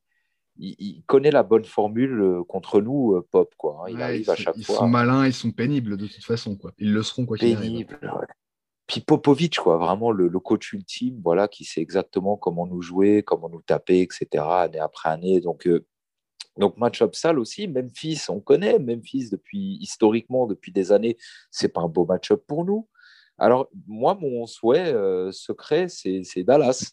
[0.61, 3.83] il, connaît la bonne formule euh, contre nous, euh, Pop, quoi.
[3.83, 3.91] Hein.
[3.91, 4.75] Il arrive à chaque ils fois.
[4.75, 6.73] Ils sont malins, ils sont pénibles de toute façon, quoi.
[6.79, 7.99] Ils le seront, quoi qu'il arrive.
[8.91, 13.49] Puis Popovic, quoi, vraiment le, coach ultime, voilà, qui sait exactement comment nous jouer, comment
[13.49, 15.41] nous taper, etc., année après année.
[15.41, 15.87] Donc, euh,
[16.57, 17.69] donc match-up sale aussi.
[17.69, 21.17] Memphis, on connaît Memphis depuis historiquement depuis des années.
[21.53, 22.89] C'est pas un beau match-up pour nous.
[23.39, 26.91] Alors moi, mon souhait euh, secret, c'est Dallas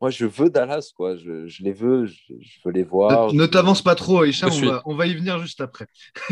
[0.00, 1.16] moi, je veux Dallas, quoi.
[1.16, 2.32] Je, les veux, je,
[2.64, 3.34] veux les voir.
[3.34, 4.50] Ne, t'avance pas trop, Hicham,
[4.86, 5.86] on va, y venir juste après.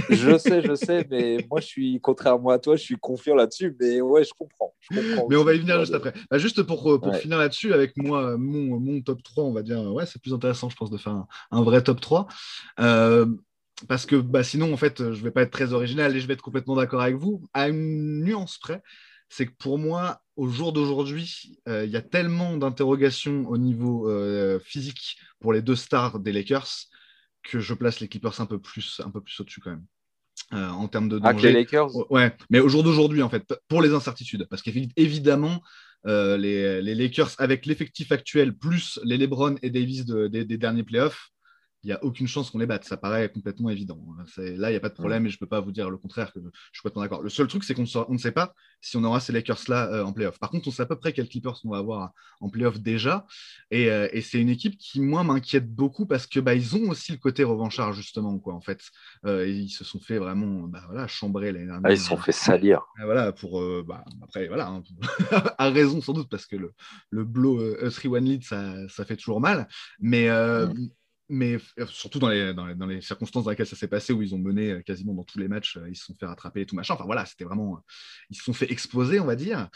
[0.09, 3.77] je sais, je sais, mais moi, je suis, contrairement à toi, je suis confiant là-dessus,
[3.79, 4.75] mais ouais, je comprends.
[4.91, 6.15] mais on va y venir juste après.
[6.31, 9.63] Bah, juste pour, euh, pour finir là-dessus, avec moi, mon, mon, top 3, on va
[9.63, 12.27] dire, ouais, c'est plus intéressant, je pense, de faire un, vrai top 3.
[12.81, 13.27] Euh,
[13.87, 16.27] parce que bah, sinon, en fait, je ne vais pas être très original et je
[16.27, 18.83] vais être complètement d'accord avec vous, à une nuance près
[19.29, 24.09] c'est que pour moi, au jour d'aujourd'hui, euh, il y a tellement d'interrogations au niveau
[24.09, 26.69] euh, physique pour les deux stars des Lakers
[27.43, 29.85] que je place les Clippers un peu plus, un peu plus au-dessus quand même.
[30.53, 31.49] Euh, en termes de danger.
[31.49, 34.47] les Lakers Ouais, mais au jour d'aujourd'hui, en fait, pour les incertitudes.
[34.49, 35.63] Parce qu'évidemment,
[36.05, 41.31] les, les, Lakers, avec l'effectif actuel, plus les LeBron et Davis des derniers playoffs,
[41.85, 42.85] il n'y a aucune chance qu'on les batte.
[42.85, 43.99] Ça paraît complètement évident.
[44.37, 45.97] Là, il n'y a pas de problème et je ne peux pas vous dire le
[45.97, 47.23] contraire, que je suis complètement d'accord.
[47.23, 50.13] Le seul truc, c'est qu'on ne sait pas si on aura ces Lakers-là euh, en
[50.13, 50.39] playoff.
[50.39, 53.27] Par contre, on sait à peu près quels Clippers on va avoir en playoff déjà.
[53.73, 57.13] Euh, et, c'est une équipe qui, moi, m'inquiète beaucoup parce que bah, ils ont aussi
[57.13, 58.39] le côté revanchard, justement.
[58.39, 58.81] Quoi, en fait.
[59.25, 61.83] Euh, ils se sont fait vraiment bah, voilà, chambrer l'année dernière.
[61.85, 62.83] Ah, ils se sont fait salir.
[63.03, 64.83] voilà, pour, bah, après, voilà, hein,
[65.59, 66.73] à raison sans doute parce que le,
[67.11, 69.69] le blow 3-1 lead, ça, ça, fait toujours mal.
[70.01, 70.89] Mais, mm
[71.29, 74.13] mais euh, surtout dans les, dans les, dans, les, circonstances dans lesquelles ça s'est passé,
[74.13, 76.27] où ils ont mené euh, quasiment dans tous les matchs, euh, ils se sont fait
[76.27, 76.95] rattraper et tout machin.
[76.95, 77.83] Enfin voilà, c'était vraiment.
[78.31, 79.69] Ils se sont fait exploser, on va dire.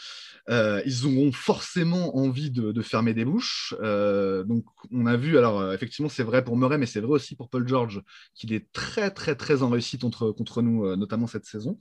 [0.49, 3.73] ils auront forcément envie de, fermer des bouches.
[3.81, 7.49] donc on a vu, alors effectivement, c'est vrai pour Murray, mais c'est vrai aussi pour
[7.49, 8.01] Paul George,
[8.35, 11.79] qu'il est très, très, très en réussite contre nous, notamment cette saison.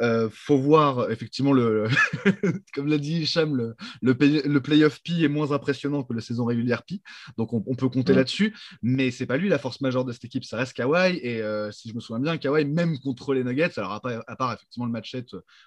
[0.00, 1.88] Euh, faut voir, effectivement, le,
[2.74, 6.82] comme l'a dit Hicham, le, le, playoff P est moins impressionnant que la saison régulière
[6.82, 7.02] Pi.
[7.38, 8.54] Donc, on, peut compter là-dessus.
[8.82, 10.44] Mais c'est pas lui la force majeure de cette équipe.
[10.44, 11.18] Ça reste Kawhi.
[11.22, 14.52] Et euh, si je me souviens bien, Kawhi, même contre les Nuggets, alors à part,
[14.52, 15.14] effectivement le match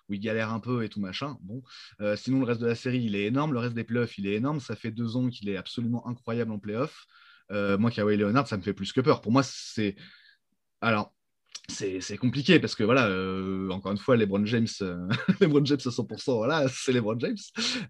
[0.09, 1.63] où il galère un peu et tout machin, bon,
[2.01, 3.53] euh, sinon le reste de la série, il est énorme.
[3.53, 4.59] Le reste des playoffs, il est énorme.
[4.59, 7.05] Ça fait deux ans qu'il est absolument incroyable en playoff.
[7.49, 9.21] moi, Kawhi Leonard, ça me fait plus que peur.
[9.21, 9.95] Pour moi, c'est.
[10.81, 11.13] Alors,
[11.69, 15.07] c'est compliqué parce que voilà, euh, encore une fois, LeBron James, euh,
[15.41, 17.37] LeBron James à 100%, voilà, c'est LeBron James.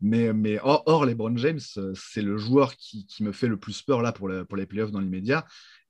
[0.01, 3.57] Mais, mais or, or LeBron James, euh, c'est le joueur qui, qui, me fait le
[3.57, 5.45] plus peur là pour, pour les playoffs dans l'immédiat.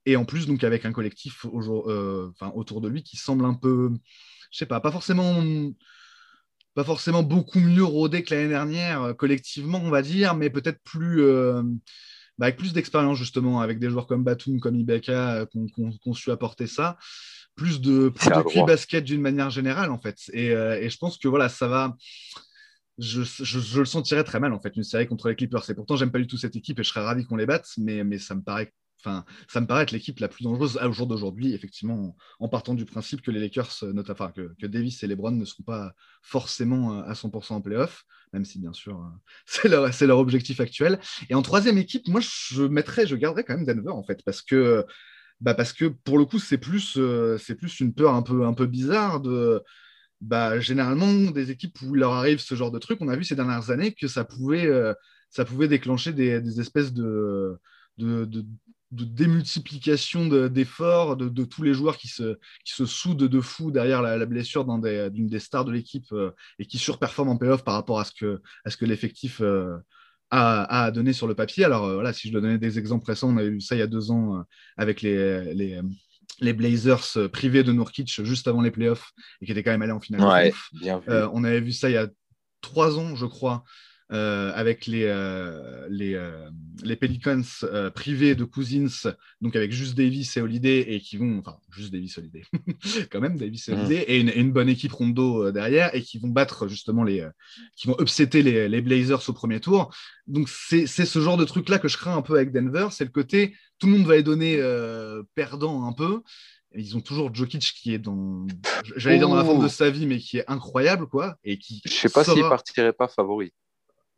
[0.06, 3.92] Et en plus, donc avec un collectif enfin, autour de lui qui semble un peu,
[4.52, 5.44] je sais pas, pas forcément,
[6.74, 11.22] pas forcément beaucoup mieux rodé que l'année dernière collectivement, on va dire, mais peut-être plus.
[12.38, 15.60] Bah, avec plus d'expérience justement, avec des joueurs comme Batum, comme Ibaka, qui
[16.06, 16.98] ont su apporter ça
[17.60, 20.18] plus de, plus de basket d'une manière générale, en fait.
[20.32, 21.96] Et, euh, et, je pense que voilà, ça va.
[22.98, 25.70] je, je, le sentirais très mal en fait, une série contre les Clippers.
[25.70, 27.68] Et pourtant, j'aime pas du tout cette équipe et je serais ravi qu'on les batte,
[27.78, 30.92] mais, mais ça me paraît Enfin, ça me paraît être l'équipe la plus dangereuse au
[30.92, 33.94] jour d'aujourd'hui, effectivement, en, partant du principe que les Lakers, euh,
[34.36, 38.04] que, que, Davis et LeBron ne seront pas forcément euh, à 100% en playoff,
[38.34, 39.02] même si bien sûr
[39.46, 41.00] c'est leur, leur, objectif actuel.
[41.30, 44.42] Et en troisième équipe, moi je mettrais, je garderais quand même Denver en fait, parce
[44.42, 44.86] que,
[45.42, 47.00] bah, parce que pour le coup c'est plus,
[47.38, 49.64] c'est plus une peur un peu, un peu bizarre de
[50.22, 53.00] bah, généralement des équipes où il leur arrive ce genre de truc.
[53.02, 54.70] On a vu ces dernières années que ça pouvait,
[55.30, 57.60] ça pouvait déclencher des, espèces de,
[58.92, 64.02] de démultiplication d'efforts de, tous les joueurs qui se, qui se soudent de fou derrière
[64.02, 68.00] la, blessure d'une des, stars de l'équipe euh, et qui surperforment en playoff par rapport
[68.00, 69.42] à ce que, à ce que l'effectif
[70.34, 71.66] euh, a, donné sur le papier.
[71.66, 73.80] Alors euh, voilà, si je dois donner des exemples récents, on a eu ça il
[73.80, 74.44] y a deux ans
[74.78, 75.82] avec les, les,
[76.40, 79.12] les, Blazers privés de Nurkic juste avant les playoffs
[79.42, 80.22] et qui étaient quand même allés en finale.
[81.34, 82.08] on avait vu ça il y a
[82.62, 83.64] trois ans, je crois,
[84.12, 86.50] euh, avec les, euh, les, euh,
[86.84, 87.44] les, Pelicans
[87.94, 92.18] privés de Cousins, donc avec juste Davis et Holiday, et qui vont, enfin, juste Davis
[92.18, 92.42] et Holiday,
[93.12, 93.80] quand même, Davis et mm.
[93.80, 97.28] Holiday, et, une, bonne équipe Rondo derrière, et qui vont battre justement les,
[97.76, 99.94] qui vont upsetter les, les Blazers au premier tour.
[100.26, 103.12] Donc c'est ce genre de truc-là que je crains un peu avec Denver, c'est le
[103.12, 104.60] côté, tout le monde va les donner
[105.36, 106.22] perdant un peu,
[106.76, 108.46] ils ont toujours Jokic qui est dans,
[108.96, 111.36] j'allais dire dans la forme de sa vie, mais qui est incroyable, quoi.
[111.44, 113.54] Et qui je sais pas s'il partirait pas favori.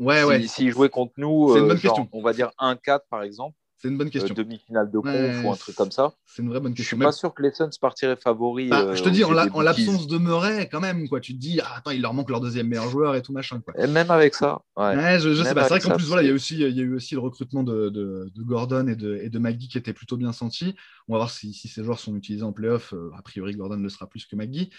[0.01, 0.47] Ouais, ouais.
[0.47, 1.77] S'il jouait contre nous, euh,
[2.11, 3.55] on va dire 1-4 par exemple.
[3.77, 4.33] C'est une bonne euh, question.
[4.33, 6.13] Demi-finale de conf ou un truc comme ça.
[6.25, 6.97] C'est une vraie bonne question.
[6.97, 8.69] Je suis pas sûr que les Suns partiraient favoris.
[8.69, 11.19] Bah, euh, je te dis, en l'absence de Murray, quand même, quoi.
[11.19, 13.59] Tu te dis, ah, attends, il leur manque leur deuxième meilleur joueur et tout machin.
[13.59, 13.73] Quoi.
[13.77, 14.61] Et même avec ça.
[14.75, 15.19] Ouais.
[15.19, 15.63] je, sais pas.
[15.63, 17.21] C'est vrai qu'en plus, voilà, il y, a aussi, il y a eu aussi le
[17.21, 20.75] recrutement de, de, Gordon et de, et de McGee qui était plutôt bien senti.
[21.07, 22.93] On va voir si, si ces joueurs sont utilisés en playoff.
[23.17, 24.71] a priori, Gordon le sera plus que McGee.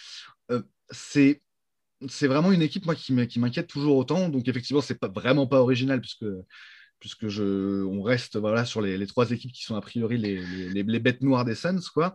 [0.91, 1.43] c'est
[2.09, 4.29] c'est vraiment une équipe moi, qui m'inquiète toujours autant.
[4.29, 6.27] Donc effectivement, c'est pas vraiment pas original puisque
[7.03, 11.01] puisque je, on reste voilà, sur les, trois équipes qui sont a priori les, les,
[11.01, 11.81] bêtes noires des Suns.
[11.93, 12.15] Quoi.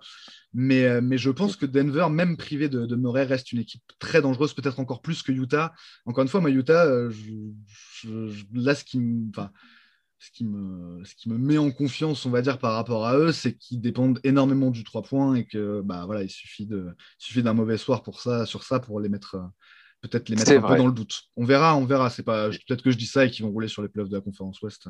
[0.54, 3.84] Mais, euh, mais je pense que Denver, même privé de, de Murray, reste une équipe
[4.00, 5.74] très dangereuse, peut-être encore plus que Utah.
[6.06, 7.12] Encore une fois, moi, Utah, euh,
[8.54, 9.30] là, ce qui, me,
[10.20, 13.18] ce, qui me, ce qui me met en confiance, on va dire, par rapport à
[13.18, 17.54] eux, c'est qu'ils dépendent énormément du 3 points et que bah, voilà, il suffit d'un
[17.54, 19.38] mauvais soir pour ça, sur ça pour les mettre
[20.02, 21.24] peut-être les mettre un peu dans le doute.
[21.36, 22.10] On verra, on verra.
[22.10, 24.16] C'est pas peut-être que je dis ça et qu'ils vont rouler sur les playoffs de
[24.16, 24.90] la conférence Ouest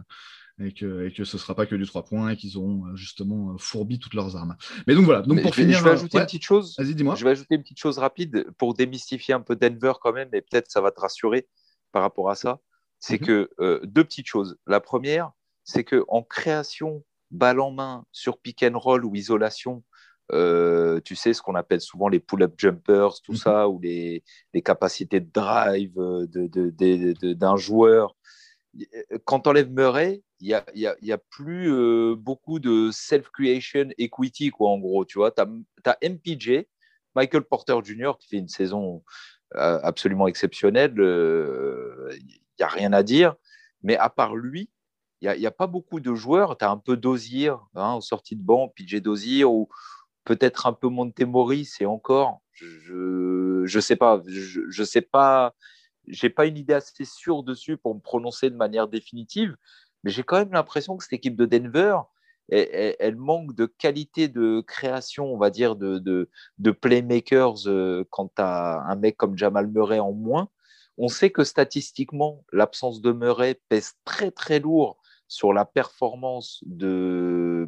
[0.60, 2.96] et que, et que ce sera pas que du 3 points et qu'ils auront euh,
[2.96, 4.56] justement euh, fourbi toutes leurs armes.
[4.88, 5.22] Mais donc voilà.
[5.22, 6.76] Donc pour finir, je vais ajouter une petite chose.
[6.78, 7.16] Vas-y, dis-moi.
[7.16, 10.42] Je vais ajouter une petite chose rapide pour démystifier un peu Denver quand même, et
[10.42, 11.48] peut-être ça va te rassurer
[11.92, 12.60] par rapport à ça.
[13.00, 13.28] C'est mhm.
[13.28, 14.58] que euh, deux petites choses.
[14.66, 15.32] La première,
[15.64, 19.84] c'est que en création balle en main sur pick and roll ou isolation,
[20.34, 23.38] euh, tu sais, ce qu'on appelle souvent les pull-up jumpers, tout mhm.
[23.38, 24.24] ça, ou les,
[24.54, 28.16] les, capacités de drive d'un de, de, joueur.
[29.26, 32.92] Quand tu enlèves Murray, il n'y a, y a, y a, plus euh, beaucoup de
[32.92, 35.06] self-creation equity, quoi, en gros.
[35.06, 36.66] Tu vois, tu as, MPJ,
[37.16, 39.04] Michael Porter Jr., qui fait une saison
[39.56, 40.94] euh, absolument exceptionnelle.
[40.98, 43.36] Il n'y a rien à dire.
[43.82, 44.70] Mais à part lui,
[45.22, 46.58] il n'y a, a, pas beaucoup de joueurs.
[46.58, 49.70] Tu as un peu Dozier, hein, aux sorties de banc, PJ Dozier, ou,
[50.28, 55.56] peut-être un peu Montemori, c'est encore, je ne sais pas, je, je sais pas,
[56.06, 59.56] j'ai pas une idée assez sûre dessus pour me prononcer de manière définitive,
[60.04, 62.00] mais j'ai quand même l'impression que cette équipe de Denver,
[62.50, 66.00] elle, manque de qualité de création, on va dire, de,
[66.58, 70.50] de, playmakers euh, quant à un mec comme Jamal Murray en moins.
[70.98, 74.98] On sait que statistiquement, l'absence de Murray pèse très très lourd
[75.30, 77.68] sur la performance de,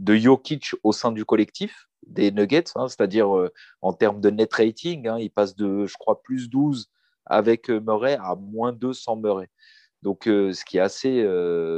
[0.00, 3.52] de Jokic au sein du collectif des Nuggets, hein, c'est-à-dire euh,
[3.82, 6.90] en termes de net rating, hein, il passe de, je crois, plus 12
[7.26, 9.48] avec euh, Murray à moins 2 sans Murray.
[10.02, 11.26] Donc, euh, ce qui est assez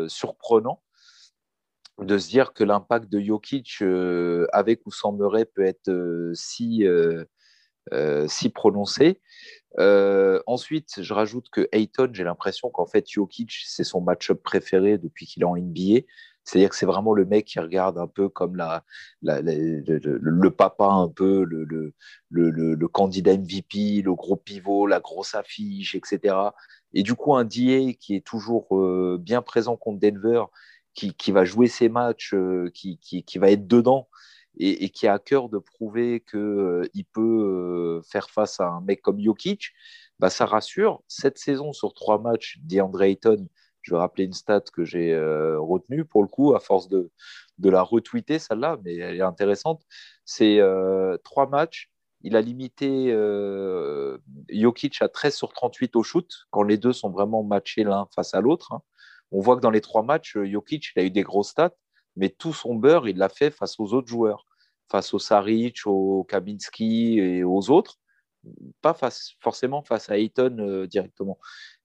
[0.09, 0.81] surprenant
[1.99, 3.83] de se dire que l'impact de Jokic
[4.53, 5.91] avec ou sans Murray peut être
[6.35, 6.85] si,
[8.29, 9.21] si prononcé.
[9.77, 15.27] ensuite, je rajoute que Ayton, j'ai l'impression qu'en fait, Jokic, c'est son match-up préféré depuis
[15.27, 16.07] qu'il est en NBA.
[16.45, 18.57] C'est-à-dire que c'est vraiment le mec qui regarde un peu comme
[19.23, 26.35] le, papa, un peu le, candidat MVP, le gros pivot, la grosse affiche, etc.
[26.95, 30.45] Et du coup, un DA qui est toujours euh, bien présent contre Denver,
[30.95, 34.09] qui, va jouer ses matchs, euh, qui, va être dedans
[34.59, 39.01] et, qui a à cœur de prouver qu'il euh, peut faire face à un mec
[39.01, 39.73] comme Jokic,
[40.19, 41.03] bah, ça rassure.
[41.09, 43.49] Cette saison, sur trois matchs, DeAndre Ayton,
[43.83, 47.11] je vais rappeler une stat que j'ai euh, retenue pour le coup, à force de,
[47.63, 49.83] la retweeter, celle-là, mais elle est intéressante.
[50.25, 51.91] C'est euh, trois matchs,
[52.23, 54.19] il a limité euh,
[54.49, 58.35] Jokic à 13 sur 38 au shoot, quand les deux sont vraiment matchés l'un face
[58.35, 58.73] à l'autre.
[58.73, 58.83] Hein.
[59.33, 61.75] On voit que dans les trois matchs, Jokic il a eu des gros stats,
[62.17, 64.47] mais tout son beurre, il l'a fait face aux autres joueurs,
[64.91, 67.99] face au Saric, au Kabinski et aux autres,
[68.81, 71.39] pas face, forcément face à Ayton euh, directement.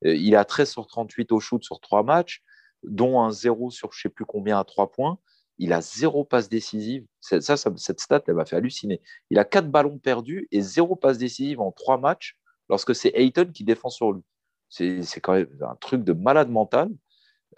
[0.05, 2.43] Euh, il a 13 sur 38 au shoot sur trois matchs,
[2.83, 5.19] dont un 0 sur je ne sais plus combien à trois points
[5.57, 7.05] il a zéro passe décisive.
[7.19, 9.01] Ça, cette stat, elle m'a fait halluciner.
[9.29, 12.37] Il a quatre ballons perdus et zéro passe décisive en trois matchs
[12.69, 14.23] lorsque c'est Ayton qui défend sur lui.
[14.69, 16.89] C'est quand même un truc de malade mental.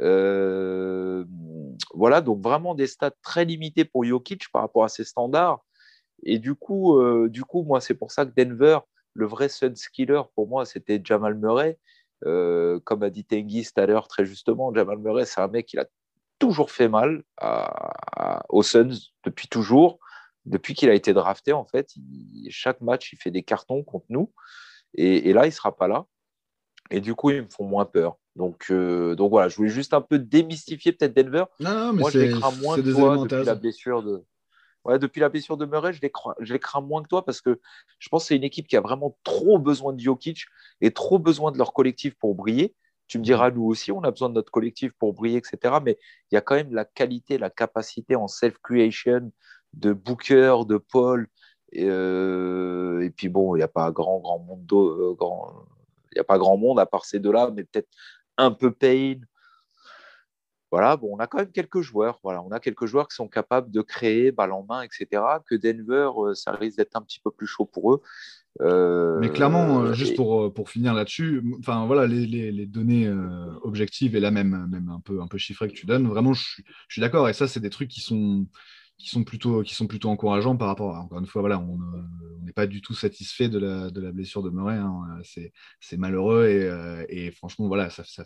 [0.01, 1.25] Euh,
[1.93, 5.63] voilà, donc vraiment des stats très limitées pour Jokic par rapport à ses standards.
[6.23, 8.79] Et du coup, euh, du coup moi, c'est pour ça que Denver,
[9.13, 11.77] le vrai Suns killer pour moi, c'était Jamal Murray.
[12.25, 15.67] Euh, comme a dit Tengiz tout à l'heure très justement, Jamal Murray, c'est un mec
[15.67, 15.85] qui a
[16.37, 19.99] toujours fait mal à, aux Suns depuis toujours.
[20.45, 21.93] Depuis qu'il a été drafté, en fait,
[22.49, 24.31] chaque match, il fait des cartons contre nous.
[24.95, 26.05] Et, là, il ne sera pas là.
[26.89, 28.17] Et du coup, ils me font moins peur.
[28.35, 31.43] Donc, euh, donc voilà, je voulais juste un peu démystifier peut-être Denver.
[31.59, 34.23] Non, mais Moi, je les crains moins que toi depuis la blessure de.
[34.87, 36.09] Depuis la blessure de Murray, je les,
[36.59, 37.59] crains, moins que toi parce que
[37.99, 40.45] je pense que c'est une équipe qui a vraiment trop besoin de Jokic
[40.81, 42.75] et trop besoin de leur collectif pour briller.
[43.07, 45.75] Tu me diras, nous aussi, on a besoin de notre collectif pour briller, etc.
[45.83, 45.97] Mais
[46.31, 49.31] il y a quand même la qualité, la capacité en self-creation
[49.73, 51.27] de Booker, de Paul.
[51.71, 55.15] Et, euh, puis bon, il n'y a pas grand, grand monde, euh,
[56.13, 57.89] il a pas grand monde à part ces deux-là, mais peut-être
[58.37, 59.25] un peu Payne.
[60.71, 62.19] Voilà, bon, on a quand même quelques joueurs.
[62.23, 65.23] Voilà, on a quelques joueurs qui sont capables de créer balle en main, etc.
[65.45, 68.01] Que Denver, euh, ça risque d'être un petit peu plus chaud pour eux.
[68.61, 73.09] Euh, Mais clairement, euh, juste pour, euh, pour finir là-dessus, enfin voilà, les, les, données
[73.63, 76.61] objectives et là même, même un peu, un peu chiffrées que tu donnes, vraiment, je,
[76.87, 77.29] je suis d'accord.
[77.29, 78.47] Et ça, c'est des trucs qui sont,
[78.97, 81.79] qui sont plutôt, qui sont plutôt encourageants par rapport à, encore une fois, voilà, on
[82.43, 84.75] n'est pas du tout satisfait de la, de la blessure de Murray.
[84.75, 85.03] Hein.
[85.79, 88.23] C'est malheureux et, et, franchement, voilà, ça, ça,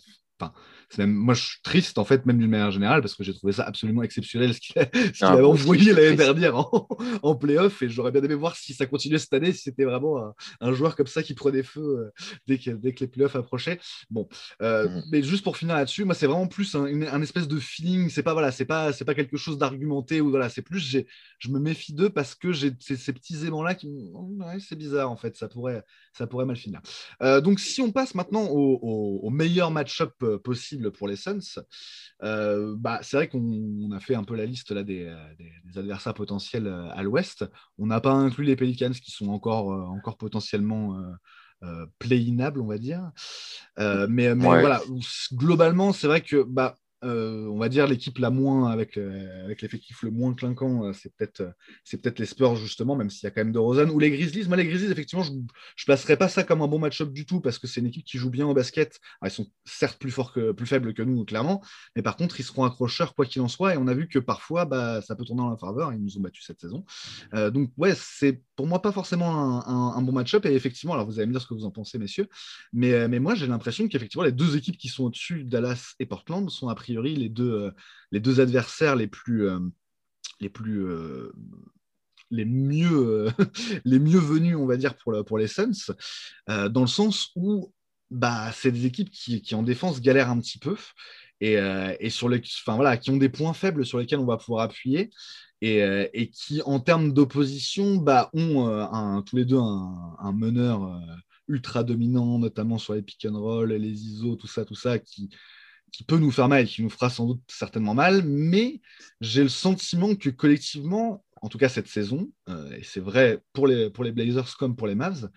[0.97, 3.53] même, moi, je suis triste, en fait, même d'une manière générale, parce que j'ai trouvé
[3.53, 4.75] ça absolument exceptionnel ce qu'il
[5.21, 6.87] ah, avait envoyé l'année dernière en,
[7.21, 7.81] en playoff.
[7.81, 10.95] Et j'aurais bien aimé voir si ça continuait cette année, si c'était vraiment un, joueur
[10.95, 12.11] comme ça qui prenait feu euh,
[12.47, 13.79] dès, que, dès que les playoffs approchaient.
[14.09, 14.27] Bon,
[14.61, 15.03] euh, mm.
[15.11, 18.09] mais juste pour finir là-dessus, moi, c'est vraiment plus un, espèce de feeling.
[18.09, 20.97] C'est pas, voilà, c'est pas, c'est pas quelque chose d'argumenté ou voilà, c'est plus,
[21.39, 24.11] je me méfie d'eux parce que j'ai ces, petits aimants-là qui,
[24.59, 25.83] c'est bizarre, en fait, ça pourrait,
[26.13, 26.81] ça pourrait mal finir.
[27.21, 28.79] Euh, donc, si on passe maintenant au,
[29.21, 31.39] au meilleur match-up possible pour les Suns.
[32.23, 36.13] Euh, bah, c'est vrai qu'on a fait un peu la liste là, des, des, adversaires
[36.13, 37.45] potentiels euh, à l'ouest.
[37.77, 41.01] On n'a pas inclus les Pelicans qui sont encore, euh, encore potentiellement
[41.63, 43.11] euh, play-inables, on va dire.
[43.77, 44.81] mais, mais voilà,
[45.33, 49.61] globalement, c'est vrai que bah, euh, on va dire l'équipe la moins avec, euh, avec
[49.61, 51.43] l'effectif le moins clinquant, euh, c'est peut-être
[51.83, 54.11] c'est peut-être les Spurs justement, même s'il y a quand même de Rosen ou les
[54.11, 54.47] Grizzlies.
[54.47, 55.41] Moi les Grizzlies effectivement, je ne
[55.85, 58.17] placerais pas ça comme un bon match-up du tout parce que c'est une équipe qui
[58.17, 58.99] joue bien au basket.
[59.23, 61.61] ils sont certes plus forts plus faibles que nous clairement,
[61.95, 64.19] mais par contre ils seront accrocheurs quoi qu'il en soit et on a vu que
[64.19, 65.91] parfois bah, ça peut tourner en la faveur.
[65.93, 66.85] Ils nous ont battu cette saison.
[67.33, 71.27] donc ouais c'est pour moi pas forcément un, bon match-up et effectivement alors vous allez
[71.27, 72.27] me dire ce que vous en pensez messieurs,
[72.71, 76.49] mais, mais moi j'ai l'impression qu'effectivement les deux équipes qui sont au-dessus Dallas et Portland
[76.49, 77.71] sont a priori les deux, euh,
[78.11, 79.59] les deux adversaires les plus, euh,
[80.41, 81.31] euh,
[82.29, 83.27] les mieux,
[83.85, 85.93] les mieux venus, on va dire, pour, les Suns,
[86.47, 87.73] dans le sens où
[88.09, 90.75] bah, c'est des équipes qui, qui, en défense galèrent un petit peu
[91.41, 91.57] et,
[91.99, 94.63] et sur les, enfin, voilà, qui ont des points faibles sur lesquels on va pouvoir
[94.63, 95.09] appuyer
[95.61, 95.79] et,
[96.13, 100.99] et qui, en termes d'opposition, bah, ont un, tous les deux un, un meneur
[101.47, 105.29] ultra dominant, notamment sur les pick and roll, les ISO, tout ça, tout ça, qui,
[105.93, 108.81] qui peut nous faire mal et qui nous fera sans doute certainement mal, mais
[109.21, 113.67] j'ai le sentiment que collectivement, en tout cas cette saison, euh, et c'est vrai pour
[113.67, 115.29] les, pour les Blazers comme pour les Mavs,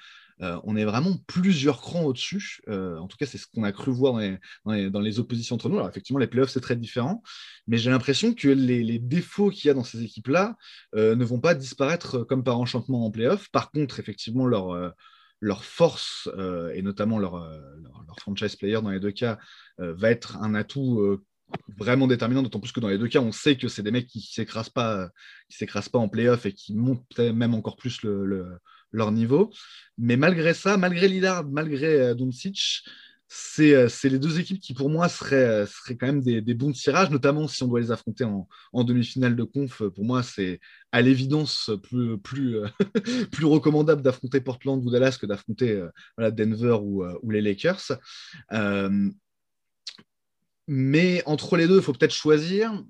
[0.43, 2.61] euh, on est vraiment plusieurs crans au-dessus.
[2.69, 5.55] Euh, en tout cas, c'est ce qu'on a cru voir dans les, dans, les, oppositions
[5.55, 5.77] entre nous.
[5.77, 7.23] Alors, effectivement, les playoffs, c'est très différent.
[7.67, 10.59] Mais j'ai l'impression que les, les défauts qu'il y a dans ces équipes-là
[10.95, 13.49] ne vont pas disparaître comme par enchantement en playoffs.
[13.51, 14.93] Par contre, effectivement, leur
[15.41, 19.39] leur force, euh, et notamment leur, euh, leur, franchise player dans les deux cas,
[19.81, 21.21] euh, va être un atout
[21.77, 24.07] vraiment déterminant, d'autant plus que dans les deux cas, on sait que c'est des mecs
[24.07, 24.73] qui ne s'écrasent
[25.49, 28.59] s'écrasent pas en playoff et qui montent même encore plus le,
[28.91, 29.53] leur niveau.
[29.99, 32.85] Mais malgré ça, malgré Lillard, malgré Doncic,
[33.29, 37.49] c'est les deux équipes qui, pour moi, seraient, euh, quand même des, bons tirages, notamment
[37.49, 39.83] si on doit les affronter en, demi-finale de conf.
[39.83, 40.61] Pour moi, c'est
[40.93, 41.71] à l'évidence
[42.23, 42.69] plus, euh,
[43.43, 45.85] recommandable d'affronter Portland ou Dallas que d'affronter
[46.19, 47.99] Denver ou, les Lakers.
[50.69, 52.83] mais entre les deux, il faut peut-être choisir.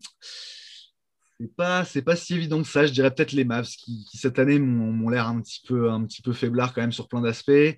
[1.38, 2.86] C'est pas, pas si évident que ça.
[2.86, 6.74] Je dirais peut-être les Mavs qui, cette année m'ont l'air un un petit peu faiblard
[6.74, 7.76] quand même sur plein d'aspects.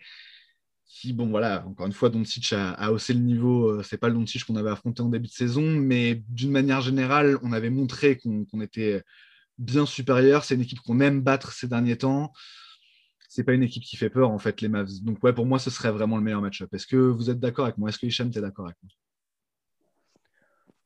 [0.89, 3.69] Qui, bon, voilà, encore une fois, Doncic a, a haussé le niveau.
[3.69, 6.81] Euh, c'est pas le Doncic qu'on avait affronté en début de saison, mais d'une manière
[6.81, 9.02] générale, on avait montré qu'on était
[9.59, 10.44] bien supérieur.
[10.44, 12.32] C'est une équipe qu'on aime battre ces derniers temps.
[13.28, 15.02] C'est pas une équipe qui fait peur, en fait, les Mavs.
[15.02, 16.73] Donc, ouais, pour moi, ce serait vraiment le meilleur match-up.
[16.73, 17.90] Est-ce que vous êtes d'accord avec moi?
[17.90, 18.90] Est-ce que Hicham, tu es d'accord avec moi?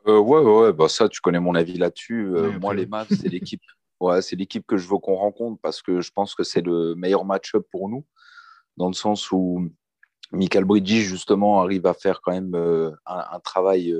[0.08, 2.26] Euh, ouais, ouais, bah ça, tu connais mon avis là-dessus.
[2.34, 3.62] Euh, moi, les Mavs, c'est l'équipe.
[4.00, 6.96] Ouais, c'est l'équipe que je veux qu'on rencontre parce que je pense que c'est le
[6.96, 8.04] meilleur match-up pour nous,
[8.76, 9.70] dans le sens où
[10.32, 13.94] Michael Bridges, justement, arrive à faire quand même euh, un, travail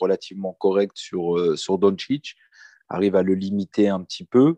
[0.00, 2.36] relativement correct sur, sur Doncic,
[2.88, 4.56] arrive à le limiter un petit peu.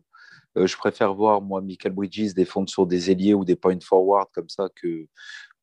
[0.57, 4.49] je préfère voir, moi, Michael Bridges défendre sur des ailiers ou des point forward comme
[4.49, 5.07] ça que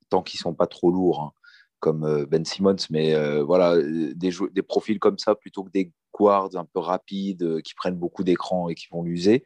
[0.10, 1.22] tant qu'ils sont pas trop lourds.
[1.22, 1.32] Hein
[1.80, 5.72] comme euh, Ben Simmons, mais euh, voilà, euh, des, des, profils comme ça plutôt que
[5.72, 9.44] des guards un peu rapides qui prennent beaucoup d'écran et qui vont l'user.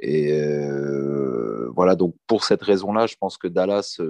[0.00, 0.30] Et
[1.74, 4.00] voilà, donc pour cette raison-là, je pense que Dallas,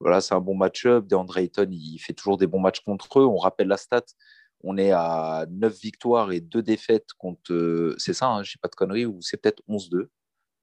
[0.00, 1.06] voilà, c'est un bon match-up.
[1.06, 3.26] DeAndre Ayton, il fait toujours des bons matchs contre eux.
[3.26, 4.04] On rappelle la stat.
[4.62, 7.94] On est à 9 victoires et 2 défaites contre.
[7.98, 10.08] c'est ça, hein, je sais pas de conneries, ou c'est peut-être 11-2.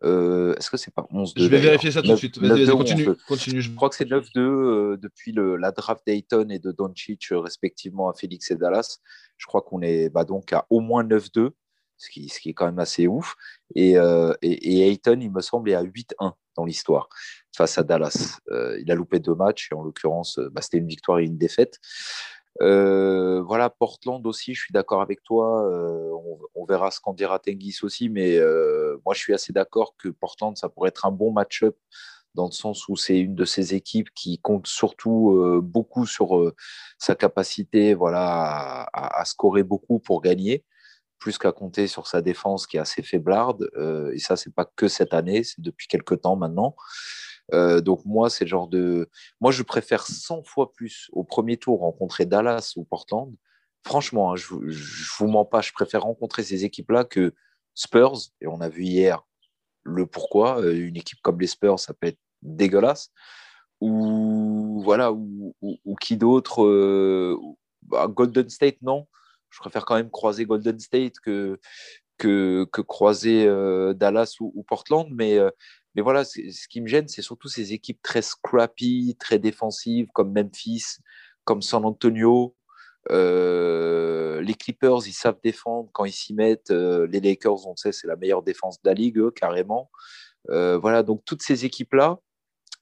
[0.03, 2.37] Euh, est-ce que c'est pas 11-2 Je vais vérifier ça tout de suite.
[2.37, 6.59] Vas-y, continue, continue, Je crois que c'est 9-2 euh, depuis le, la draft d'Ayton et
[6.59, 8.99] de Doncic, euh, respectivement à Félix et Dallas.
[9.37, 11.51] Je crois qu'on est bah, donc à au moins 9-2,
[11.97, 13.35] ce qui, ce qui est quand même assez ouf.
[13.75, 13.97] Et, et,
[14.41, 17.07] et Ayton, il me semble, est à 8-1 dans l'histoire
[17.55, 18.39] face à Dallas.
[18.79, 21.79] il a loupé deux matchs et en l'occurrence, bah, c'était une victoire et une défaite.
[22.61, 25.65] Euh, voilà, Portland aussi, je suis d'accord avec toi.
[25.65, 26.11] Euh,
[26.55, 30.07] on, verra ce qu'en dira Tenguis aussi, mais euh, moi je suis assez d'accord que
[30.07, 31.75] Portland, ça pourrait être un bon match-up
[32.35, 36.51] dans le sens où c'est une de ces équipes qui compte surtout beaucoup sur
[36.97, 40.63] sa capacité voilà, à, scorer beaucoup pour gagner,
[41.19, 43.69] plus qu'à compter sur sa défense qui est assez faiblarde.
[44.13, 46.75] et ça, c'est pas que cette année, c'est depuis quelques temps maintenant.
[47.51, 49.09] Euh, donc moi, c'est le genre de...
[49.41, 53.35] Moi, je préfère 100 fois plus au premier tour rencontrer Dallas ou Portland.
[53.85, 57.33] Franchement, hein, je, ne vous mens pas, je préfère rencontrer ces équipes-là que
[57.75, 58.17] Spurs.
[58.39, 59.23] Et on a vu hier
[59.83, 60.61] le pourquoi.
[60.61, 63.09] Euh, une équipe comme les Spurs, ça peut être dégueulasse.
[63.81, 65.53] Ou voilà, ou,
[65.99, 67.37] qui d'autre euh,
[67.81, 69.07] bah, Golden State, non.
[69.49, 71.59] Je préfère quand même croiser Golden State que,
[72.17, 73.45] que, croiser
[73.95, 75.09] Dallas ou, Portland.
[75.11, 75.37] Mais,
[75.95, 80.33] mais voilà, ce qui me gêne, c'est surtout ces équipes très scrappy, très défensives, comme
[80.33, 80.97] Memphis,
[81.43, 82.55] comme San Antonio.
[83.11, 86.71] Euh, les Clippers, ils savent défendre quand ils s'y mettent.
[86.71, 89.91] Euh, les Lakers, on sait, c'est la meilleure défense de la ligue, carrément.
[90.49, 92.19] Euh, voilà, donc toutes ces équipes-là,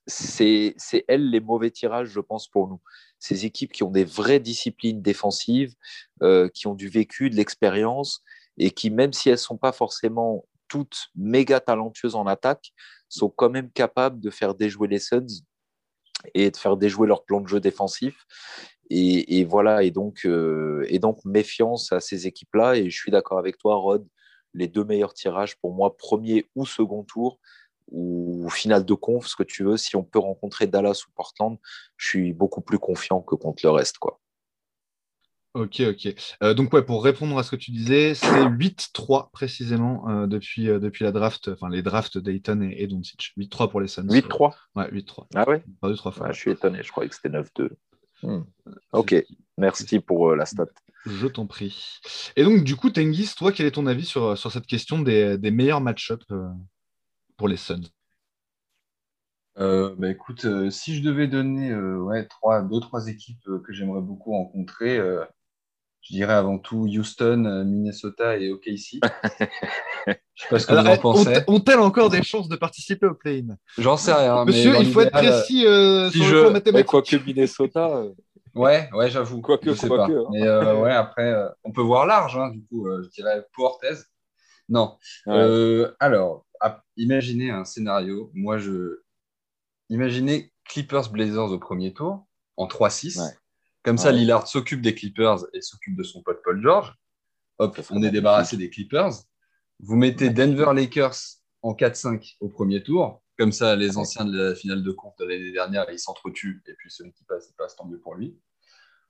[0.08, 0.76] c'est
[1.08, 2.82] elles les mauvais tirages, je pense, pour nous.
[3.20, 5.76] Ces équipes qui ont des vraies disciplines défensives,
[6.54, 8.24] qui ont du vécu, de l'expérience,
[8.58, 12.72] et qui, même si elles ne sont pas forcément toutes méga talentueuses en attaque,
[13.10, 15.44] sont quand même capables de faire déjouer les Suns
[16.34, 18.26] et de faire déjouer leur plan de jeu défensif.
[18.90, 22.76] Et, voilà, et donc, euh, donc méfiance à ces équipes-là.
[22.78, 24.08] Et je suis d'accord avec toi, Rod,
[24.54, 27.38] les deux meilleurs tirages pour moi, premier ou second tour,
[27.90, 31.58] ou finale de conf, ce que tu veux, si on peut rencontrer Dallas ou Portland,
[31.98, 33.98] je suis beaucoup plus confiant que contre le reste.
[33.98, 34.22] quoi.
[35.54, 36.16] Ok, ok.
[36.44, 40.70] Euh, donc, ouais, pour répondre à ce que tu disais, c'est 8-3 précisément euh, depuis,
[40.70, 43.34] euh, depuis la draft, enfin les drafts Dayton et, et Doncic.
[43.38, 44.08] 8-3 pour les Suns.
[44.08, 45.28] 8-3 Ouais, 8-3.
[45.36, 45.62] Ah ouais?
[45.82, 46.28] Pas 3 fois.
[46.30, 47.70] Ah, je suis étonné, je croyais que c'était 9-2.
[48.24, 48.44] Hmm.
[48.94, 49.16] Ok,
[49.58, 50.68] merci pour la stat.
[51.06, 52.00] Je t'en prie.
[52.38, 55.38] Et donc, du coup, Tenguis, toi, quel est ton avis sur, sur cette question des,
[55.38, 56.28] des meilleurs match-ups
[57.36, 57.90] pour les Suns?
[59.58, 65.00] Bah écoute, si je devais donner ouais, trois, deux, trois équipes que j'aimerais beaucoup rencontrer,
[66.02, 69.00] je dirais avant tout Houston, euh, Minnesota et OKC.
[70.08, 71.44] je sais pas ce que vous en pensez.
[71.48, 73.56] Ont-elles encore des chances de participer au play-in?
[73.78, 74.44] J'en sais rien.
[74.46, 76.36] Monsieur, il faut être précis euh, si sur je...
[76.36, 76.88] le plan mathématique.
[76.88, 77.88] Quoique Minnesota.
[77.98, 78.14] Euh,
[78.56, 79.42] ouais, ouais, j'avoue.
[79.42, 80.06] Quoique, je sais pas.
[80.06, 80.26] Hein.
[80.32, 81.34] Mais ouais, après,
[81.64, 83.80] on peut voir large, hein, du coup, je dirais pour
[84.70, 84.98] Non.
[86.00, 86.46] alors,
[86.98, 88.32] imaginez un scénario.
[88.34, 89.02] Moi, je.
[89.90, 92.26] Imaginez Clippers Blazers au premier tour
[92.56, 93.20] en 3-6.
[93.84, 96.94] Comme ça, Lillard s'occupe des Clippers et s'occupe de son pote Paul George.
[97.58, 99.12] Hop, on est débarrassé des Clippers.
[99.80, 101.16] Vous mettez Denver Lakers
[101.64, 103.24] en 4-5 au premier tour.
[103.38, 106.62] Comme ça, les anciens de la finale de compte de l'année dernière, ils s'entretuent.
[106.68, 108.38] Et puis celui qui passe, il passe, tant mieux pour lui.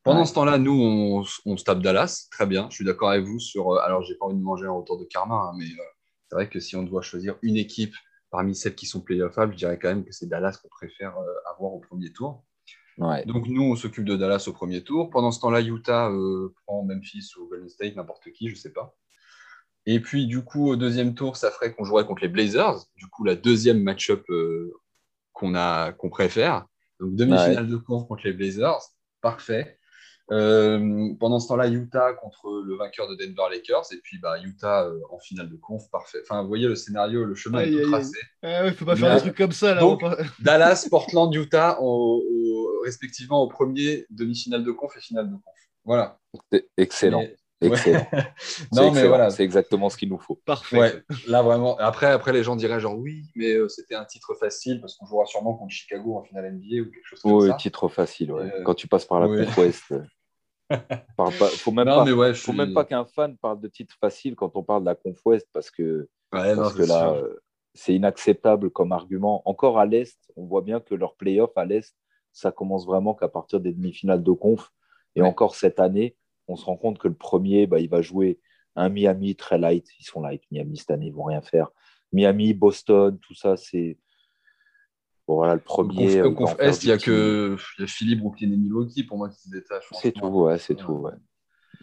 [0.03, 2.27] Pendant ce temps-là, nous, on, on, se tape Dallas.
[2.31, 2.68] Très bien.
[2.69, 3.73] Je suis d'accord avec vous sur.
[3.73, 5.84] Euh, alors, j'ai pas envie de manger un retour de karma, hein, mais euh,
[6.27, 7.93] c'est vrai que si on doit choisir une équipe
[8.31, 11.52] parmi celles qui sont playoffables, je dirais quand même que c'est Dallas qu'on préfère euh,
[11.53, 12.43] avoir au premier tour.
[12.97, 15.09] Donc nous, on s'occupe de Dallas au premier tour.
[15.09, 18.72] Pendant ce temps-là, Utah euh, prend Memphis ou Golden State, n'importe qui, je ne sais
[18.72, 18.95] pas.
[19.85, 22.85] Et puis, du coup, au deuxième tour, ça ferait qu'on jouerait contre les Blazers.
[22.95, 24.23] Du coup, la deuxième match-up
[25.34, 25.53] qu'on
[25.97, 26.65] qu'on préfère.
[26.99, 28.80] Donc, demi-finale de conf contre les Blazers.
[29.22, 29.80] Parfait.
[30.31, 33.91] Euh, pendant ce temps-là, Utah contre le vainqueur de Denver Lakers.
[33.91, 35.89] Et puis, bah, Utah euh, en finale de conf.
[35.91, 36.19] Parfait.
[36.23, 38.18] Enfin, vous voyez le scénario, le chemin est tout tracé.
[38.43, 39.73] Il ne faut pas faire des trucs comme ça.
[39.73, 40.03] Là, donc,
[40.39, 41.80] Dallas, Portland, Utah,
[42.84, 45.56] respectivement au premier demi-finale de conf et finale de conf.
[45.84, 46.20] Voilà.
[46.78, 47.26] Excellent.
[47.62, 48.08] Excellent.
[48.74, 49.30] non, mais voilà.
[49.30, 50.41] C'est exactement ce qu'il nous faut.
[50.45, 50.80] Parfait.
[50.80, 51.78] Ouais, là, vraiment.
[51.78, 55.06] Après, après, les gens diraient genre oui, mais euh, c'était un titre facile parce qu'on
[55.06, 57.48] jouera sûrement contre Chicago en finale NBA ou quelque chose comme ça.
[57.48, 58.32] Oui, titre facile.
[58.32, 58.44] Ouais.
[58.44, 59.48] Euh, Quand tu passes par la ouais.
[59.58, 59.84] Ouest.
[59.90, 60.78] Il euh,
[61.58, 64.82] faut même pas, faut même pas qu'un fan parle de titre facile quand on parle
[64.82, 67.16] de la conf Ouest parce que, parce que là,
[67.74, 69.41] c'est inacceptable comme argument.
[69.45, 71.95] Encore à l'Est, on voit bien que leur playoff à l'Est,
[72.34, 74.72] ça commence vraiment qu'à partir des demi-finales de conf.
[75.16, 76.16] Et encore cette année,
[76.48, 78.40] on se rend compte que le premier, bah, il va jouer
[78.76, 79.88] un Miami très light.
[79.99, 81.70] Ils sont light, Miami cette année, ils vont rien faire.
[82.14, 83.98] Miami, Boston, tout ça, c'est.
[85.28, 86.22] Bon, voilà, le premier.
[86.22, 89.30] Au conf, Est, il n'y a que y a Philly, Brooklyn et Milwaukee pour moi
[89.30, 89.88] qui se détachent.
[89.94, 90.94] C'est tout, ouais, c'est tout.
[90.94, 91.12] Ouais.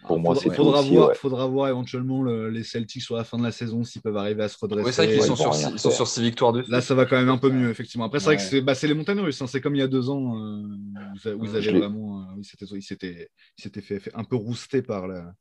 [0.07, 3.53] Pour moi, il faudra, voir, faudra voir éventuellement les Celtics sur la fin de la
[3.53, 4.93] saison s'ils peuvent arriver à se redresser.
[4.93, 7.17] C'est vrai qu'ils sont, sur, ils sont sur six victoires de Là, ça va quand
[7.17, 8.05] même un peu mieux, effectivement.
[8.05, 9.41] Après, c'est vrai que c'est bah, les montagnes russes.
[9.43, 9.47] Hein.
[9.47, 12.21] C'est comme il y a deux ans euh, où, ils avaient vraiment.
[12.21, 15.33] Euh, ils s'étaient fait, fait, un peu rouster par, la,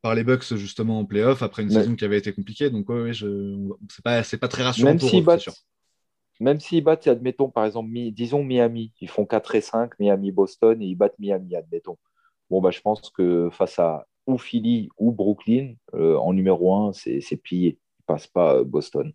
[0.00, 2.70] par les Bucks, justement, en playoff, après une saison qui avait été compliquée.
[2.70, 3.56] Donc, ouais, je...
[3.90, 5.48] c'est pas, pas très rassurant même pour eux, battent,
[6.40, 10.86] Même s'ils battent, admettons, par exemple, disons Miami, ils font 4 et 5, Miami-Boston, et
[10.86, 11.98] ils battent Miami, admettons.
[12.52, 16.92] Bon, bah, je pense que face à ou Philly ou Brooklyn, euh, en numéro 1,
[16.92, 17.78] c'est plié.
[18.00, 19.10] Il passe pas euh, Boston.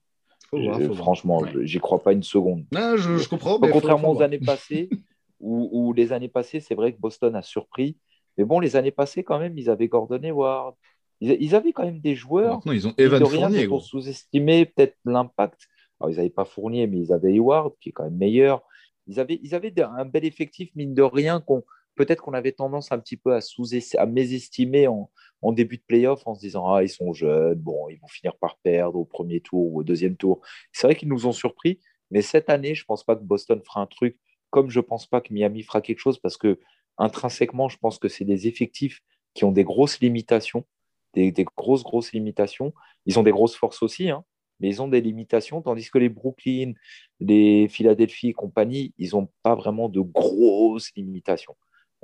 [0.95, 2.65] franchement, j'y crois pas une seconde.
[2.73, 3.59] Ah, je, comprends.
[3.59, 4.89] contrairement aux années passées,
[5.39, 7.95] où, les années passées, c'est vrai que Boston a surpris.
[8.39, 10.73] Mais bon, les années passées, quand même, ils avaient Gordon Hayward.
[11.21, 12.61] Ils, ils avaient quand même des joueurs.
[12.65, 13.67] Non, ils ont Evan Fournier.
[13.67, 15.67] Pour sous-estimer peut-être l'impact.
[15.99, 18.63] Alors, ils n'avaient pas Fournier, mais ils avaient Hayward, qui est quand même meilleur.
[19.05, 21.63] Ils avaient, ils avaient un bel effectif, mine de rien, qu'on
[21.97, 25.09] peut-être qu'on avait tendance un petit peu à, mésestimer en,
[25.51, 28.57] début de playoff en se disant Ah, ils sont jeunes, bon, ils vont finir par
[28.59, 30.41] perdre au premier tour ou au deuxième tour.
[30.71, 31.79] C'est vrai qu'ils nous ont surpris,
[32.11, 34.17] mais cette année, je ne pense pas que Boston fera un truc
[34.49, 36.59] comme je ne pense pas que Miami fera quelque chose parce que
[36.97, 39.01] intrinsèquement, je pense que c'est des effectifs
[39.33, 40.65] qui ont des grosses limitations,
[41.13, 42.73] des, grosses, grosses limitations.
[43.05, 44.23] Ils ont des grosses forces aussi, hein,
[44.59, 46.73] mais ils ont des limitations, tandis que les Brooklyn,
[47.19, 51.55] les Philadelphie et compagnie, ils n'ont pas vraiment de grosses limitations.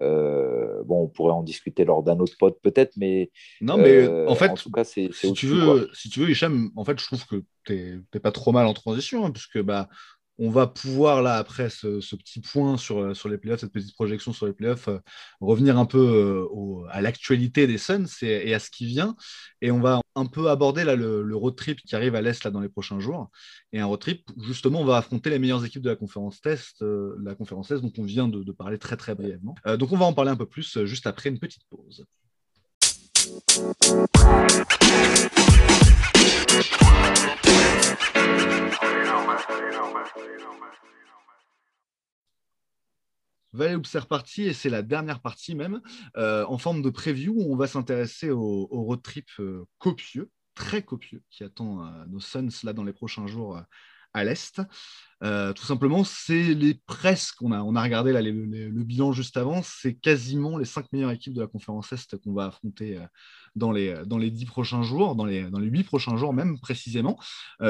[0.02, 4.28] Euh, bon, on pourrait en discuter lors d'un autre pod peut-être, mais non, mais euh,
[4.28, 7.00] en fait, en tout cas, c'est si tu veux, si tu veux, Hicham, en fait,
[7.00, 9.90] je trouve que tu n'es pas trop mal en transition, hein, puisque bah
[10.40, 13.94] on va pouvoir, là, après ce, petit point sur, euh, sur les playoffs, cette petite
[13.94, 15.00] projection sur les playoffs, euh,
[15.42, 19.16] revenir un peu euh, à l'actualité des Suns et, à ce qui vient.
[19.62, 22.52] Et on va un peu aborder là, le, road trip qui arrive à l'Est là,
[22.52, 23.30] dans les prochains jours.
[23.72, 26.84] Et un road trip, justement, on va affronter les meilleures équipes de la conférence test,
[27.24, 29.56] la conférence test dont on vient de, de parler très, très brièvement.
[29.78, 32.06] donc, on va en parler un peu plus juste après une petite pause.
[43.54, 45.82] Valais c'est reparti et c'est la dernière partie même,
[46.18, 50.84] euh, en forme de preview où on va s'intéresser au, road trip euh, copieux, très
[50.84, 53.62] copieux, qui attend euh, nos Suns là dans les prochains jours
[54.14, 54.62] à l'Est.
[55.22, 59.62] tout simplement, c'est les presque, on a, on a regardé là, le bilan juste avant,
[59.64, 63.00] c'est quasiment les cinq meilleures équipes de la conférence Est qu'on va affronter
[63.56, 66.60] dans les, dans les dix prochains jours, dans les, dans les huit prochains jours même
[66.60, 67.18] précisément,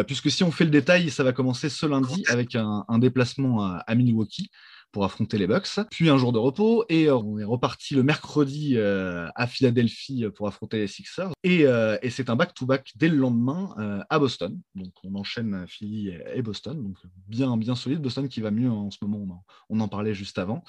[0.07, 3.95] puisque si on fait le détail, ça va commencer ce lundi avec un, déplacement à
[3.95, 4.49] Milwaukee
[4.93, 8.03] pour affronter les Bucks, puis un jour de repos, et euh, on est reparti le
[8.03, 13.17] mercredi euh, à Philadelphie pour affronter les Sixers, et, euh, c'est un back-to-back dès le
[13.17, 14.61] lendemain à Boston.
[14.75, 16.95] Donc on enchaîne Philly et Boston, donc
[17.27, 18.01] bien, bien solide.
[18.01, 20.63] Boston qui va mieux en ce moment, on en, parlait juste avant.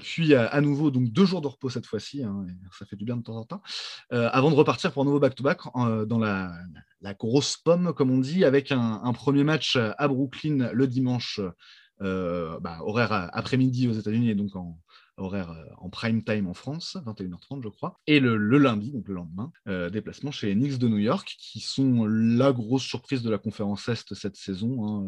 [0.00, 2.44] puis à nouveau, donc deux jours de repos cette fois-ci, hein,
[2.76, 3.62] ça fait du bien de temps en temps,
[4.10, 5.60] avant de repartir pour un nouveau back-to-back
[6.08, 6.50] dans la,
[7.20, 11.52] grosse pomme, comme on dit, avec un, premier match à Brooklyn le dimanche euh,
[12.00, 14.78] bah, horaire après-midi aux États-Unis et donc en
[15.18, 18.00] horaire euh, en prime time en France, 21h30 je crois.
[18.06, 22.06] Et le, lundi, donc le lendemain, euh, déplacement chez Knicks de New York, qui sont
[22.06, 24.84] la grosse surprise de la conférence Est cette saison.
[24.84, 25.00] Hein,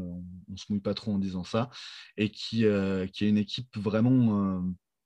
[0.48, 1.70] on, ne se mouille pas trop en disant ça,
[2.16, 2.64] et qui,
[3.12, 4.62] qui est une équipe vraiment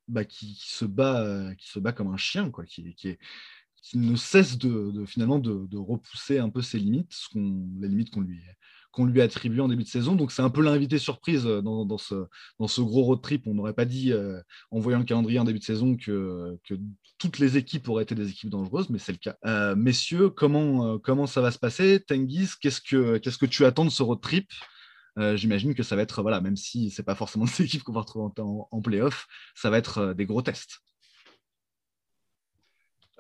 [0.09, 4.57] bah, qui, se bat, qui se bat comme un chien, quoi, qui, qui ne cesse
[4.59, 8.41] de, finalement de, repousser un peu ses limites, les limites qu'on lui,
[8.95, 10.15] qu'on lui attribue en début de saison.
[10.15, 12.27] Donc c'est un peu l'invité surprise dans, dans, ce,
[12.59, 13.47] dans, ce, gros road trip.
[13.47, 14.13] On n'aurait pas dit,
[14.71, 16.75] en voyant le calendrier en début de saison, que, que,
[17.19, 19.75] toutes les équipes auraient été des équipes dangereuses, mais c'est le cas.
[19.75, 22.01] messieurs, comment, comment ça va se passer?
[22.07, 24.49] Tenguis, qu'est-ce que, qu'est-ce que tu attends de ce road trip?
[25.35, 27.93] J'imagine que ça va être, voilà, même si ce n'est pas forcément des équipes qu'on
[27.93, 30.81] va retrouver en, en playoff, ça va être des gros tests.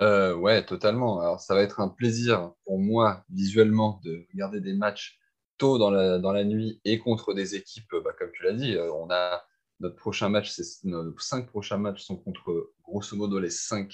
[0.00, 1.20] Euh, ouais, totalement.
[1.20, 5.18] Alors, ça va être un plaisir pour moi, visuellement, de regarder des matchs
[5.58, 8.74] tôt dans la, nuit et contre des équipes, bah, comme tu l'as dit.
[8.74, 9.44] Euh, on a
[9.80, 13.92] notre prochain match, nos cinq prochains matchs sont contre, grosso modo, les cinq,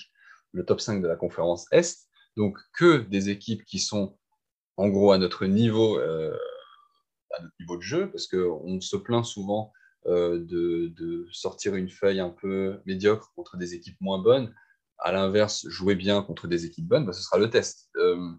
[0.53, 2.09] le top 5 de la conférence Est.
[2.37, 4.17] Donc, que des équipes qui sont,
[4.77, 6.37] en gros, à notre niveau, euh,
[7.61, 9.73] niveau de jeu, parce qu'on se plaint souvent
[10.07, 14.55] de, sortir une feuille un peu médiocre contre des équipes moins bonnes
[15.01, 17.91] à l'inverse, jouer bien contre des équipes bonnes, bah, ce sera le test.
[17.97, 18.33] Euh,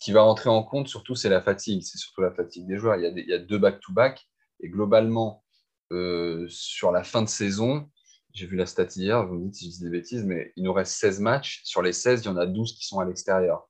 [0.00, 1.82] qui va rentrer en compte, surtout, c'est la fatigue.
[1.82, 2.96] C'est surtout la fatigue des joueurs.
[2.96, 4.26] Il y a, deux back-to-back.
[4.60, 5.44] et globalement,
[5.92, 7.88] euh, sur la fin de saison,
[8.32, 10.64] j'ai vu la stat hier, vous me dites si je dis des bêtises, mais il
[10.64, 11.60] nous reste 16 matchs.
[11.64, 13.68] Sur les 16, il y en a 12 qui sont à l'extérieur.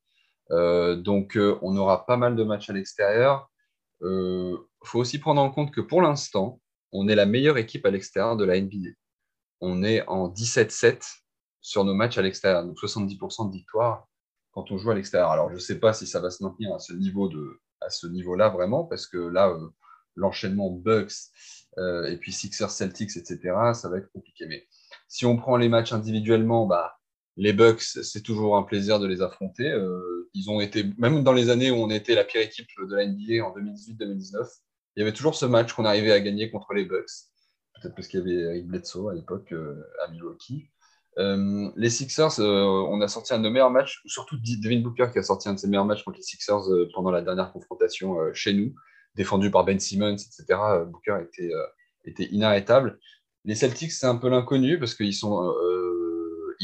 [0.53, 3.51] Euh, donc, on aura pas mal de matchs à l'extérieur.
[4.03, 6.61] Il faut aussi prendre en compte que pour l'instant,
[6.93, 8.91] on est la meilleure équipe à l'extérieur de la NBA.
[9.61, 11.03] On est en 17-7
[11.61, 12.65] sur nos matchs à l'extérieur.
[12.65, 14.07] Donc 70% de victoire
[14.53, 15.31] quand on joue à l'extérieur.
[15.31, 17.91] Alors je ne sais pas si ça va se maintenir à ce niveau de, à
[17.91, 19.69] ce niveau-là vraiment, parce que là, euh,
[20.17, 21.13] l'enchaînement Bucks
[21.79, 23.39] euh, et puis Sixers, Celtics, etc.,
[23.75, 24.47] ça va être compliqué.
[24.47, 24.67] Mais
[25.09, 26.97] si on prend les matchs individuellement, bah,
[27.37, 29.71] les Bucks, c'est toujours un plaisir de les affronter.
[29.71, 32.95] Euh, ils ont été, même dans les années où on était la pire équipe de
[32.95, 34.47] la NBA en 2018-2019,
[34.97, 37.11] il y avait toujours ce match qu'on arrivait à gagner contre les Bucks.
[37.75, 39.55] Peut-être parce qu'il y avait Eric Bledsoe à l'époque
[40.05, 40.69] à Milwaukee.
[41.19, 45.09] Euh, les Sixers, euh, on a sorti un de nos meilleurs matchs, surtout Devin Booker
[45.13, 47.53] qui a sorti un de ses meilleurs matchs contre les Sixers euh, pendant la dernière
[47.53, 48.75] confrontation chez nous,
[49.17, 50.45] défendu par Ben Simmons, etc.
[50.87, 51.19] Booker
[52.05, 52.99] était, inarrêtable.
[53.45, 55.15] Les Celtics, c'est un peu l'inconnu parce qu'ils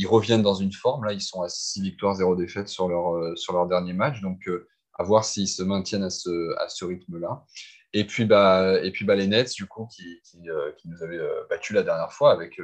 [0.07, 1.05] reviennent dans une forme.
[1.05, 4.21] Là, ils sont à 6 victoires, 0 défaites sur leur, sur leur dernier match.
[4.21, 4.49] Donc,
[4.95, 7.45] à voir s'ils se maintiennent à ce, rythme-là.
[7.93, 12.13] Et puis, bah, bah, les Nets, du coup, qui, qui, nous avaient battu la dernière
[12.13, 12.61] fois avec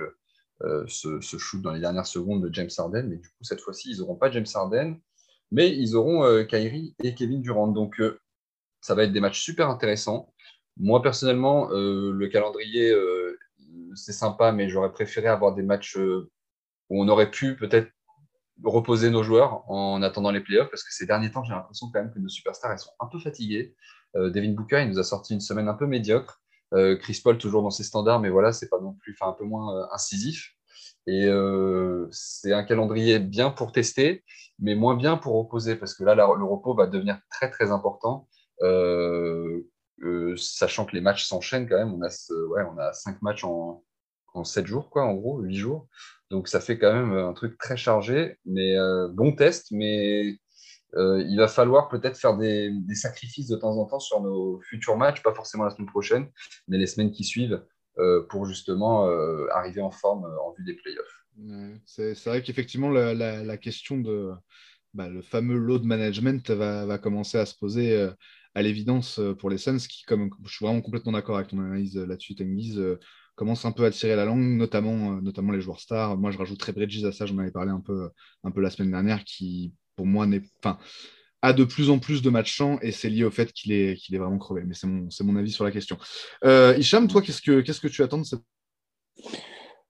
[0.65, 3.09] euh, ce, shoot dans les dernières secondes de James Harden.
[3.09, 4.97] Mais du coup, cette fois-ci, ils n'auront pas James Harden,
[5.51, 7.69] mais ils auront euh, Kyrie et Kevin Durant.
[7.69, 8.21] Donc, euh,
[8.81, 10.33] ça va être des matchs super intéressants.
[10.77, 12.93] Moi, personnellement, le calendrier,
[13.95, 16.25] c'est sympa, mais j'aurais préféré avoir des matchs où
[16.89, 17.91] on aurait pu peut-être
[18.65, 22.01] reposer nos joueurs en attendant les playoffs, parce que ces derniers temps, j'ai l'impression quand
[22.01, 23.77] même que nos superstars, elles sont un peu fatiguées.
[24.15, 26.42] Devin Booker, il nous a sorti une semaine un peu médiocre.
[26.75, 29.35] Euh, Chris Paul toujours dans ses standards, mais voilà, c'est pas non plus, enfin un
[29.35, 30.53] peu moins euh, incisif.
[31.07, 34.25] Et euh, c'est un calendrier bien pour tester,
[34.59, 38.29] mais moins bien pour reposer, parce que là, le repos va devenir très très important,
[40.37, 41.93] sachant que les matchs s'enchaînent quand même.
[41.93, 42.09] On a,
[42.49, 43.83] ouais, on a cinq matchs en,
[44.35, 45.89] en 7 jours, quoi, en gros, 8 jours.
[46.31, 48.77] Donc ça fait quand même un truc très chargé, mais
[49.11, 50.39] bon test, mais
[50.97, 54.97] euh, il va falloir peut-être faire des, sacrifices de temps en temps sur nos futurs
[54.97, 56.29] matchs, pas forcément la semaine prochaine,
[56.69, 57.65] mais les semaines qui suivent,
[57.99, 61.85] euh, pour justement euh, arriver en forme en vue des playoffs.
[61.87, 64.33] c'est vrai qu'effectivement, la, question de
[64.95, 68.11] bah, le fameux load management va, commencer à se poser
[68.55, 71.97] à l'évidence pour les Suns, qui, comme je suis vraiment complètement d'accord avec ton analyse
[71.97, 72.81] là-dessus, Tengiz,
[73.35, 76.19] commence un peu à tirer la langue, notamment, notamment les joueurs stars.
[76.19, 78.11] Moi, je rajouterais Bridges à ça, j'en avais parlé un peu,
[78.45, 80.27] un peu la semaine dernière, qui pour moi,
[80.59, 80.79] enfin,
[81.43, 84.15] a de plus en plus de matchs et c'est lié au fait qu'il est, qu'il
[84.15, 84.63] est vraiment crevé.
[84.65, 85.99] Mais c'est mon, avis sur la question.
[86.45, 88.43] Euh, Hicham, toi, qu'est-ce que, tu attends de cette.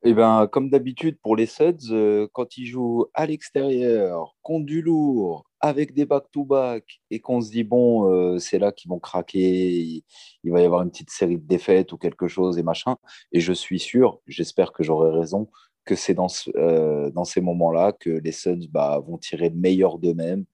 [0.04, 4.82] Eh ben, comme d'habitude pour les Suds, euh, quand ils jouent à l'extérieur, contre du
[4.82, 10.02] lourd, avec des back-to-back, et qu'on se dit, bon, euh, c'est là qu'ils vont craquer,
[10.42, 12.96] il, va y avoir une petite série de défaites ou quelque chose et machin.
[13.30, 15.48] Et je suis sûr, j'espère que j'aurai raison,
[15.84, 19.98] que c'est dans, euh, dans ces moments-là que les Suns bah, vont tirer le meilleur
[19.98, 20.44] d'eux-mêmes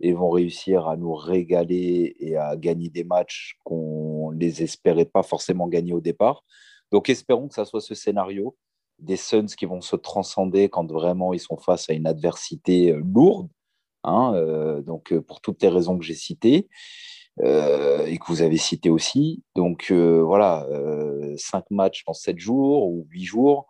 [0.00, 5.06] et vont réussir à nous régaler et à gagner des matchs qu'on ne les espérait
[5.06, 6.44] pas forcément gagner au départ.
[6.92, 8.56] Donc espérons que ça soit ce scénario
[8.98, 13.02] des Suns qui vont se transcender quand vraiment ils sont face à une adversité euh,
[13.04, 13.48] lourde,
[14.04, 16.68] hein, euh, donc pour toutes les raisons que j'ai citées.
[17.38, 19.42] et que vous avez citées aussi.
[19.54, 20.66] Donc voilà,
[21.36, 23.68] cinq matchs en sept jours ou huit jours,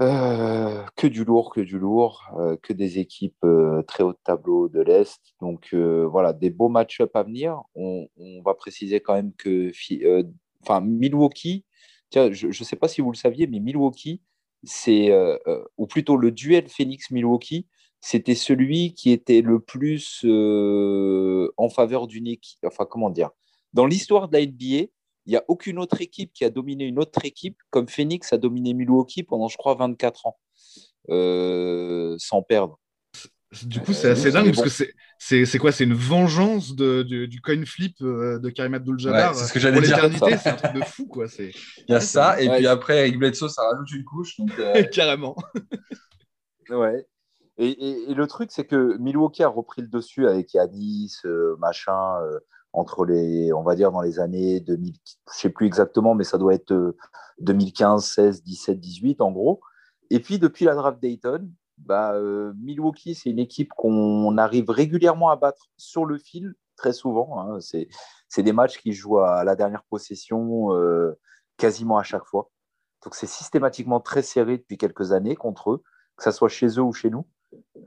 [0.00, 4.18] euh, que du lourd, que du lourd, euh, que des équipes euh, très haut de
[4.24, 5.20] tableau de l'Est.
[5.40, 7.60] Donc voilà, des beaux match-up à venir.
[7.74, 8.08] On,
[8.44, 9.70] va préciser quand même que
[10.62, 11.64] enfin, Milwaukee,
[12.12, 14.22] je ne sais pas si vous le saviez, mais Milwaukee,
[14.64, 15.12] c'est,
[15.76, 17.66] ou plutôt le duel Phoenix-Milwaukee,
[18.00, 23.30] c'était celui qui était le plus en faveur d'une équipe, enfin comment dire,
[23.72, 24.90] dans l'histoire de la NBA,
[25.26, 28.38] il n'y a aucune autre équipe qui a dominé une autre équipe comme Phoenix a
[28.38, 30.38] dominé Milwaukee pendant, je crois, 24 ans,
[31.10, 32.78] euh, sans perdre.
[33.64, 34.86] Du coup, c'est assez dingue parce que
[35.18, 35.72] c'est quoi?
[35.72, 39.34] C'est une vengeance de, du, coin flip euh, de Karim Abdul-Jabbar.
[39.34, 39.98] c'est ce que j'allais dire.
[40.40, 41.26] c'est un truc de fou, quoi.
[41.38, 41.52] Il
[41.88, 44.40] y a ça, et puis après, avec Bledsoe, ça rajoute une couche.
[44.58, 45.36] Euh, Carrément.
[46.70, 47.06] ouais.
[47.58, 51.18] Et, et, le truc, c'est que Milwaukee a repris le dessus avec Yanis,
[51.58, 52.18] machin,
[52.72, 56.38] entre les, on va dire, dans les années 2000, je sais plus exactement, mais ça
[56.38, 56.96] doit être
[57.40, 59.60] 2015, 16, 17, 18 en gros.
[60.10, 65.30] Et puis depuis la draft Dayton, bah, euh, Milwaukee, c'est une équipe qu'on arrive régulièrement
[65.30, 67.40] à battre sur le fil, très souvent.
[67.40, 67.58] Hein.
[67.60, 71.18] C'est des matchs qui jouent à la dernière possession euh,
[71.56, 72.50] quasiment à chaque fois.
[73.04, 75.82] Donc c'est systématiquement très serré depuis quelques années contre eux,
[76.16, 77.26] que ce soit chez eux ou chez nous.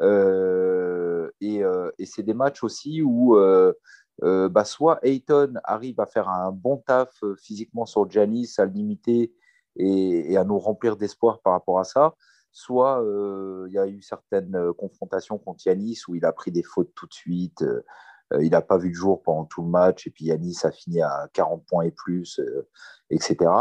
[0.02, 1.62] Euh, et,
[1.98, 3.38] et c'est des matchs aussi où
[4.24, 8.66] euh, bah, soit Ayton arrive à faire un bon taf euh, physiquement sur Janis, à
[8.66, 9.34] le limiter
[9.76, 12.16] et, à nous remplir d'espoir par rapport à ça,
[12.52, 16.64] soit euh, il y a eu certaines confrontations contre Yanis où il a pris des
[16.64, 17.66] fautes tout de suite,
[18.40, 21.02] il n'a pas vu le jour pendant tout le match, et puis Yanis a fini
[21.02, 22.42] à 40 points et plus,
[23.10, 23.52] etc.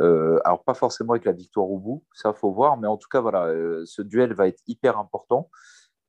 [0.00, 3.20] alors, pas forcément avec la victoire au bout, ça faut voir, mais en tout cas,
[3.20, 3.52] voilà,
[3.84, 5.50] ce duel va être hyper important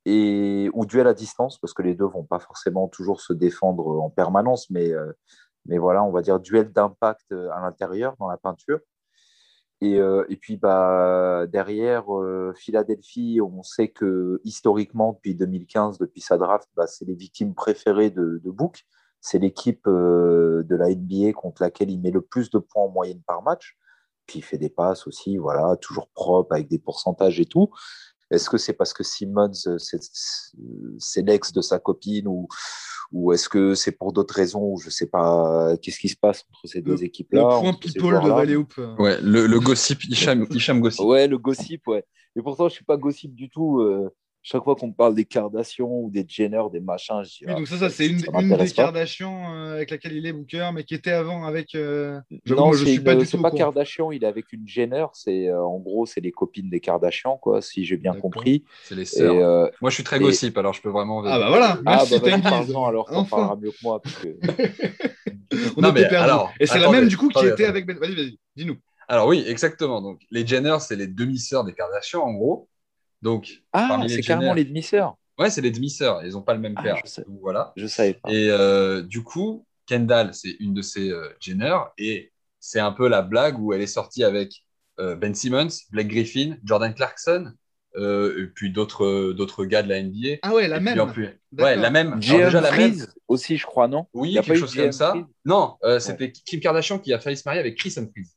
[0.06, 3.88] et, ou duel à distance, parce que les deux vont pas forcément toujours se défendre
[3.88, 5.11] en permanence, mais, euh,
[5.65, 8.80] mais voilà, on va dire duel d'impact euh, à l'intérieur, dans la peinture.
[9.82, 12.06] Et, euh, et puis bah, derrière,
[12.56, 18.10] Philadelphie, on sait que historiquement, depuis 2015, depuis sa draft, bah, c'est les victimes préférées
[18.10, 18.84] de, de Book.
[19.19, 23.22] C'est l'équipe de la NBA contre laquelle il met le plus de points en moyenne
[23.26, 23.76] par match.
[24.27, 27.69] Puis il fait des passes aussi, voilà, toujours propre, avec des pourcentages et tout.
[28.31, 29.77] Est-ce que c'est parce que Simmons, euh,
[30.99, 32.47] c'est l'ex de sa copine ou,
[33.11, 36.18] ou est-ce que c'est pour d'autres raisons ou je ne sais pas qu'est-ce qui se
[36.18, 38.73] passe entre ces deux équipes-là Le point people de Valley Hoop.
[38.97, 41.06] Ouais, le, le gossip, Hicham, Hicham gossip.
[41.06, 42.03] Ouais, le gossip, ouais.
[42.35, 43.80] Et pourtant, je ne suis pas gossip du tout.
[43.80, 44.10] Euh,
[44.47, 47.39] chaque fois qu'on parle des Kardashians ou des Jenner, des machins, je dis.
[47.47, 50.84] Oui, donc ça, ça c'est une, des Kardashians euh, avec laquelle il est Booker, mais
[50.84, 51.73] qui était avant avec.
[51.73, 52.19] Euh...
[52.45, 53.41] Non, je suis pas du tout.
[53.41, 55.07] pas Kardashian, il est avec une Jenner.
[55.13, 58.63] C'est euh, en gros, c'est les copines des Kardashians, quoi, si j'ai bien compris.
[58.84, 59.34] C'est les sœurs.
[59.34, 61.23] Euh, moi, je suis très gossip, alors je peux vraiment.
[61.26, 61.80] Ah bah voilà.
[61.84, 62.13] Merci.
[62.13, 64.27] Ah bah, bah alors, on parlera mieux que moi, parce que.
[65.76, 67.88] on non, mais alors, Et c'est la même du coup qui était avec.
[67.88, 68.77] Ben- vas-y, vas-y, dis-nous.
[69.07, 70.03] Alors oui, exactement.
[70.03, 72.69] Donc les Jenner, c'est les demi-sœurs des Kardashians, en gros.
[73.26, 75.18] Donc, ah, c'est carrément les demi-sœurs.
[75.39, 76.23] Ouais, c'est les demi-sœurs.
[76.23, 77.02] Ils n'ont pas le même ah, père.
[77.03, 77.73] je voilà.
[77.76, 78.31] Je savais pas.
[78.31, 81.76] Et euh, du coup, Kendall, c'est une de ces euh, Jenner.
[81.97, 84.64] Et c'est un peu la blague où elle est sortie avec
[84.99, 87.52] euh, Ben Simmons, Blake Griffin, Jordan Clarkson,
[87.97, 90.39] et puis d'autres d'autres gars de la NBA.
[90.43, 90.99] Ah ouais, la même.
[90.99, 92.19] ouais, la même.
[92.19, 94.06] déjà, la même aussi, je crois, non?
[94.14, 95.15] Oui, quelque chose comme ça.
[95.45, 98.34] Non, c'était Kim Kardashian qui a failli se marier avec Chris Humphries.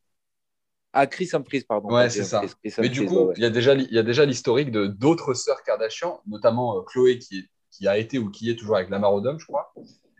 [1.00, 1.94] Ah, Chris Humphries, pardon.
[1.94, 2.42] Ouais, c'est ça.
[2.78, 5.62] Mais du coup, il y a déjà, il y a déjà l'historique de d'autres sœurs
[5.62, 9.38] Kardashian, notamment euh, Chloé qui, qui a été ou qui est toujours avec Lamar Odom,
[9.38, 9.72] je crois.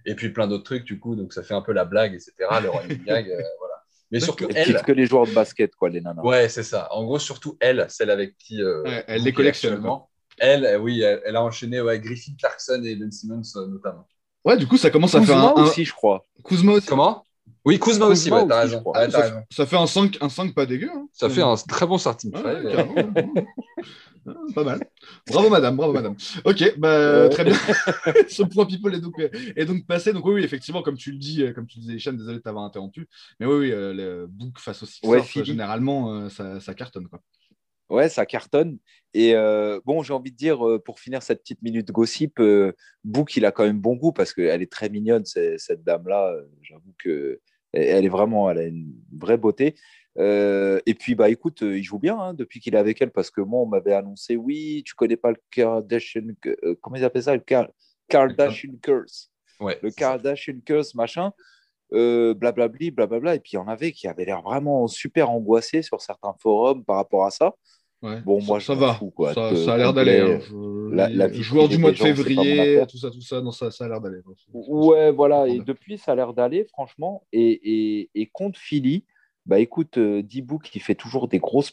[0.06, 2.32] Et puis plein d'autres trucs, du coup, donc ça fait un peu la blague, etc.
[2.62, 3.74] Le running gag, euh, voilà.
[4.12, 4.80] Mais surtout elle.
[4.82, 6.22] que les joueurs de basket, quoi, les nanas.
[6.22, 6.86] Ouais, c'est ça.
[6.92, 8.62] En gros, surtout elle, celle avec qui.
[8.62, 9.84] Euh, elle les collectionne.
[10.38, 14.06] Elle, oui, elle, a enchaîné ouais, Griffin Clarkson et Ben Simmons notamment.
[14.44, 15.55] Ouais, du coup, ça commence à faire un.
[15.55, 16.24] aussi, je crois.
[16.44, 16.86] Kuzma aussi.
[16.86, 17.24] Comment?
[17.69, 18.82] Oui, Kuzma, aussi, ouais, t'as raison.
[19.51, 20.89] ça, fait un 5, un 5 pas dégueu.
[20.90, 21.07] Hein.
[21.12, 22.32] Ça fait un très bon starting
[24.55, 24.81] pas mal.
[25.27, 26.16] Bravo madame, bravo madame.
[26.47, 27.55] Ok, bah, très bien.
[28.28, 30.15] Ce point people est donc, est donc passé.
[30.15, 33.07] Donc oui, effectivement, comme tu le dis, comme tu disais, Hicham, désolé de t'avoir interrompu.
[33.39, 37.07] Mais oui, oui euh, le book face au Sixers, généralement, euh, ça, ça, cartonne.
[37.09, 37.20] Quoi.
[37.90, 38.78] Ouais, ça cartonne.
[39.15, 42.73] Et euh, bon, j'ai envie de dire, euh, pour finir cette petite minute gossip, euh,
[43.05, 46.35] Book, il a quand même bon goût parce qu'elle est très mignonne, cette dame-là.
[46.62, 47.40] J'avoue que
[47.73, 49.74] elle est vraiment, elle a une vraie beauté.
[50.16, 53.40] et puis, bah, écoute, il joue bien hein, depuis qu'il est avec elle parce que
[53.40, 56.28] moi, on m'avait annoncé, oui, tu connais pas le Kardashian,
[56.81, 57.45] comment ils appellent ça, le
[58.09, 59.31] Kardashian Curse.
[59.61, 61.32] Ouais, le Kardashian Curse, machin.
[61.90, 63.35] blablabli, blablabla.
[63.35, 66.85] Et puis, il y en avait qui avaient l'air vraiment super angoissés sur certains forums
[66.85, 67.55] par rapport à ça.
[68.03, 68.99] Bon, moi, ça, va.
[69.15, 69.35] quoi.
[69.35, 70.20] Ça, a l'air d'aller.
[70.20, 70.41] Hein.
[70.93, 73.89] La, la joueur du mois de février, tout ça, tout ça, non, ça, ça a
[73.89, 74.20] l'air d'aller.
[74.53, 75.47] Ouais, voilà.
[75.49, 77.27] Et depuis, ça a l'air d'aller, franchement.
[77.33, 79.05] Et, et, et, contre Philly,
[79.47, 81.73] bah écoute, euh, Dibou qui fait toujours des grosses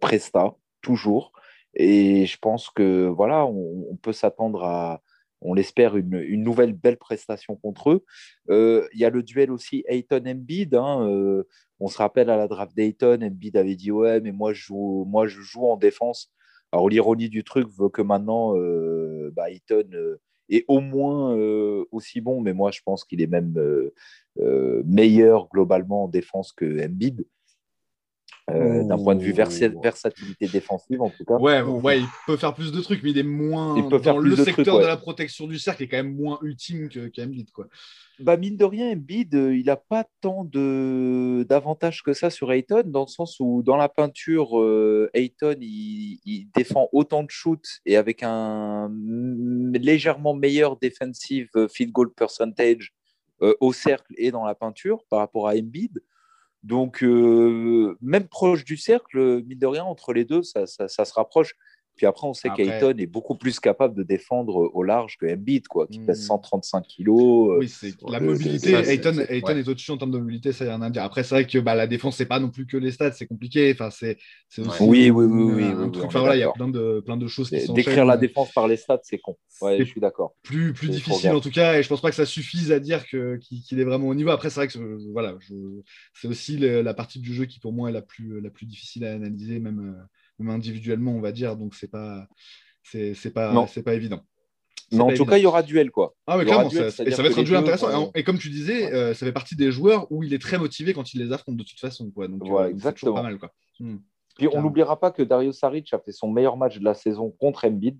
[0.00, 1.32] prestats, toujours.
[1.74, 5.02] Et je pense que voilà, on, peut s'attendre à,
[5.40, 8.04] on l'espère, une, nouvelle belle prestation contre eux.
[8.50, 10.74] Euh, il y a le duel aussi Ayton-Embiid.
[10.74, 11.44] Hein, euh,
[11.80, 15.04] on se rappelle à la draft d'Ayton, Embiid avait dit Ouais, mais moi je joue,
[15.06, 16.32] moi, je joue en défense.
[16.72, 19.88] Alors, l'ironie du truc veut que maintenant, euh, bah, Ayton,
[20.50, 21.34] est au moins
[21.92, 23.54] aussi bon, mais moi je pense qu'il est même
[24.84, 27.24] meilleur globalement en défense que Embiid.
[28.50, 31.34] Euh, d'un point de vue versatilité défensive en tout cas.
[31.34, 34.18] Ouais, ouais, il peut faire plus de trucs, mais il est moins il peut dans
[34.18, 37.50] le secteur de la protection du cercle, il est quand même moins ultime qu'Embiid.
[37.50, 37.66] quoi.
[38.20, 42.84] Bah, mine de rien, Embiid, euh, il n'a pas tant d'avantages que ça sur Ayton,
[42.86, 47.80] dans le sens où dans la peinture, euh, Ayton, il, il, défend autant de shoots
[47.84, 48.90] et avec un
[49.74, 52.94] légèrement meilleur defensive field goal percentage
[53.60, 56.00] au cercle et dans la peinture par rapport à Embiid.
[56.64, 61.54] Donc, euh, même proche du cercle, mine de rien, entre les deux, ça, se rapproche.
[61.98, 65.66] Puis après, on sait qu'Ayton est beaucoup plus capable de défendre au large que Embiid,
[65.66, 66.82] quoi, qui pèse 135 hmm.
[66.86, 67.50] kilos.
[67.50, 68.74] Euh, oui, c'est la mobilité.
[68.74, 71.02] Ayton, est, au-dessus en termes de mobilité, ça y a rien à dire.
[71.02, 73.26] Après, c'est vrai que bah, la défense, c'est pas non plus que les stats, c'est
[73.26, 73.72] compliqué.
[73.72, 74.16] Enfin, c'est
[74.58, 77.50] aussi oui, oui, oui, oui, Enfin, voilà, il y a plein de, plein de choses
[77.50, 77.74] qui sont.
[77.74, 79.36] Décrire la défense par les stats, c'est con.
[79.60, 80.36] Ouais, je suis d'accord.
[80.42, 83.06] Plus, plus difficile en tout cas, et je pense pas que ça suffise à dire
[83.08, 84.30] que, qu'il, est vraiment au niveau.
[84.30, 84.78] Après, c'est vrai que
[85.12, 85.34] voilà,
[86.14, 89.04] c'est aussi la partie du jeu qui pour moi est la plus, la plus difficile
[89.04, 90.02] à analyser, même euh,
[90.38, 91.56] même individuellement, on va dire.
[91.56, 92.26] Donc, c'est pas,
[92.82, 94.22] c'est, pas, c'est pas évident.
[94.90, 96.14] Mais en tout cas, il y aura duel, quoi.
[96.26, 98.10] Ah, mais clairement, ça, et ça va être un duel intéressant.
[98.14, 100.94] Et comme tu disais, euh, ça fait partie des joueurs où il est très motivé
[100.94, 102.10] quand il les affronte de toute façon.
[102.10, 102.28] Quoi.
[102.28, 103.14] Donc, ouais, euh, exactement.
[103.14, 103.52] pas mal, quoi.
[103.80, 103.98] Hmm.
[104.36, 107.30] Puis on n'oubliera pas que Dario Saric a fait son meilleur match de la saison
[107.30, 107.98] contre Embiid.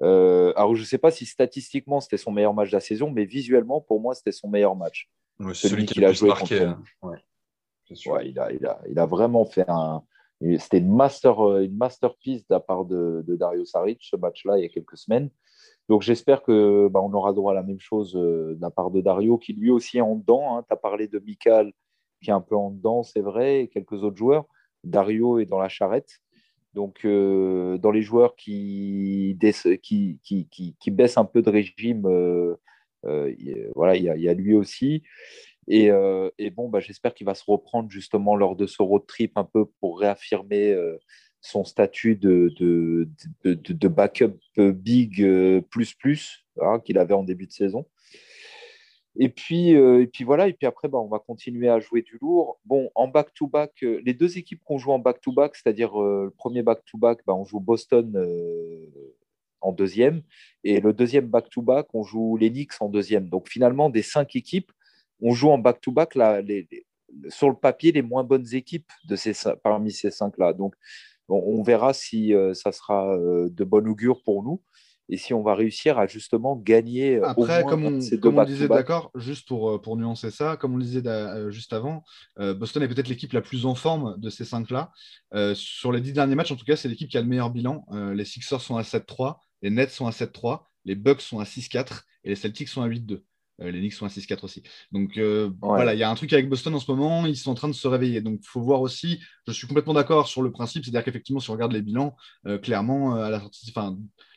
[0.00, 3.10] Euh, alors, je ne sais pas si statistiquement c'était son meilleur match de la saison,
[3.10, 5.10] mais visuellement, pour moi, c'était son meilleur match.
[5.52, 6.62] celui, qu'il a joué marqué.
[6.62, 6.82] Hein.
[7.02, 7.18] Ouais.
[8.24, 10.02] il, a, il, a, il, a, vraiment fait un,
[10.58, 14.68] c'était euh, une masterpiece de la part de, Dario Saric, ce match-là, il y a
[14.68, 15.30] quelques semaines.
[15.88, 19.00] Donc j'espère que bah, aura droit à la même chose euh, de la part de
[19.00, 20.56] Dario, qui lui aussi est en dedans.
[20.56, 20.64] Hein.
[20.68, 21.72] Tu as parlé de Mikal,
[22.22, 24.46] qui est un peu en dedans, c'est vrai, et quelques autres joueurs.
[24.84, 26.20] Dario est dans la charrette.
[26.74, 29.36] Donc, euh, dans les joueurs qui,
[29.82, 32.02] qui, qui, qui, baissent un peu de régime,
[33.74, 35.02] voilà, il y, a lui aussi.
[35.70, 39.36] Euh, et, bon, bah, j'espère qu'il va se reprendre justement lors de ce road trip
[39.36, 40.98] un peu pour réaffirmer euh,
[41.40, 43.08] son statut de,
[43.88, 47.86] backup big euh, plus plus hein, qu'il avait en début de saison.
[49.16, 49.74] Et puis,
[50.24, 52.58] voilà, et puis après, bah, on va continuer à jouer du lourd.
[52.64, 57.34] Bon, en back-to-back, les deux équipes qu'on joue en back-to-back, c'est-à-dire le premier back-to-back, bah,
[57.34, 58.10] on joue Boston
[59.60, 60.22] en deuxième,
[60.64, 63.28] et le deuxième back-to-back, on joue les Knicks en deuxième.
[63.28, 64.72] Donc finalement, des cinq équipes,
[65.22, 66.18] on joue en back-to-back
[67.28, 69.32] sur le papier les moins bonnes équipes de ces,
[69.62, 70.52] parmi ces cinq-là.
[70.52, 70.74] Donc,
[71.28, 74.62] on, verra si euh, ça sera euh, de bon augure pour nous
[75.08, 77.16] et si on va réussir à justement gagner.
[77.16, 80.76] Euh, Après, comme on, comme on disait, d'accord, juste pour, pour nuancer ça, comme on
[80.76, 81.02] le disait
[81.50, 82.02] juste avant,
[82.38, 84.90] Boston est peut-être l'équipe la plus en forme de ces cinq-là.
[85.54, 87.84] sur les dix derniers matchs, en tout cas, c'est l'équipe qui a le meilleur bilan.
[88.14, 92.02] les Sixers sont à 7-3, les Nets sont à 7-3, les Bucks sont à 6-4
[92.24, 93.22] et les Celtics sont à 8-2.
[93.60, 94.62] Euh, les Knicks sont à 6-4 aussi.
[94.92, 97.50] Donc euh, voilà, il y a un truc avec Boston en ce moment, ils sont
[97.50, 98.20] en train de se réveiller.
[98.20, 101.50] Donc il faut voir aussi, je suis complètement d'accord sur le principe, c'est-à-dire qu'effectivement, si
[101.50, 102.16] on regarde les bilans,
[102.46, 103.72] euh, clairement, à la sortie,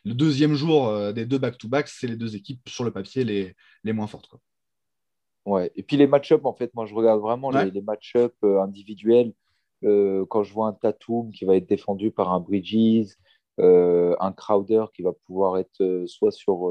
[0.04, 3.92] le deuxième jour des deux back-to-back, c'est les deux équipes sur le papier les, les
[3.92, 4.28] moins fortes.
[4.28, 4.40] Quoi.
[5.46, 9.32] Ouais, et puis les match-up, en fait, moi je regarde vraiment les, les match-up individuels.
[9.82, 13.14] quand je vois un Tatum qui va être défendu par un Bridges,
[13.58, 16.70] un Crowder qui va pouvoir être soit sur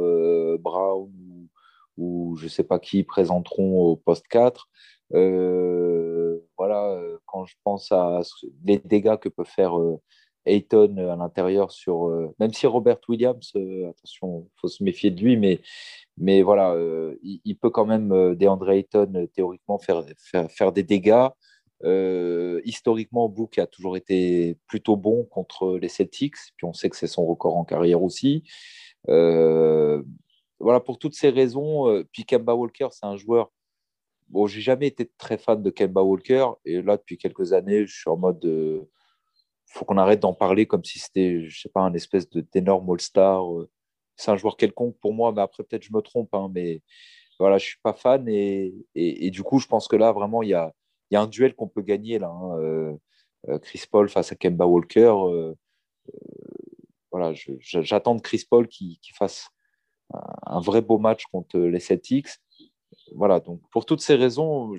[0.59, 1.49] Brown ou
[1.97, 4.69] ou je ne sais pas qui présenteront au poste 4.
[5.13, 8.21] Euh, voilà, euh, quand je pense à
[8.63, 10.01] les dégâts que peut faire euh,
[10.45, 12.07] Ayton à l'intérieur sur
[12.39, 13.51] même si Robert Williams
[13.89, 15.59] attention faut se méfier de lui mais
[16.17, 16.75] mais voilà
[17.23, 21.29] il, peut quand même DeAndre Ayton théoriquement faire, faire, faire des dégâts
[22.63, 27.07] historiquement Book a toujours été plutôt bon contre les Celtics puis on sait que c'est
[27.07, 28.43] son record en carrière aussi
[30.59, 33.51] voilà, pour toutes ces raisons, euh, puis Kemba Walker, c'est un joueur.
[34.29, 37.95] Bon, j'ai jamais été très fan de Kemba Walker, et là, depuis quelques années, je
[37.99, 38.43] suis en mode.
[38.45, 38.81] Euh,
[39.67, 43.59] faut qu'on arrête d'en parler comme si c'était, je sais pas, un espèce d'énorme All-Star.
[43.59, 43.69] Euh.
[44.15, 46.81] C'est un joueur quelconque pour moi, mais après, peut-être je me trompe, hein, mais
[47.39, 50.53] voilà, je suis pas fan, et, du coup, je pense que là, vraiment, il y
[50.53, 50.73] a,
[51.11, 52.29] y a un duel qu'on peut gagner, là.
[52.29, 52.97] Hein,
[53.61, 55.13] Chris Paul face à Kemba Walker.
[57.11, 59.49] voilà, j'attends de Chris Paul qui fasse
[60.11, 62.27] un vrai beau match contre les Celtics.
[63.13, 64.73] Voilà, donc pour toutes ces raisons,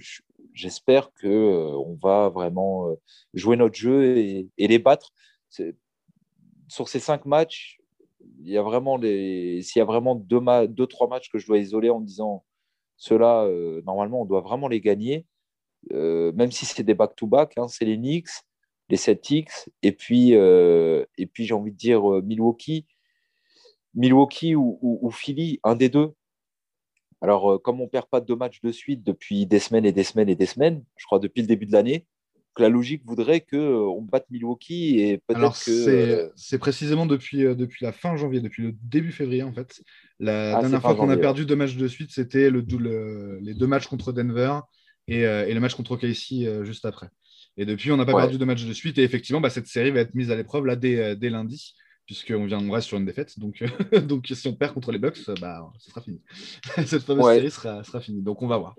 [0.53, 2.95] j'espère qu'on euh, va vraiment euh,
[3.35, 5.13] jouer notre jeu et, les battre.
[6.69, 7.79] Sur ces cinq matchs,
[8.41, 11.59] il y a vraiment s'il y a vraiment deux, deux, trois matchs que je dois
[11.59, 12.45] isoler en disant
[12.97, 15.27] ceux-là, euh, normalement, on doit vraiment les gagner,
[15.91, 18.31] même si c'est des back-to-back, hein, c'est les Knicks,
[18.89, 19.51] les Celtics,
[19.83, 22.87] et puis, et puis j'ai envie de dire Milwaukee
[23.97, 26.13] Milwaukee ou, Philly, un des deux.
[27.21, 29.93] Alors, comme on ne perd pas de deux matchs de suite depuis des semaines et
[29.93, 32.07] des semaines et des semaines, je crois depuis le début de l'année,
[32.59, 36.33] la logique voudrait qu'on batte Milwaukee et peut-être que.
[36.37, 39.83] C'est précisément depuis, depuis la fin janvier, depuis le début février en fait.
[40.19, 43.67] La ah, dernière fois qu'on a perdu deux matchs de suite, c'était le, les deux
[43.67, 44.61] matchs contre Denver
[45.09, 47.09] et, et le match contre KC juste après.
[47.57, 48.99] Et depuis, on n'a pas perdu de match de suite.
[48.99, 51.75] Et effectivement, bah, cette série va être mise à l'épreuve là dès, euh, dès lundi,
[52.07, 53.39] puisqu'on vient, on reste sur une défaite.
[53.39, 56.21] Donc, euh, donc si on perd contre les Bucks, bah, ce sera fini.
[56.87, 58.23] cette fameuse série sera, sera finie.
[58.23, 58.77] Donc, on va voir.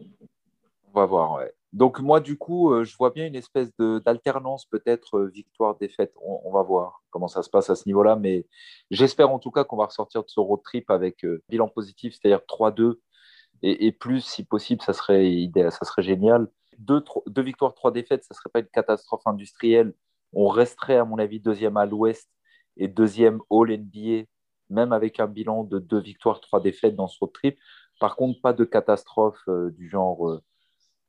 [0.93, 1.53] On va voir, ouais.
[1.73, 6.13] Donc, moi, du coup, euh, je vois bien une espèce d'alternance, peut-être victoire-défaite.
[6.23, 8.15] On, va voir comment ça se passe à ce niveau-là.
[8.15, 8.47] Mais
[8.89, 12.41] j'espère en tout cas qu'on va ressortir de ce road trip avec bilan positif, c'est-à-dire
[12.47, 12.95] 3-2
[13.63, 16.47] et, et, plus, si possible, ça serait, idéal, ça serait génial
[16.77, 17.03] deux,
[17.41, 19.93] victoires, trois défaites, ça ne serait pas une catastrophe industrielle.
[20.33, 22.29] On resterait, à mon avis, deuxième à l'ouest
[22.77, 24.25] et deuxième All NBA,
[24.69, 27.57] même avec un bilan de deux victoires, trois défaites dans ce road trip.
[27.99, 30.41] Par contre, pas de catastrophe euh, du genre euh,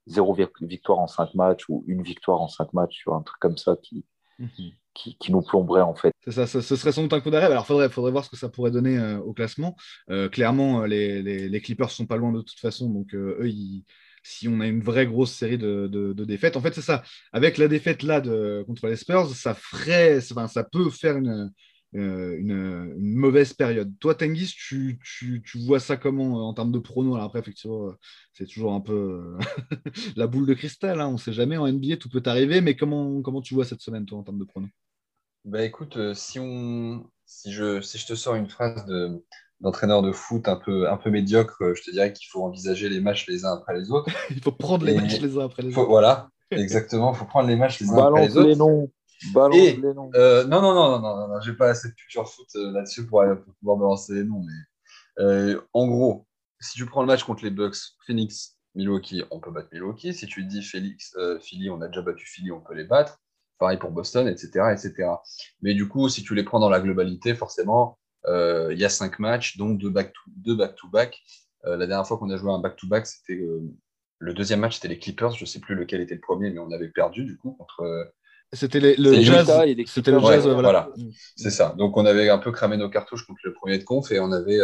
[0.06, 3.58] zéro victoire en cinq matchs ou une victoire en cinq matchs, sur un truc comme
[3.58, 4.06] ça qui,
[4.38, 4.48] mhm.
[4.94, 6.12] qui, nous plomberait en fait.
[6.24, 7.46] C'est ça, ce, serait sans doute un coup d'arrêt.
[7.46, 9.76] Alors, il faudrait, faudrait voir ce que ça pourrait donner euh, au classement.
[10.32, 13.84] clairement, les, les, les, Clippers sont pas loin de toute façon, donc eux, ils
[14.22, 16.56] si on a une vraie grosse série de, défaites.
[16.56, 17.02] En fait, c'est ça.
[17.32, 21.50] Avec la défaite là de, contre les Spurs, ça ferait, enfin, ça peut faire une,
[21.94, 23.92] euh, une, mauvaise période.
[23.98, 27.92] Toi, Tenguis, tu, tu, vois ça comment en termes de pronos Après, effectivement,
[28.32, 29.36] c'est toujours un peu
[30.16, 31.00] la boule de cristal.
[31.00, 31.08] Hein.
[31.08, 32.60] On ne sait jamais en NBA, tout peut arriver.
[32.60, 34.70] Mais comment, comment tu vois cette semaine, toi, en termes de pronos?
[35.44, 39.24] Bah, Écoute, euh, si, on, si, je, si je te sors une phrase de,
[39.60, 43.00] d'entraîneur de foot un peu, un peu médiocre, je te dirais qu'il faut envisager les
[43.00, 44.10] matchs les uns après les autres.
[44.30, 45.88] il faut prendre les matchs les uns après les autres.
[45.88, 48.48] Voilà, exactement, il faut prendre les matchs les uns après les autres.
[48.48, 48.90] Les noms.
[49.32, 50.10] Balance les noms.
[50.14, 53.06] Euh, non, non, non, non, non, non, j'ai pas assez de culture foot euh, là-dessus
[53.06, 53.24] pour,
[53.58, 54.44] pouvoir balancer les noms.
[54.44, 56.26] Mais euh, en gros,
[56.60, 57.76] si tu prends le match contre les Bucks,
[58.06, 60.14] Phoenix, Milwaukee, on peut battre Milwaukee.
[60.14, 63.20] Si tu dis Félix, Philly, on a déjà battu Philly, on peut les battre.
[63.58, 65.10] Pareil pour Boston, etc., etc.
[65.62, 68.88] Mais du coup, si tu les prends dans la globalité, forcément, euh, il y a
[68.88, 71.20] cinq matchs, donc deux back-to-back.
[71.64, 73.60] Euh, la dernière fois qu'on a joué un back-to-back, c'était euh,
[74.18, 75.32] le deuxième match, c'était les Clippers.
[75.32, 78.12] Je ne sais plus lequel était le premier, mais on avait perdu du coup contre.
[78.52, 79.50] C'était le jazz.
[79.86, 80.90] C'était le jazz, voilà.
[81.36, 81.74] C'est ça.
[81.76, 84.32] Donc on avait un peu cramé nos cartouches contre le premier de conf et on
[84.32, 84.58] avait,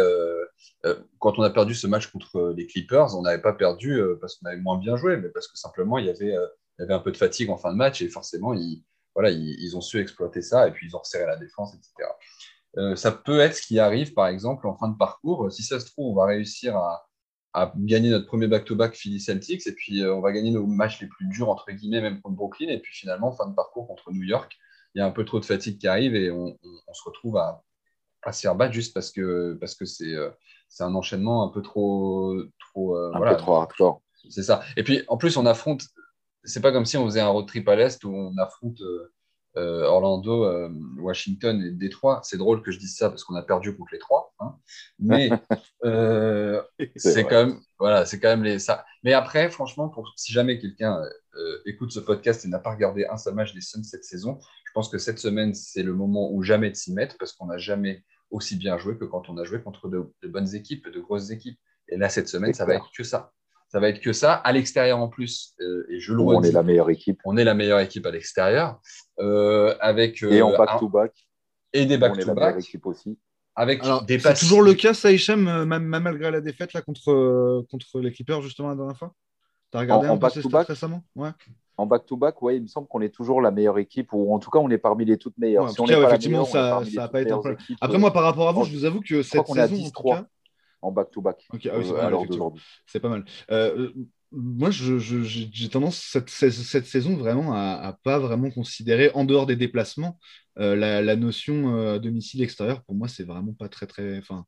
[1.19, 4.47] quand on a perdu ce match contre les Clippers, on n'avait pas perdu parce qu'on
[4.47, 6.99] avait moins bien joué, mais parce que simplement il y avait, il y avait un
[6.99, 8.83] peu de fatigue en fin de match et forcément ils,
[9.13, 12.09] voilà, ils, ils, ont su exploiter ça et puis ils ont resserré la défense, etc.
[12.77, 15.51] Euh, ça peut être ce qui arrive, par exemple, en fin de parcours.
[15.51, 17.05] Si ça se trouve, on va réussir à,
[17.77, 21.07] gagner notre premier back-to-back Philly Celtics, et puis euh, on va gagner nos matchs les
[21.07, 24.23] plus durs, entre guillemets, même contre Brooklyn, et puis finalement, fin de parcours contre New
[24.23, 24.53] York,
[24.93, 26.57] il y a un peu trop de fatigue qui arrive, et on,
[26.91, 27.63] se retrouve à,
[28.33, 30.31] se faire battre juste parce que parce que c'est euh,
[30.79, 34.01] un enchaînement un peu trop trop un peu trop hardcore.
[34.29, 34.63] C'est ça.
[34.77, 35.83] Et puis en plus, on affronte.
[36.43, 39.13] C'est pas comme si on faisait un road trip à l'est où on affronte euh,
[39.57, 42.21] Orlando, euh, Washington et Détroit.
[42.23, 44.33] C'est drôle que je dise ça parce qu'on a perdu contre les trois.
[44.39, 44.55] Hein.
[44.99, 45.29] Mais
[45.85, 46.61] euh,
[46.95, 48.85] c'est quand même, voilà, c'est quand même les ça.
[49.03, 51.01] Mais après, franchement, pour, si jamais quelqu'un
[51.65, 54.71] écoute ce podcast et n'a pas regardé un seul match des Suns cette saison, je
[54.73, 57.57] pense que cette semaine c'est le moment où jamais de s'y mettre parce qu'on n'a
[57.57, 60.99] jamais aussi bien joué que quand on a joué contre de, de bonnes équipes, de
[60.99, 61.59] grosses équipes.
[61.87, 63.33] Et là, cette semaine, ça va être que ça
[63.75, 64.35] ça va être que ça.
[64.35, 67.19] À l'extérieur en plus, euh, et je le On est la meilleure équipe.
[67.25, 68.79] On est la meilleure équipe à l'extérieur.
[69.19, 71.11] Euh, avec, et en euh, back-to-back.
[71.73, 72.25] Et des back-to-back.
[72.25, 73.19] On est la meilleure équipe aussi.
[73.53, 77.99] Avec des c'est toujours le cas, ça, Hicham, même, malgré la défaite là, contre, contre
[77.99, 79.13] les Clippers, justement, la dernière fois?
[79.73, 81.03] Tu as regardé en, back-to-back récemment?
[81.13, 81.31] Ouais.
[81.75, 84.49] En back-to-back, ouais, il me semble qu'on est toujours la meilleure équipe, ou en tout
[84.49, 85.69] cas, on est parmi les toutes meilleures.
[85.69, 87.57] si on cas, effectivement, ça n'a pas été un problème.
[87.81, 90.25] Après, moi, par rapport à vous, je vous avoue que cette saison, en tout cas,
[90.85, 91.47] en back-to-back.
[92.85, 93.25] c'est pas mal.
[93.51, 93.91] Euh,
[94.31, 100.19] moi, j'ai tendance cette, cette, saison vraiment à, pas vraiment considérer, en dehors des déplacements,
[100.59, 102.83] euh, la, notion euh, domicile extérieur.
[102.83, 104.17] Pour moi, c'est vraiment pas très très.
[104.17, 104.45] Enfin,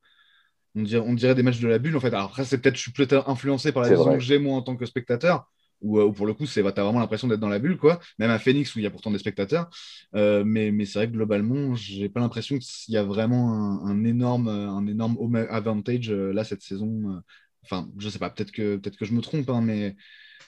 [0.76, 2.10] on dirait, on dirait des matchs de la bulle en fait.
[2.10, 4.62] Alors après, c'est peut-être je suis peut-être influencé par la saison que j'ai moi en
[4.62, 5.50] tant que spectateur.
[5.82, 8.00] Ou euh, pour le coup, tu as vraiment l'impression d'être dans la bulle, quoi.
[8.20, 9.70] Même à Phoenix, où il y a pourtant des spectateurs.
[10.14, 14.04] mais, mais c'est vrai que globalement, j'ai pas l'impression qu'il y a vraiment un, un,
[14.04, 17.22] énorme, un énorme home advantage là cette saison
[17.70, 19.96] Enfin, je sais pas, peut-être que, peut que je me trompe, hein, mais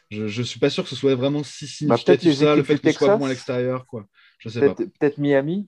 [0.10, 2.80] je, je suis pas sûr que ce soit vraiment si bah, significatif ça, le fait
[2.80, 3.86] que soit bon à l'extérieur.
[3.86, 4.06] Quoi.
[4.40, 4.76] Je sais peut pas.
[4.76, 5.68] Peut-être Miami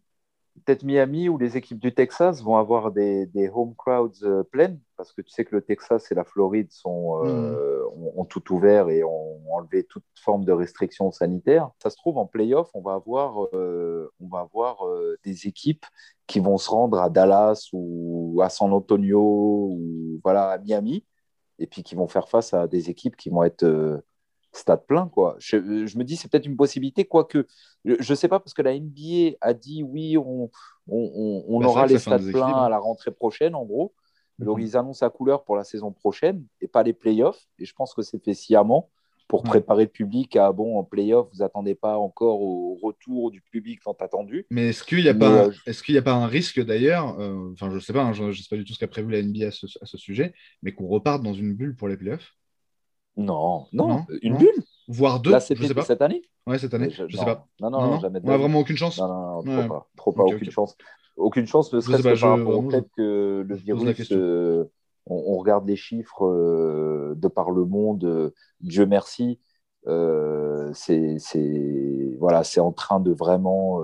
[0.65, 4.79] Peut-être Miami où les équipes du Texas vont avoir des, des home crowds euh, pleines,
[4.97, 8.19] parce que tu sais que le Texas et la Floride sont, euh, hmm.
[8.19, 11.69] ont, tout ouvert et ont enlevé toute forme de restrictions sanitaires.
[11.81, 14.83] Ça se trouve, en playoff, on va avoir, euh, on va avoir
[15.23, 15.85] des équipes
[16.27, 21.05] qui vont se rendre à Dallas ou à San Antonio ou voilà, à Miami,
[21.59, 23.97] et puis qui vont faire face à des équipes qui vont être euh,
[24.53, 25.07] stade plein.
[25.07, 25.35] Quoi.
[25.39, 27.45] Je, me dis, c'est peut-être une possibilité, quoique
[27.85, 30.49] je ne sais pas, parce que la NBA a dit oui, on,
[30.87, 33.93] on, on bah, aura les stades pleins à la rentrée prochaine, en gros.
[34.39, 34.45] Mhm.
[34.45, 37.45] Donc, ils annoncent la couleur pour la saison prochaine et pas les playoffs.
[37.59, 38.89] Et je pense que c'est fait sciemment
[39.31, 43.39] pour préparer le public à bon en playoff, vous attendez pas encore au retour du
[43.39, 44.45] public tant attendu.
[44.49, 47.53] Mais est-ce qu'il n'y a, pas, euh, est-ce qu'il a pas un risque d'ailleurs, euh,
[47.53, 49.09] enfin je ne sais pas, hein, je ne sais pas du tout ce qu'a prévu
[49.09, 50.33] la NBA à ce, à ce sujet,
[50.63, 52.33] mais qu'on reparte dans une bulle pour les playoffs
[53.15, 54.63] non, non, une bulle?
[54.89, 55.83] Voire deux, Là, je sais pas.
[55.83, 56.23] cette année?
[56.45, 57.47] Ouais, cette année, je, ne sais pas.
[57.61, 58.19] Non, non, non, jamais.
[58.23, 58.99] On n'a vraiment aucune chance.
[58.99, 60.23] Non, non, trop pas, trop pas.
[60.23, 60.75] Aucune chance.
[61.15, 64.11] Aucune chance, ne serait-ce que par rapport au fait que le virus
[65.05, 69.39] on, regarde les chiffres euh, de par le monde, euh, Dieu merci,
[69.87, 71.17] euh, c'est
[72.19, 73.81] voilà, en train de vraiment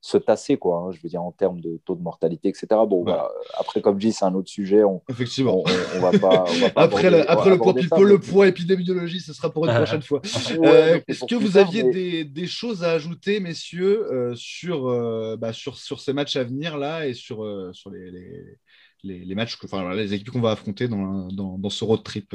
[0.00, 0.78] se tasser, quoi.
[0.78, 2.66] Hein, je veux dire, en termes de taux de mortalité, etc.
[2.88, 3.28] Bon, voilà.
[3.58, 4.82] Après, comme je dis, c'est un autre sujet.
[4.82, 5.62] On, Effectivement.
[5.96, 6.44] On, va pas.
[6.76, 7.74] après, après le, poids,
[8.04, 10.22] le poids épidémiologie, ce sera pour une prochaine fois.
[10.24, 16.14] Est-ce que vous aviez des, des, choses à ajouter, messieurs, sur, bah, sur, sur ces
[16.14, 18.58] matchs à venir là et sur, sur les, les
[19.02, 22.34] les, les matchs, enfin, les équipes qu'on va affronter dans, dans, dans, ce road trip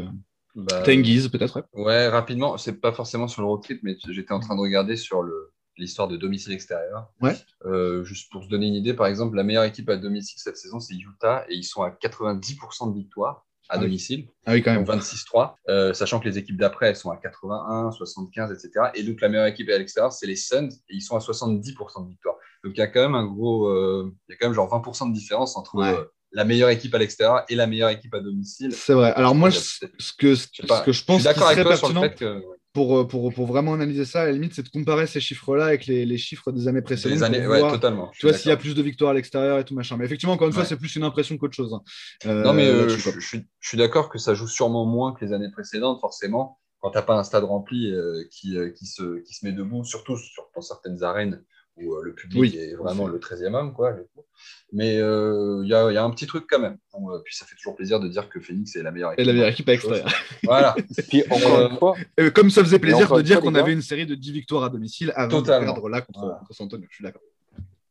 [0.55, 2.07] bah, Tengiz, peut-être ouais.
[2.07, 5.23] rapidement, c'est pas forcément sur le road trip, mais j'étais en train de regarder sur
[5.77, 7.09] l'histoire de domicile extérieur.
[7.21, 7.35] Ouais.
[7.65, 10.57] Euh, juste pour se donner une idée, par exemple, la meilleure équipe à domicile cette
[10.57, 14.27] saison, c'est Utah, et ils sont à 90% de victoire à ah domicile.
[14.45, 14.83] Ah oui, quand même.
[14.83, 18.88] 26-3, euh, sachant que les équipes d'après, elles sont à 81, 75, etc.
[18.95, 22.03] Et donc, la meilleure équipe à l'extérieur, c'est les Suns, et ils sont à 70%
[22.03, 22.35] de victoire.
[22.65, 24.67] Donc, il y a quand même un gros, euh, il y a quand même genre
[24.67, 28.73] 20% de différence entre la meilleure équipe à l'extérieur et la meilleure équipe à domicile.
[28.73, 29.11] C'est vrai.
[29.13, 29.79] Alors moi, ce
[30.17, 30.47] que, ce,
[30.85, 32.09] que je pense qui serait pertinent
[32.73, 35.65] pour, euh, pour, pour, vraiment analyser ça, à la limite, c'est de comparer ces chiffres-là
[35.65, 37.17] avec les, les, chiffres des années précédentes.
[37.17, 38.09] Les années, ouais, totalement.
[38.13, 39.97] Tu vois, s'il y a plus de victoires à l'extérieur et tout machin.
[39.97, 41.73] Mais effectivement, encore une fois, c'est plus une impression qu'autre chose.
[41.73, 41.81] Hein.
[42.27, 45.33] Euh, non, mais euh, je, je, suis d'accord que ça joue sûrement moins que les
[45.33, 46.59] années précédentes, forcément.
[46.79, 47.93] Quand tu n'as pas un stade rempli
[48.31, 51.43] qui, qui, se, qui se met debout, surtout sur, dans certaines arènes
[51.83, 53.95] où le public est vraiment le 13e homme, quoi.
[54.71, 56.77] Mais il euh, y, a, y, a un petit truc quand même.
[56.95, 59.21] Euh, puis ça fait toujours plaisir de dire que Phoenix est la meilleure équipe.
[59.21, 60.09] Et la meilleure équipe à l'extérieur.
[60.43, 60.75] Voilà.
[61.09, 61.95] puis encore une fois.
[62.33, 65.11] comme ça faisait plaisir de dire qu'on avait une série de 10 victoires à domicile
[65.15, 66.87] avant de perdre là contre, contre Antonio.
[66.89, 67.21] Je suis d'accord.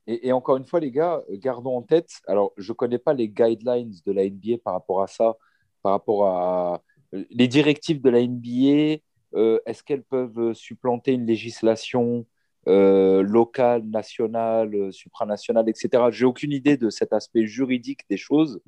[0.07, 2.11] Et, et, encore une fois, les gars, gardons en tête.
[2.27, 5.37] Alors, je ne connais pas les guidelines de la NBA par rapport à ça,
[5.83, 9.01] par rapport à les directives de la NBA.
[9.35, 12.27] Euh, est-ce qu'elles peuvent supplanter une législation
[12.69, 16.05] euh, local, national, euh, supranational, etc.
[16.11, 18.61] J'ai aucune idée de cet aspect juridique des choses,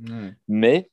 [0.48, 0.90] mais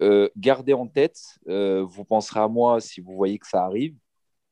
[0.00, 3.96] euh, gardez en tête, vous penserez à moi si vous voyez que ça arrive,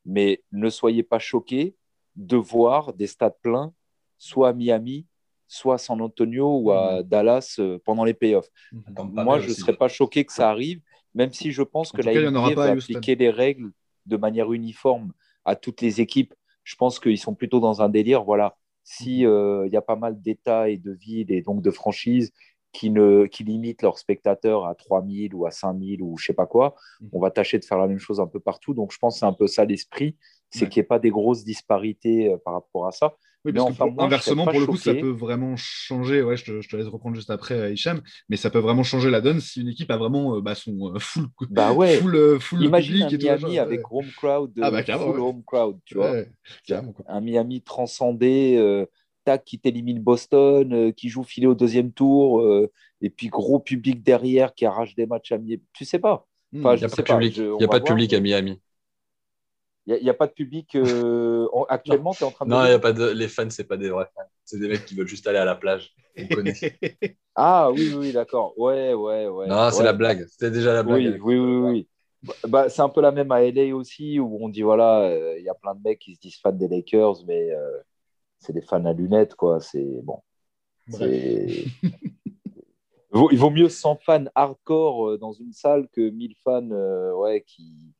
[0.04, 1.76] mais ne soyez pas choqués
[2.16, 3.72] de voir des stades pleins,
[4.18, 5.06] soit à Miami,
[5.46, 8.48] soit à San Antonio ou à Dallas pendant les playoffs.
[8.98, 10.80] Moi, je ne serais pas choqué que ça arrive,
[11.14, 13.70] même si je pense que la NBA va appliquer les règles
[14.06, 15.12] de manière uniforme
[15.44, 16.34] à toutes les équipes
[16.64, 18.24] je pense qu'ils sont plutôt dans un délire.
[18.24, 19.32] Voilà, s'il mhm.
[19.32, 22.32] euh, y a pas mal d'États et de villes et donc de franchises
[22.72, 26.46] qui, ne, qui limitent leurs spectateurs à 3000 ou à 5000 ou je sais pas
[26.46, 27.10] quoi, mhm.
[27.12, 28.74] on va tâcher de faire la même chose un peu partout.
[28.74, 30.16] Donc je pense que c'est un peu ça l'esprit,
[30.50, 33.14] c'est qu'il n'y ait pas des grosses disparités euh, par rapport à ça.
[33.44, 36.22] Oui, parce que inversement, pour le coup, ça peut vraiment changer.
[36.22, 38.00] Ouais, je te, laisse reprendre juste après, euh, Hicham,
[38.30, 40.94] mais ça peut vraiment changer la donne si une équipe a vraiment euh, bah, son
[40.94, 41.96] euh, full, bah ouais.
[41.96, 46.14] full, full Imagine un Miami avec home crowd, ah bah, full home crowd, tu vois.
[47.06, 48.86] Un Miami transcendé,
[49.24, 52.42] tac, qui t'élimine Boston, qui joue filé au deuxième tour,
[53.02, 55.62] et puis gros public derrière qui arrache des matchs à Miami.
[55.74, 56.26] Tu sais pas.
[56.52, 56.58] Hmm.
[56.58, 58.60] il n'y a, pas, de public à Miami.
[59.86, 62.50] Il n'y a, pas de public euh, actuellement, tu es en train de.
[62.50, 63.10] Non, il y a pas de...
[63.10, 64.22] les fans, ce pas des vrais fans.
[64.42, 65.94] C'est des mecs qui veulent juste aller à la plage.
[67.34, 68.58] ah oui, oui, d'accord.
[68.58, 69.46] Ouais, ouais, ouais.
[69.46, 70.26] Non, c'est la blague.
[70.28, 71.20] C'était déjà la blague.
[71.22, 71.88] Oui, oui, oui.
[72.48, 75.44] Bah, c'est un peu la même à LA aussi, où on dit voilà, euh, il
[75.44, 77.78] y a plein de mecs qui se disent fans des Lakers, mais euh,
[78.38, 79.60] c'est des fans à lunettes, quoi.
[79.60, 80.22] C'est bon.
[80.88, 81.68] il
[83.12, 86.70] vaut mieux 100 fans hardcore dans une salle que 1000 fans
[87.16, 87.92] ouais, qui,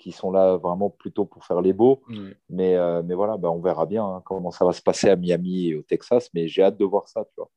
[0.00, 2.02] qui sont là vraiment plutôt pour faire les beaux.
[2.48, 5.16] Mais, euh, mais voilà, bah, on verra bien hein, comment ça va se passer à
[5.16, 6.30] Miami et au Texas.
[6.34, 7.50] Mais j'ai hâte de voir ça, tu vois.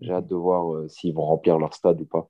[0.00, 2.28] J'ai hâte de voir euh, s'ils vont remplir leur stade ou pas.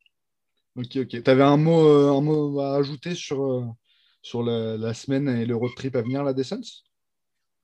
[0.76, 1.22] Ok, ok.
[1.22, 3.74] Tu avais un mot, euh, un mot à ajouter sur,
[4.22, 6.66] sur la, semaine et le road trip à venir, la descente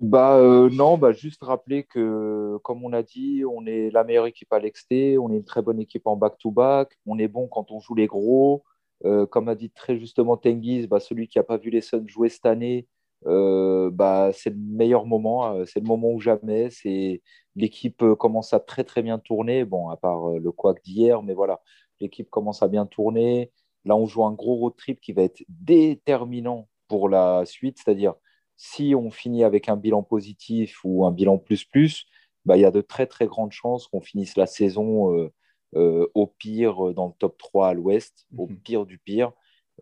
[0.00, 4.52] bah non, bah juste rappeler que comme on a dit, on est la meilleure équipe
[4.52, 7.78] à l'exté, on est une très bonne équipe en back-to-back, on est bon quand on
[7.78, 8.64] joue les gros,
[9.04, 12.06] euh, comme a dit très justement Tengiz, bah, celui qui n'a pas vu les Suns
[12.06, 12.86] jouer cette année,
[13.26, 16.70] euh, bah, c'est le meilleur moment, euh, c'est le moment où jamais.
[16.70, 17.22] C'est
[17.56, 21.60] l'équipe commence à très très bien tourner, bon à part le couac d'hier, mais voilà,
[22.00, 23.52] L'équipe commence à bien tourner.
[23.84, 27.78] Là, on joue un gros road trip qui va être déterminant pour la suite.
[27.78, 28.14] C'est-à-dire,
[28.56, 32.06] si on finit avec un bilan positif ou un bilan plus plus,
[32.44, 35.30] bah, il y a de très très grandes chances qu'on finisse la saison
[35.74, 38.56] au pire dans le top 3 à l'ouest, au mhm.
[38.56, 39.32] pire du pire,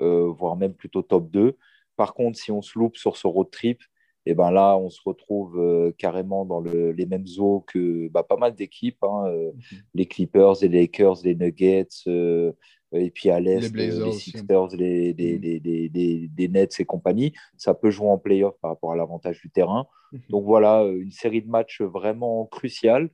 [0.01, 1.57] voire même plutôt top 2.
[1.97, 3.83] Par contre, si on se loupe sur ce road trip,
[4.25, 8.37] et ben là, on se retrouve euh, carrément dans les mêmes eaux que bah, pas
[8.37, 9.79] mal d'équipes, hein, euh, mhm.
[9.95, 12.53] les Clippers, les Lakers, les Nuggets, euh,
[12.93, 16.53] et puis à l'Est, les, les, Sixers, les, mhm.
[16.53, 17.33] Nets et compagnie.
[17.57, 19.87] Ça peut jouer en playoff par rapport à l'avantage du terrain.
[20.13, 20.21] Mhm.
[20.29, 23.11] Donc voilà, une série de matchs vraiment cruciale.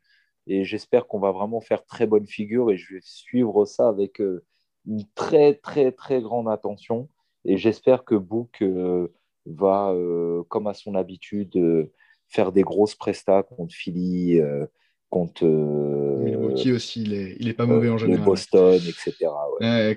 [0.48, 4.20] Et j'espère qu'on va vraiment faire très bonne figure et je vais suivre ça avec
[4.20, 7.08] une très, très, très grande attention.
[7.44, 8.62] Et j'espère que Book
[9.48, 11.92] va, euh, comme à son habitude, euh,
[12.28, 14.66] faire des grosses prestats contre Philly, euh,
[15.08, 15.44] contre.
[15.44, 18.24] Milwaukee aussi, il est, il est pas mauvais en général.
[18.24, 19.14] Boston, etc.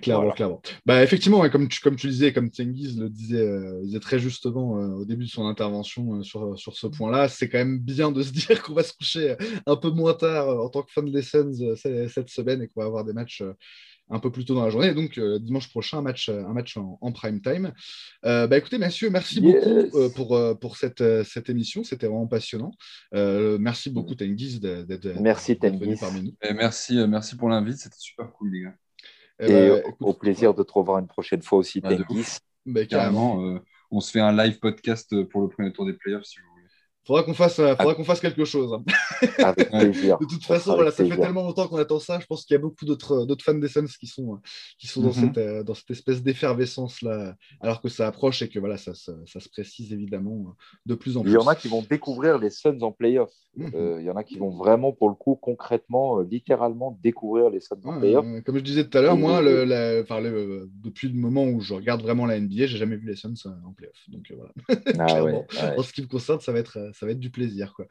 [0.01, 0.61] clairement, clairement.
[0.85, 5.05] Bah, effectivement, comme, tu, comme tu disais, comme Tengiz le disait, disait très justement au
[5.05, 8.61] début de son intervention sur, sur ce point-là, c'est quand même bien de se dire
[8.61, 9.35] qu'on va se coucher
[9.65, 12.87] un peu moins tard en tant que fan des Suns cette semaine et qu'on va
[12.87, 13.43] avoir des matchs
[14.11, 14.93] un peu plus tôt dans la journée.
[14.93, 17.73] donc, euh, dimanche prochain, un match, un match en, prime time.
[18.25, 19.57] Euh, bah, écoutez, messieurs, merci beaucoup
[19.97, 21.83] euh, pour, pour cette, cette émission.
[21.83, 22.71] C'était vraiment passionnant.
[23.13, 26.33] merci beaucoup, Tengiz, d'être venu parmi nous.
[26.41, 27.77] Et merci, merci pour l'invite.
[27.77, 28.75] C'était super cool, les gars.
[29.39, 32.39] Eh Et, bah, au plaisir de te revoir une prochaine fois aussi, Tengiz.
[32.65, 33.59] Bah, carrément.
[33.89, 36.50] on se fait un live podcast pour le premier tour des playoffs si vous
[37.11, 38.71] Faudra qu'on fasse, euh, faudra qu'on fasse quelque chose.
[38.71, 38.85] Hein.
[39.43, 40.17] Avec plaisir.
[40.17, 42.17] De toute façon, voilà, ça fait tellement longtemps qu'on attend ça.
[42.21, 44.39] Je pense qu'il y a beaucoup d'autres, d'autres fans des Suns qui sont,
[44.79, 45.13] qui sont dans, mhm.
[45.13, 48.93] cette, euh, dans cette espèce d'effervescence là, alors que ça approche et que voilà, ça,
[48.95, 50.55] ça, se précise évidemment
[50.85, 51.31] de plus en plus.
[51.31, 53.33] Il y en a qui vont découvrir les Suns en playoff.
[53.57, 53.71] Mhm.
[53.75, 57.59] Euh, il y en a qui vont vraiment, pour le coup, concrètement, littéralement découvrir les
[57.59, 58.25] Suns en playoff.
[58.45, 62.25] comme je disais tout à l'heure, moi, le, depuis le moment où je regarde vraiment
[62.25, 63.33] la NBA, j'ai jamais vu les Suns
[63.65, 63.97] en playoff.
[64.07, 64.53] Donc voilà.
[64.97, 65.45] Ah, ouais,
[65.77, 67.73] En ce qui me concerne, ça va être ça va être du plaisir.
[67.73, 67.87] Quoi.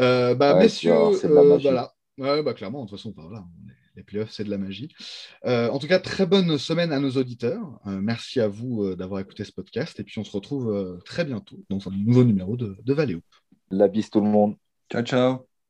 [0.00, 1.94] Euh, bah, messieurs, euh, voilà.
[2.18, 3.42] Ouais, bah, clairement, de toute façon, voilà,
[3.96, 4.94] les playoffs, c'est de la magie.
[5.46, 7.80] Euh, en tout cas, très bonne semaine à nos auditeurs.
[7.86, 9.98] merci à vous d'avoir écouté ce podcast.
[9.98, 13.24] Et puis, on se retrouve très bientôt dans un nouveau numéro de, de Hoop.
[13.70, 14.56] La bise tout le monde.
[14.90, 15.49] Ciao, ciao.